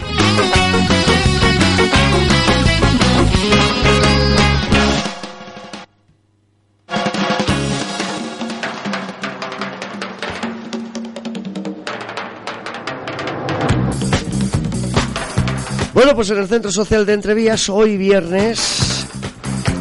Bueno, 15.92 16.14
pues 16.14 16.30
en 16.30 16.38
el 16.38 16.48
Centro 16.48 16.72
Social 16.72 17.04
de 17.04 17.12
Entrevías, 17.12 17.68
hoy 17.68 17.98
viernes, 17.98 19.06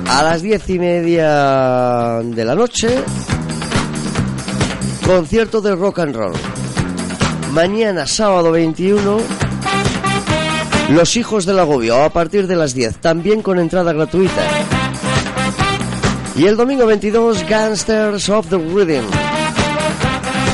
a 0.09 0.21
las 0.21 0.41
diez 0.41 0.69
y 0.69 0.79
media 0.79 2.19
de 2.23 2.43
la 2.43 2.55
noche, 2.55 2.89
concierto 5.07 5.61
de 5.61 5.73
rock 5.73 5.99
and 5.99 6.13
roll. 6.13 6.33
Mañana, 7.53 8.05
sábado 8.05 8.51
21, 8.51 9.19
Los 10.89 11.15
Hijos 11.15 11.45
del 11.45 11.59
Agobio, 11.59 12.03
a 12.03 12.09
partir 12.09 12.45
de 12.45 12.57
las 12.57 12.73
10, 12.73 12.97
también 12.97 13.41
con 13.41 13.57
entrada 13.57 13.93
gratuita. 13.93 14.41
Y 16.35 16.45
el 16.45 16.57
domingo 16.57 16.85
22, 16.85 17.47
Gangsters 17.47 18.27
of 18.27 18.47
the 18.49 18.57
Rhythm. 18.57 19.05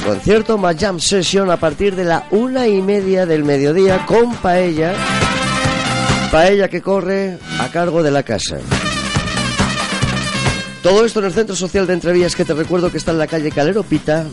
Concierto 0.06 0.60
más 0.60 0.78
jam 0.78 1.00
session 1.00 1.50
a 1.50 1.58
partir 1.58 1.96
de 1.96 2.06
la 2.06 2.28
una 2.30 2.68
y 2.68 2.80
media 2.84 3.26
del 3.26 3.44
mediodía 3.44 4.06
con 4.06 4.36
paella. 4.36 4.94
Paella 6.32 6.68
que 6.68 6.82
corre 6.82 7.40
a 7.60 7.70
cargo 7.70 8.04
de 8.04 8.12
la 8.12 8.22
casa. 8.22 8.58
Todo 10.84 11.06
esto 11.06 11.22
en 11.22 11.28
el 11.28 11.34
Centro 11.34 11.56
Social 11.56 11.88
de 11.88 11.94
Entrevías 11.94 12.36
que 12.36 12.44
te 12.44 12.54
recuerdo 12.54 12.92
que 12.92 12.98
está 12.98 13.12
en 13.12 13.18
la 13.18 13.26
calle 13.26 13.52
Calero 13.52 13.84
Pita. 13.84 14.26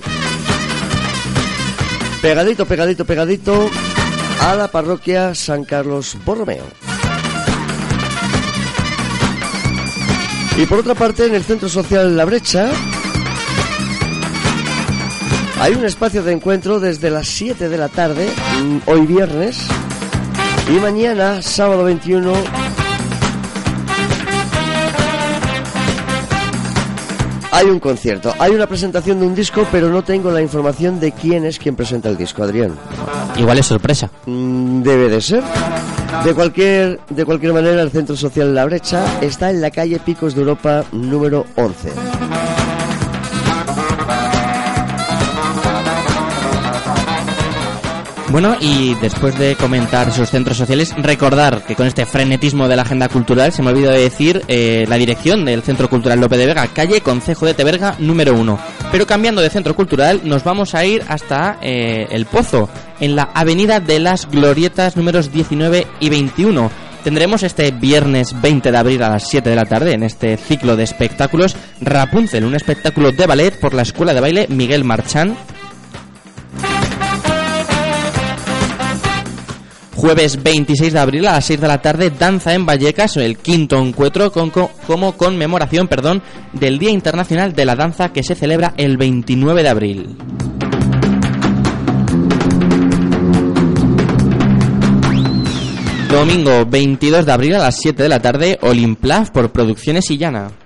Pegadito, 2.23 2.67
pegadito, 2.67 3.05
pegadito 3.05 3.71
a 4.41 4.55
la 4.55 4.69
parroquia 4.69 5.35
San 5.35 5.65
Carlos 5.65 6.17
Borromeo. 6.25 6.65
Y 10.57 10.67
por 10.67 10.81
otra 10.81 10.95
parte, 10.95 11.27
en 11.27 11.35
el 11.35 11.43
Centro 11.43 11.69
Social 11.69 12.17
La 12.17 12.27
Brecha 12.27 12.71
hay 15.61 15.75
un 15.75 15.85
espacio 15.85 16.23
de 16.23 16.33
encuentro 16.33 16.81
desde 16.81 17.11
las 17.11 17.29
7 17.29 17.69
de 17.69 17.79
la 17.79 17.89
tarde, 17.89 18.29
mm, 18.63 18.79
hoy 18.87 19.07
viernes, 19.07 19.59
y 20.69 20.73
mañana, 20.73 21.43
sábado 21.43 21.85
21, 21.85 22.33
hay 27.53 27.67
un 27.67 27.81
concierto. 27.81 28.35
Hay 28.39 28.53
una 28.53 28.67
presentación 28.67 29.21
de 29.21 29.27
un 29.27 29.35
disco, 29.35 29.67
pero 29.71 29.89
no 29.91 30.03
tengo 30.03 30.31
la 30.31 30.43
información 30.43 31.01
de 31.01 31.13
quién 31.13 31.45
es 31.45 31.59
quien 31.59 31.77
presenta 31.77 32.09
el 32.09 32.17
disco, 32.17 32.43
Adrián. 32.43 32.75
Igual 33.37 33.59
es 33.59 33.67
sorpresa. 33.67 34.11
Mm, 34.27 34.83
Debe 34.83 35.09
de 35.09 35.21
ser. 35.21 35.43
De 36.25 36.35
cualquier, 36.35 37.01
de 37.09 37.25
cualquier 37.25 37.53
manera, 37.53 37.81
el 37.83 37.91
Centro 37.91 38.17
Social 38.17 38.55
La 38.55 38.65
Brecha 38.65 39.05
está 39.21 39.51
en 39.51 39.61
la 39.61 39.71
calle 39.71 39.99
Picos 40.01 40.35
de 40.35 40.41
Europa 40.41 40.85
número 40.93 41.47
11. 41.57 41.91
Bueno, 48.31 48.57
y 48.61 48.95
después 48.95 49.37
de 49.41 49.57
comentar 49.57 50.13
sus 50.13 50.31
centros 50.31 50.57
sociales, 50.57 50.95
recordar 50.97 51.65
que 51.65 51.75
con 51.75 51.89
este 51.89 52.07
frenetismo 52.07 52.69
de 52.69 52.77
la 52.77 52.83
agenda 52.83 53.09
cultural, 53.09 53.51
se 53.51 53.61
me 53.61 53.71
olvidó 53.71 53.91
de 53.91 54.03
decir 54.03 54.43
eh, 54.47 54.85
la 54.89 54.95
dirección 54.95 55.45
del 55.45 55.63
Centro 55.63 55.91
Cultural 55.91 56.21
Lope 56.21 56.37
de 56.37 56.47
Vega, 56.47 56.69
calle 56.69 57.01
Concejo 57.01 57.45
de 57.45 57.55
Teberga 57.55 57.97
número 57.99 58.35
1. 58.35 58.57
Pero 58.93 59.05
cambiando 59.05 59.43
de 59.43 59.51
centro 59.51 59.75
cultural, 59.75 60.21
nos 60.23 60.45
vamos 60.45 60.77
a 60.77 60.85
ir 60.85 61.03
hasta 61.09 61.59
eh, 61.61 62.07
El 62.13 62.27
Pozo, 62.27 62.69
en 63.01 63.17
la 63.17 63.31
Avenida 63.35 63.81
de 63.81 63.99
las 63.99 64.31
Glorietas 64.31 64.97
números 64.97 65.33
19 65.33 65.89
y 65.99 66.09
21. 66.09 66.71
Tendremos 67.03 67.43
este 67.43 67.73
viernes 67.73 68.41
20 68.41 68.71
de 68.71 68.79
abril 68.79 69.03
a 69.03 69.11
las 69.11 69.29
7 69.29 69.51
de 69.51 69.57
la 69.57 69.65
tarde 69.65 69.93
en 69.93 70.05
este 70.05 70.37
ciclo 70.37 70.77
de 70.77 70.85
espectáculos 70.85 71.57
Rapunzel, 71.81 72.45
un 72.45 72.55
espectáculo 72.55 73.11
de 73.11 73.27
ballet 73.27 73.59
por 73.59 73.75
la 73.75 73.83
Escuela 73.83 74.15
de 74.15 74.21
Baile 74.21 74.47
Miguel 74.49 74.85
Marchán 74.85 75.37
Jueves 80.01 80.43
26 80.43 80.95
de 80.95 80.99
abril 80.99 81.27
a 81.27 81.33
las 81.33 81.45
6 81.45 81.61
de 81.61 81.69
la 81.69 81.83
tarde, 81.83 82.09
danza 82.09 82.55
en 82.55 82.65
Vallecas, 82.65 83.19
el 83.19 83.37
quinto 83.37 83.77
encuentro 83.77 84.33
como 84.33 85.13
conmemoración 85.15 85.89
perdón, 85.89 86.23
del 86.55 86.79
Día 86.79 86.89
Internacional 86.89 87.53
de 87.53 87.67
la 87.67 87.77
Danza 87.77 88.11
que 88.11 88.23
se 88.23 88.35
celebra 88.35 88.73
el 88.79 88.97
29 88.97 89.63
de 89.63 89.69
abril. 89.69 90.17
Domingo 96.11 96.65
22 96.65 97.27
de 97.27 97.33
abril 97.33 97.55
a 97.57 97.59
las 97.59 97.77
7 97.77 98.03
de 98.03 98.09
la 98.09 98.23
tarde, 98.23 98.59
Olimplaf 98.63 99.29
por 99.29 99.53
Producciones 99.53 100.11
Illana. 100.11 100.60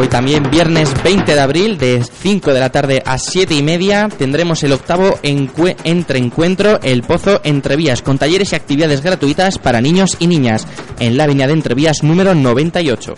Hoy 0.00 0.06
también, 0.06 0.48
viernes 0.48 0.90
20 1.02 1.34
de 1.34 1.40
abril, 1.40 1.76
de 1.76 2.04
5 2.04 2.54
de 2.54 2.60
la 2.60 2.70
tarde 2.70 3.02
a 3.04 3.18
7 3.18 3.52
y 3.52 3.64
media, 3.64 4.08
tendremos 4.16 4.62
el 4.62 4.72
octavo 4.72 5.18
encue- 5.24 5.74
entre 5.82 6.20
encuentro 6.20 6.78
El 6.84 7.02
Pozo 7.02 7.40
Entrevías, 7.42 8.00
con 8.00 8.16
talleres 8.16 8.52
y 8.52 8.54
actividades 8.56 9.02
gratuitas 9.02 9.58
para 9.58 9.80
niños 9.80 10.16
y 10.20 10.28
niñas, 10.28 10.68
en 11.00 11.16
la 11.16 11.24
avenida 11.24 11.48
de 11.48 11.54
Entrevías 11.54 12.04
número 12.04 12.32
98. 12.32 13.14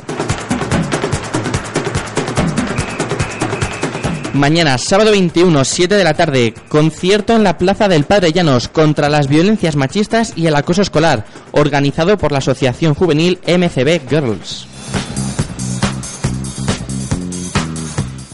Mañana, 4.32 4.78
sábado 4.78 5.10
21, 5.10 5.62
7 5.66 5.96
de 5.96 6.04
la 6.04 6.14
tarde, 6.14 6.54
concierto 6.68 7.36
en 7.36 7.44
la 7.44 7.58
Plaza 7.58 7.88
del 7.88 8.04
Padre 8.04 8.32
Llanos 8.32 8.68
contra 8.68 9.10
las 9.10 9.28
violencias 9.28 9.76
machistas 9.76 10.32
y 10.34 10.46
el 10.46 10.54
acoso 10.56 10.80
escolar, 10.80 11.26
organizado 11.50 12.16
por 12.16 12.32
la 12.32 12.38
Asociación 12.38 12.94
Juvenil 12.94 13.38
MCB 13.46 14.08
Girls. 14.08 14.69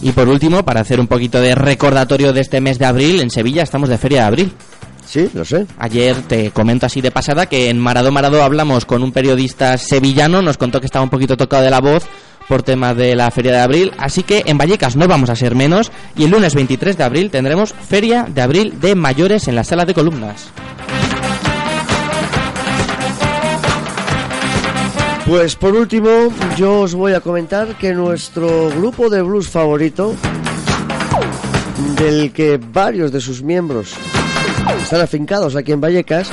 Y 0.06 0.12
por 0.12 0.28
último, 0.28 0.64
para 0.64 0.82
hacer 0.82 1.00
un 1.00 1.08
poquito 1.08 1.40
de 1.40 1.56
recordatorio 1.56 2.32
de 2.32 2.40
este 2.40 2.60
mes 2.60 2.78
de 2.78 2.86
abril, 2.86 3.20
en 3.20 3.28
Sevilla 3.28 3.64
estamos 3.64 3.88
de 3.88 3.98
Feria 3.98 4.20
de 4.20 4.26
Abril. 4.26 4.52
Sí, 5.04 5.28
lo 5.34 5.44
sé. 5.44 5.66
Ayer 5.80 6.22
te 6.22 6.52
comento 6.52 6.86
así 6.86 7.00
de 7.00 7.10
pasada 7.10 7.46
que 7.46 7.70
en 7.70 7.80
Marado 7.80 8.12
Marado 8.12 8.44
hablamos 8.44 8.84
con 8.84 9.02
un 9.02 9.10
periodista 9.10 9.76
sevillano, 9.76 10.42
nos 10.42 10.58
contó 10.58 10.78
que 10.78 10.86
estaba 10.86 11.02
un 11.02 11.10
poquito 11.10 11.36
tocado 11.36 11.64
de 11.64 11.70
la 11.70 11.80
voz 11.80 12.06
por 12.48 12.62
tema 12.62 12.94
de 12.94 13.16
la 13.16 13.32
Feria 13.32 13.50
de 13.50 13.58
Abril, 13.58 13.92
así 13.98 14.22
que 14.22 14.44
en 14.46 14.56
Vallecas 14.56 14.94
no 14.94 15.08
vamos 15.08 15.28
a 15.28 15.34
ser 15.34 15.56
menos 15.56 15.90
y 16.16 16.22
el 16.22 16.30
lunes 16.30 16.54
23 16.54 16.96
de 16.96 17.02
abril 17.02 17.30
tendremos 17.32 17.72
Feria 17.72 18.28
de 18.32 18.42
Abril 18.42 18.78
de 18.80 18.94
mayores 18.94 19.48
en 19.48 19.56
la 19.56 19.64
sala 19.64 19.86
de 19.86 19.94
columnas. 19.94 20.52
Pues 25.26 25.56
por 25.56 25.74
último, 25.74 26.08
yo 26.56 26.80
os 26.82 26.94
voy 26.94 27.12
a 27.12 27.20
comentar 27.20 27.76
que 27.76 27.92
nuestro 27.92 28.70
grupo 28.70 29.10
de 29.10 29.22
blues 29.22 29.48
favorito, 29.48 30.14
del 31.98 32.32
que 32.32 32.58
varios 32.58 33.10
de 33.10 33.20
sus 33.20 33.42
miembros 33.42 33.94
están 34.80 35.00
afincados 35.00 35.56
aquí 35.56 35.72
en 35.72 35.80
Vallecas, 35.80 36.30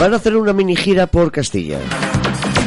van 0.00 0.14
a 0.14 0.16
hacer 0.16 0.36
una 0.36 0.54
mini 0.54 0.74
gira 0.74 1.06
por 1.06 1.30
Castilla. 1.30 1.78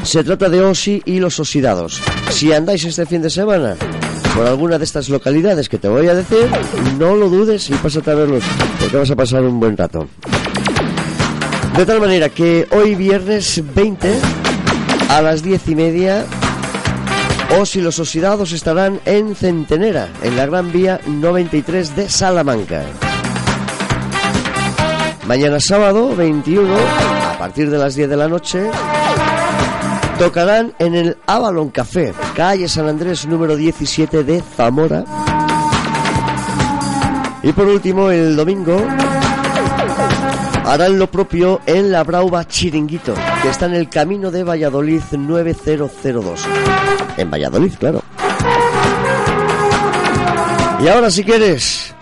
Se 0.03 0.23
trata 0.23 0.47
de 0.47 0.61
Osi 0.61 1.01
y 1.05 1.19
los 1.19 1.39
Oxidados. 1.39 1.99
Si 2.29 2.53
andáis 2.53 2.85
este 2.85 3.07
fin 3.07 3.23
de 3.23 3.31
semana 3.31 3.75
por 4.35 4.45
alguna 4.45 4.77
de 4.77 4.85
estas 4.85 5.09
localidades 5.09 5.69
que 5.69 5.79
te 5.79 5.87
voy 5.87 6.07
a 6.07 6.13
decir, 6.13 6.47
no 6.99 7.15
lo 7.15 7.29
dudes 7.29 7.67
y 7.71 7.73
pásate 7.73 8.11
a 8.11 8.15
verlos, 8.15 8.43
porque 8.79 8.97
vas 8.97 9.09
a 9.09 9.15
pasar 9.15 9.41
un 9.41 9.59
buen 9.59 9.75
rato. 9.75 10.07
De 11.75 11.83
tal 11.83 11.99
manera 11.99 12.29
que 12.29 12.67
hoy 12.69 12.93
viernes 12.93 13.63
20 13.73 14.42
a 15.13 15.21
las 15.21 15.43
diez 15.43 15.67
y 15.67 15.75
media 15.75 16.25
Os 17.59 17.75
y 17.75 17.81
los 17.81 17.99
Oxidados 17.99 18.51
estarán 18.51 18.99
en 19.05 19.35
Centenera, 19.35 20.09
en 20.23 20.35
la 20.35 20.47
Gran 20.47 20.71
Vía 20.71 20.99
93 21.05 21.95
de 21.95 22.09
Salamanca. 22.09 22.83
Mañana 25.27 25.59
sábado 25.59 26.15
21, 26.15 26.75
a 26.75 27.37
partir 27.37 27.69
de 27.69 27.77
las 27.77 27.93
10 27.93 28.09
de 28.09 28.17
la 28.17 28.27
noche, 28.27 28.71
tocarán 30.17 30.73
en 30.79 30.95
el 30.95 31.17
Avalon 31.27 31.69
Café, 31.69 32.11
calle 32.35 32.67
San 32.67 32.87
Andrés 32.87 33.27
número 33.27 33.55
17 33.55 34.23
de 34.23 34.41
Zamora. 34.41 35.05
Y 37.43 37.51
por 37.51 37.67
último, 37.67 38.09
el 38.09 38.35
domingo 38.35 38.77
harán 40.65 40.97
lo 40.97 41.09
propio 41.09 41.61
en 41.65 41.91
la 41.91 42.03
Brauba 42.03 42.47
Chiringuito, 42.47 43.13
que 43.41 43.49
está 43.49 43.65
en 43.65 43.73
el 43.73 43.89
camino 43.89 44.31
de 44.31 44.43
Valladolid 44.43 45.01
9002. 45.11 46.41
En 47.17 47.29
Valladolid, 47.29 47.73
claro. 47.79 48.01
Y 50.81 50.87
ahora, 50.87 51.09
si 51.09 51.23
quieres, 51.23 51.93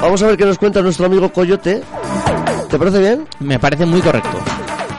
vamos 0.00 0.22
a 0.22 0.26
ver 0.26 0.36
qué 0.36 0.44
nos 0.44 0.58
cuenta 0.58 0.82
nuestro 0.82 1.06
amigo 1.06 1.32
Coyote. 1.32 1.82
¿Te 2.68 2.78
parece 2.78 2.98
bien? 2.98 3.26
Me 3.40 3.58
parece 3.58 3.86
muy 3.86 4.00
correcto. 4.00 4.38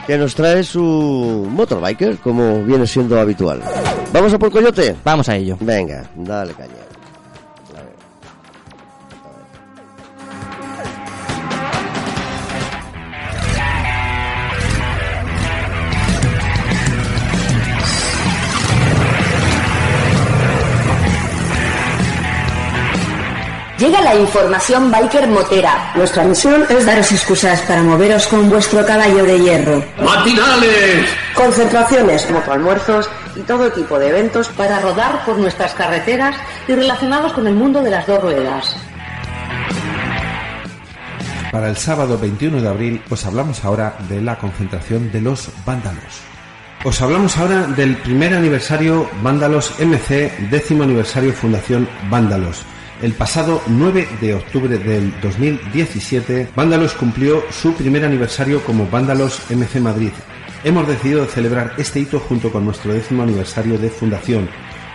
Que 0.06 0.16
nos 0.16 0.34
trae 0.34 0.62
su 0.62 1.46
motorbiker, 1.50 2.18
como 2.18 2.62
viene 2.62 2.86
siendo 2.86 3.18
habitual. 3.18 3.62
¿Vamos 4.12 4.32
a 4.32 4.38
por 4.38 4.50
Coyote? 4.50 4.94
Vamos 5.02 5.28
a 5.28 5.36
ello. 5.36 5.56
Venga, 5.60 6.04
dale 6.14 6.52
caña. 6.52 6.83
Llega 23.78 24.00
la 24.02 24.14
información 24.14 24.90
biker 24.90 25.26
motera. 25.26 25.92
Nuestra 25.96 26.22
misión 26.22 26.64
es 26.68 26.86
daros 26.86 27.10
excusas 27.10 27.60
para 27.62 27.82
moveros 27.82 28.26
con 28.28 28.48
vuestro 28.48 28.86
caballo 28.86 29.24
de 29.24 29.40
hierro. 29.40 29.84
¡Matinales! 30.00 31.08
Concentraciones, 31.34 32.30
motoalmuerzos 32.30 33.10
y 33.34 33.40
todo 33.40 33.72
tipo 33.72 33.98
de 33.98 34.10
eventos 34.10 34.48
para 34.50 34.78
rodar 34.78 35.24
por 35.24 35.38
nuestras 35.38 35.74
carreteras 35.74 36.36
y 36.68 36.72
relacionados 36.72 37.32
con 37.32 37.48
el 37.48 37.54
mundo 37.54 37.82
de 37.82 37.90
las 37.90 38.06
dos 38.06 38.22
ruedas. 38.22 38.76
Para 41.50 41.68
el 41.68 41.76
sábado 41.76 42.16
21 42.16 42.60
de 42.60 42.68
abril 42.68 43.02
os 43.10 43.26
hablamos 43.26 43.64
ahora 43.64 43.96
de 44.08 44.20
la 44.20 44.38
concentración 44.38 45.10
de 45.10 45.20
los 45.20 45.48
vándalos. 45.66 46.22
Os 46.84 47.00
hablamos 47.02 47.36
ahora 47.38 47.62
del 47.62 47.96
primer 47.96 48.34
aniversario 48.34 49.08
Vándalos 49.22 49.72
MC, 49.80 50.48
décimo 50.50 50.84
aniversario 50.84 51.32
Fundación 51.32 51.88
Vándalos. 52.10 52.64
El 53.04 53.12
pasado 53.12 53.60
9 53.66 54.08
de 54.22 54.32
octubre 54.32 54.78
del 54.78 55.12
2017, 55.20 56.48
Vándalos 56.56 56.94
cumplió 56.94 57.44
su 57.50 57.74
primer 57.74 58.02
aniversario 58.02 58.64
como 58.64 58.88
Vándalos 58.88 59.42
MC 59.50 59.78
Madrid. 59.78 60.12
Hemos 60.64 60.88
decidido 60.88 61.26
celebrar 61.26 61.74
este 61.76 62.00
hito 62.00 62.18
junto 62.18 62.50
con 62.50 62.64
nuestro 62.64 62.94
décimo 62.94 63.22
aniversario 63.22 63.76
de 63.76 63.90
fundación. 63.90 64.48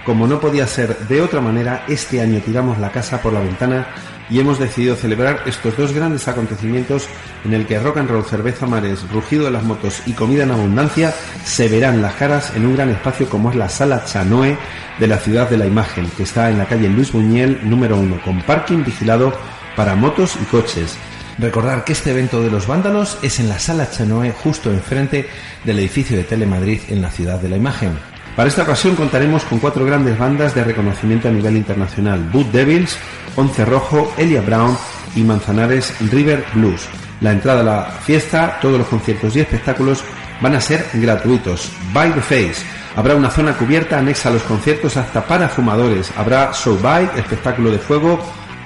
Como 0.07 0.26
no 0.26 0.39
podía 0.39 0.66
ser 0.66 0.97
de 1.07 1.22
otra 1.22 1.39
manera, 1.39 1.86
este 1.88 2.20
año 2.20 2.41
tiramos 2.43 2.80
la 2.80 2.91
casa 2.91 3.22
por 3.22 3.32
la 3.32 3.41
ventana 3.41 3.89
y 4.30 4.40
hemos 4.40 4.60
decidido 4.60 4.96
celebrar 4.96 5.42
estos 5.46 5.76
dos 5.76 5.94
grandes 5.94 6.28
acontecimientos 6.28 7.08
en 7.44 7.54
el 7.54 7.66
que 7.66 7.80
rock 7.80 7.98
and 7.98 8.10
roll, 8.10 8.26
cerveza 8.26 8.68
mares, 8.68 9.10
rugido 9.12 9.46
de 9.46 9.52
las 9.52 9.64
motos 9.64 10.02
y 10.06 10.14
comida 10.14 10.44
en 10.44 10.52
abundancia 10.52 11.14
se 11.44 11.68
verán 11.68 12.02
las 12.02 12.16
caras 12.16 12.54
en 12.56 12.66
un 12.66 12.76
gran 12.76 12.90
espacio 12.90 13.30
como 13.30 13.50
es 13.50 13.56
la 13.56 13.70
Sala 13.70 14.06
Chanoe 14.06 14.58
de 15.00 15.08
la 15.08 15.18
Ciudad 15.18 15.50
de 15.50 15.58
la 15.58 15.66
Imagen, 15.66 16.10
que 16.16 16.24
está 16.24 16.50
en 16.50 16.58
la 16.58 16.66
calle 16.66 16.90
Luis 16.90 17.12
Buñuel 17.12 17.60
número 17.64 17.98
1, 17.98 18.22
con 18.24 18.42
parking 18.42 18.84
vigilado 18.84 19.34
para 19.76 19.96
motos 19.96 20.38
y 20.42 20.46
coches. 20.46 20.98
Recordar 21.38 21.86
que 21.86 21.94
este 21.94 22.12
evento 22.12 22.44
de 22.44 22.52
los 22.52 22.68
vándalos 22.68 23.18
es 23.22 23.40
en 23.40 23.48
la 23.48 23.60
Sala 23.60 23.90
Chanoe, 23.90 24.32
justo 24.32 24.72
enfrente 24.72 25.30
del 25.64 25.80
edificio 25.80 26.18
de 26.18 26.26
Telemadrid 26.26 26.82
en 26.90 27.02
la 27.02 27.10
Ciudad 27.10 27.40
de 27.40 27.48
la 27.48 27.56
Imagen. 27.56 28.09
Para 28.36 28.48
esta 28.48 28.64
ocasión 28.64 28.96
contaremos 28.96 29.44
con 29.44 29.60
cuatro 29.60 29.86
grandes 29.86 30.18
bandas 30.18 30.56
de 30.56 30.64
reconocimiento 30.64 31.28
a 31.28 31.32
nivel 31.32 31.58
internacional: 31.58 32.30
Boot 32.32 32.52
Devils, 32.52 32.98
Once 33.36 33.66
Rojo, 33.66 34.14
Elia 34.18 34.42
Brown 34.42 34.78
y 35.16 35.24
Manzanares 35.24 35.94
River 36.12 36.46
Blues. 36.54 36.88
La 37.22 37.32
entrada 37.32 37.62
a 37.62 37.64
la 37.64 37.84
fiesta, 37.86 38.60
todos 38.62 38.78
los 38.78 38.88
conciertos 38.88 39.36
y 39.36 39.42
espectáculos 39.42 40.04
van 40.42 40.56
a 40.56 40.62
ser 40.62 40.86
gratuitos. 40.94 41.70
By 41.94 42.14
the 42.14 42.22
Face. 42.22 42.66
Habrá 42.96 43.16
una 43.16 43.30
zona 43.30 43.54
cubierta 43.54 44.00
anexa 44.00 44.30
a 44.30 44.34
los 44.34 44.44
conciertos 44.44 44.98
hasta 44.98 45.22
para 45.26 45.50
fumadores. 45.50 46.12
Habrá 46.18 46.52
show 46.54 46.78
bike, 46.82 47.18
espectáculo 47.18 47.72
de 47.72 47.78
fuego, 47.78 48.20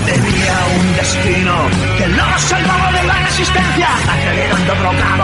tenía 0.04 0.54
un 0.78 0.96
destino 0.96 1.56
que 1.98 2.06
lo 2.08 2.38
salvaba 2.38 2.92
de 2.92 3.02
la 3.06 3.18
resistencia, 3.24 3.88
acelerando 4.08 4.74
drogado. 4.74 5.15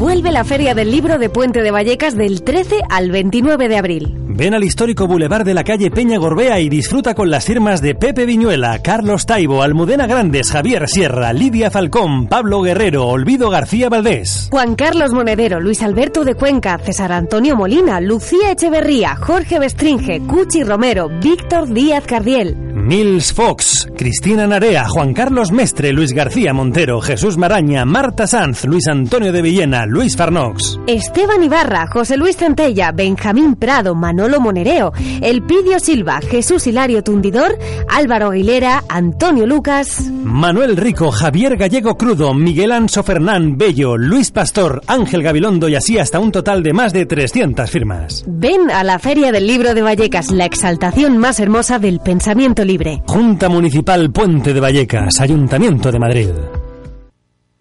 Vuelve 0.00 0.32
la 0.32 0.44
Feria 0.44 0.74
del 0.74 0.90
Libro 0.90 1.18
de 1.18 1.28
Puente 1.28 1.60
de 1.60 1.70
Vallecas 1.70 2.16
del 2.16 2.42
13 2.42 2.80
al 2.88 3.10
29 3.10 3.68
de 3.68 3.76
abril. 3.76 4.14
Ven 4.28 4.54
al 4.54 4.64
histórico 4.64 5.06
bulevar 5.06 5.44
de 5.44 5.52
la 5.52 5.62
calle 5.62 5.90
Peña 5.90 6.16
Gorbea 6.16 6.58
y 6.58 6.70
disfruta 6.70 7.14
con 7.14 7.28
las 7.28 7.44
firmas 7.44 7.82
de 7.82 7.94
Pepe 7.94 8.24
Viñuela, 8.24 8.80
Carlos 8.80 9.26
Taibo, 9.26 9.62
Almudena 9.62 10.06
Grandes, 10.06 10.52
Javier 10.52 10.88
Sierra, 10.88 11.34
Lidia 11.34 11.70
Falcón, 11.70 12.28
Pablo 12.28 12.62
Guerrero, 12.62 13.08
Olvido 13.08 13.50
García 13.50 13.90
Valdés. 13.90 14.48
Juan 14.50 14.74
Carlos 14.74 15.12
Monedero, 15.12 15.60
Luis 15.60 15.82
Alberto 15.82 16.24
de 16.24 16.34
Cuenca, 16.34 16.78
César 16.78 17.12
Antonio 17.12 17.54
Molina, 17.54 18.00
Lucía 18.00 18.52
Echeverría, 18.52 19.16
Jorge 19.16 19.58
Bestringe, 19.58 20.22
Cuchi 20.26 20.62
Romero, 20.62 21.10
Víctor 21.20 21.68
Díaz 21.68 22.06
Cardiel. 22.06 22.69
Nils 22.80 23.32
Fox, 23.32 23.88
Cristina 23.96 24.46
Narea, 24.46 24.88
Juan 24.88 25.12
Carlos 25.12 25.52
Mestre, 25.52 25.92
Luis 25.92 26.12
García 26.12 26.52
Montero, 26.52 27.00
Jesús 27.00 27.36
Maraña, 27.36 27.84
Marta 27.84 28.26
Sanz, 28.26 28.64
Luis 28.64 28.88
Antonio 28.88 29.32
de 29.32 29.42
Villena, 29.42 29.86
Luis 29.86 30.16
Farnox. 30.16 30.80
Esteban 30.86 31.42
Ibarra, 31.42 31.86
José 31.86 32.16
Luis 32.16 32.36
Centella, 32.36 32.92
Benjamín 32.92 33.54
Prado, 33.54 33.94
Manolo 33.94 34.40
Monereo, 34.40 34.92
Elpidio 35.20 35.78
Silva, 35.78 36.20
Jesús 36.20 36.66
Hilario 36.66 37.04
Tundidor, 37.04 37.58
Álvaro 37.88 38.30
Aguilera, 38.30 38.84
Antonio 38.88 39.46
Lucas. 39.46 40.10
Manuel 40.24 40.76
Rico, 40.76 41.10
Javier 41.10 41.56
Gallego 41.56 41.96
Crudo, 41.96 42.34
Miguel 42.34 42.72
Anso 42.72 43.02
Fernán 43.02 43.58
Bello, 43.58 43.96
Luis 43.96 44.30
Pastor, 44.30 44.82
Ángel 44.86 45.22
Gabilondo 45.22 45.68
y 45.68 45.74
así 45.74 45.98
hasta 45.98 46.18
un 46.18 46.32
total 46.32 46.62
de 46.62 46.72
más 46.72 46.92
de 46.92 47.06
300 47.06 47.70
firmas. 47.70 48.24
Ven 48.26 48.70
a 48.70 48.84
la 48.84 48.98
Feria 48.98 49.32
del 49.32 49.46
Libro 49.46 49.74
de 49.74 49.82
Vallecas, 49.82 50.30
la 50.30 50.44
exaltación 50.44 51.18
más 51.18 51.40
hermosa 51.40 51.78
del 51.78 52.00
pensamiento 52.00 52.64
libre. 52.70 53.02
Junta 53.06 53.48
Municipal 53.48 54.12
Puente 54.12 54.54
de 54.54 54.60
Vallecas, 54.60 55.20
Ayuntamiento 55.20 55.90
de 55.90 55.98
Madrid. 55.98 56.28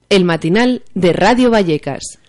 El 0.07 0.23
matinal 0.23 0.83
de 0.93 1.13
Radio 1.13 1.49
Vallecas. 1.49 2.19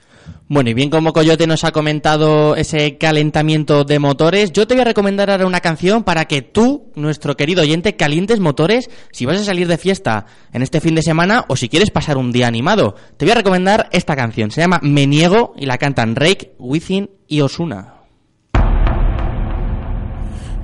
Bueno, 0.49 0.71
y 0.71 0.75
bien 0.75 0.89
como 0.89 1.13
Coyote 1.13 1.47
nos 1.47 1.63
ha 1.65 1.73
comentado 1.73 2.57
ese 2.57 2.97
calentamiento 2.97 3.85
de 3.85 3.99
motores, 3.99 4.51
yo 4.53 4.67
te 4.67 4.75
voy 4.75 4.81
a 4.81 4.87
recomendar 4.87 5.31
ahora 5.31 5.47
una 5.47 5.61
canción 5.61 6.05
para 6.05 6.25
que 6.25 6.41
tú, 6.41 6.91
nuestro 6.95 7.37
querido 7.37 7.63
oyente, 7.63 7.97
calientes 7.97 8.41
motores 8.41 8.89
si 9.13 9.27
vas 9.27 9.39
a 9.39 9.45
salir 9.45 9.69
de 9.69 9.77
fiesta 9.79 10.25
en 10.53 10.63
este 10.63 10.81
fin 10.81 10.95
de 10.95 11.03
semana 11.03 11.45
o 11.49 11.57
si 11.57 11.69
quieres 11.69 11.91
pasar 11.91 12.17
un 12.17 12.33
día 12.33 12.49
animado. 12.49 12.97
Te 13.19 13.27
voy 13.27 13.33
a 13.33 13.37
recomendar 13.37 13.91
esta 13.93 14.17
canción, 14.17 14.51
se 14.51 14.63
llama 14.63 14.81
Me 14.83 15.07
Niego 15.07 15.53
y 15.57 15.67
la 15.67 15.77
cantan 15.77 16.17
Rake, 16.17 16.55
Wisin 16.59 17.11
y 17.29 17.43
Osuna. 17.43 18.00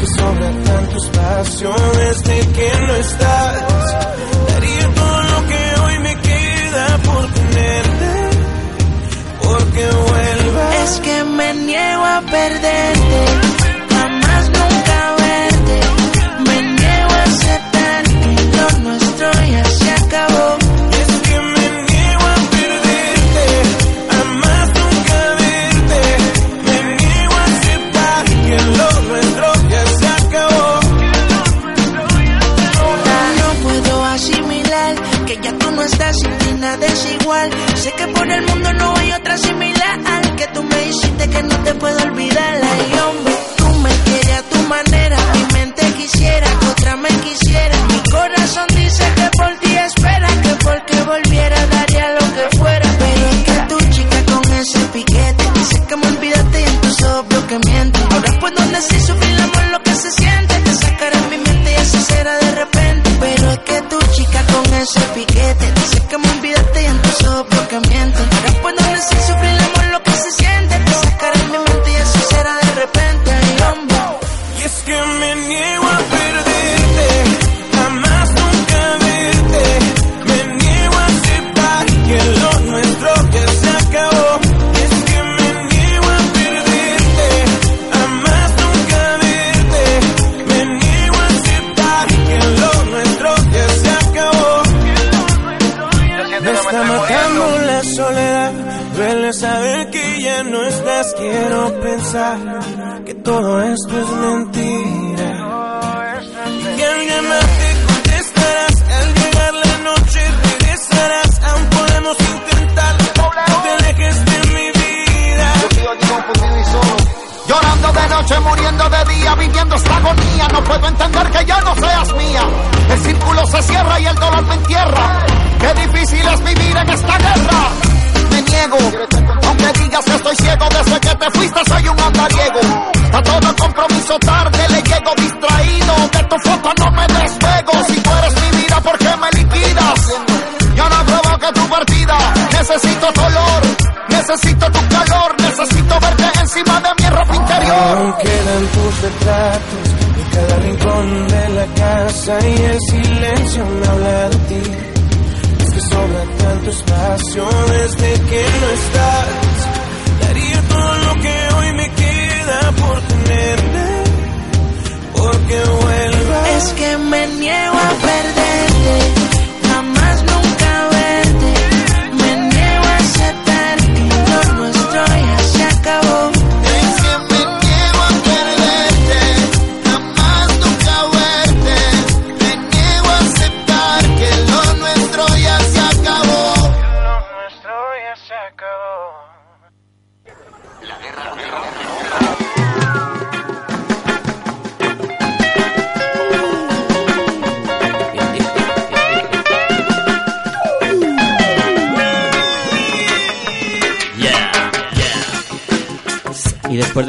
Que 0.00 0.06
sobra 0.18 0.50
tanto 0.64 0.96
espacio 0.96 1.74
desde 1.98 2.40
que 2.52 2.70
no 2.86 2.94
estás. 2.94 3.92
Daría 4.48 4.94
todo 4.94 5.22
lo 5.22 5.46
que 5.46 5.80
hoy 5.82 5.98
me 5.98 6.14
queda 6.16 6.98
por 7.04 7.26
tenerte, 7.32 8.30
porque 9.42 9.86
vuelvas. 10.08 10.74
Es 10.84 11.00
que 11.00 11.24
me 11.24 11.52
niego 11.52 12.02
a 12.02 12.22
perderte, 12.22 13.49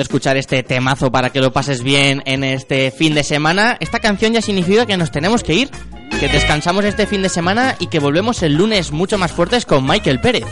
de 0.02 0.04
escuchar 0.04 0.36
este 0.36 0.64
temazo 0.64 1.12
para 1.12 1.30
que 1.30 1.42
lo 1.42 1.54
pases 1.54 1.84
bien 1.84 2.24
en 2.26 2.44
este 2.44 2.90
fin 2.90 3.14
de 3.14 3.24
semana, 3.24 3.78
esta 3.80 4.00
canción 4.00 4.34
ya 4.34 4.42
significa 4.42 4.88
que 4.88 4.98
nos 4.98 5.12
tenemos 5.12 5.44
que 5.44 5.54
ir, 5.54 5.70
que 6.20 6.28
descansamos 6.28 6.86
este 6.86 7.06
fin 7.06 7.22
de 7.22 7.30
semana 7.30 7.76
y 7.78 7.86
que 7.86 8.00
volvemos 8.00 8.42
el 8.42 8.56
lunes 8.56 8.92
mucho 8.92 9.20
más 9.20 9.32
fuertes 9.32 9.68
con 9.68 9.86
Michael 9.86 10.20
Pérez. 10.20 10.46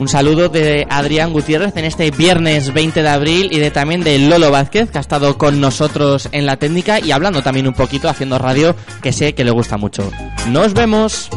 Un 0.00 0.08
saludo 0.08 0.48
de 0.48 0.84
Adrián 0.90 1.32
Gutiérrez 1.32 1.76
en 1.76 1.84
este 1.84 2.10
viernes 2.10 2.74
20 2.74 3.02
de 3.02 3.08
abril 3.08 3.50
y 3.52 3.58
de 3.58 3.70
también 3.70 4.02
de 4.02 4.18
Lolo 4.18 4.50
Vázquez 4.50 4.90
que 4.90 4.98
ha 4.98 5.02
estado 5.02 5.38
con 5.38 5.60
nosotros 5.60 6.28
en 6.32 6.44
la 6.44 6.56
técnica 6.56 6.98
y 6.98 7.12
hablando 7.12 7.42
también 7.42 7.68
un 7.68 7.74
poquito 7.74 8.08
haciendo 8.08 8.38
radio 8.38 8.74
que 9.00 9.12
sé 9.12 9.34
que 9.34 9.44
le 9.44 9.52
gusta 9.52 9.76
mucho. 9.76 10.10
Nos 10.48 10.74
vemos. 10.74 11.30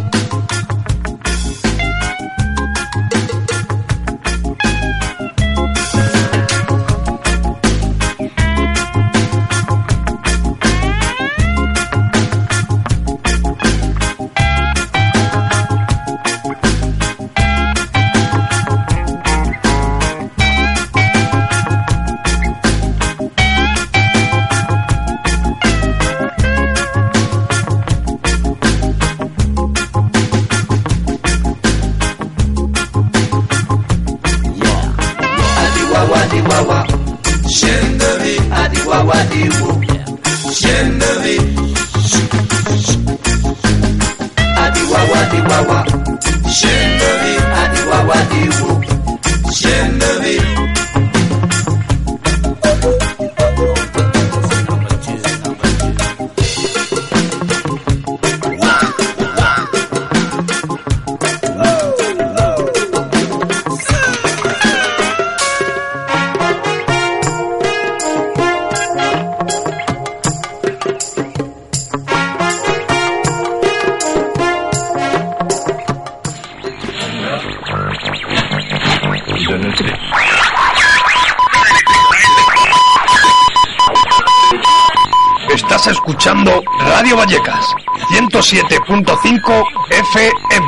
107.5 88.44 89.64
FM. 89.90 90.63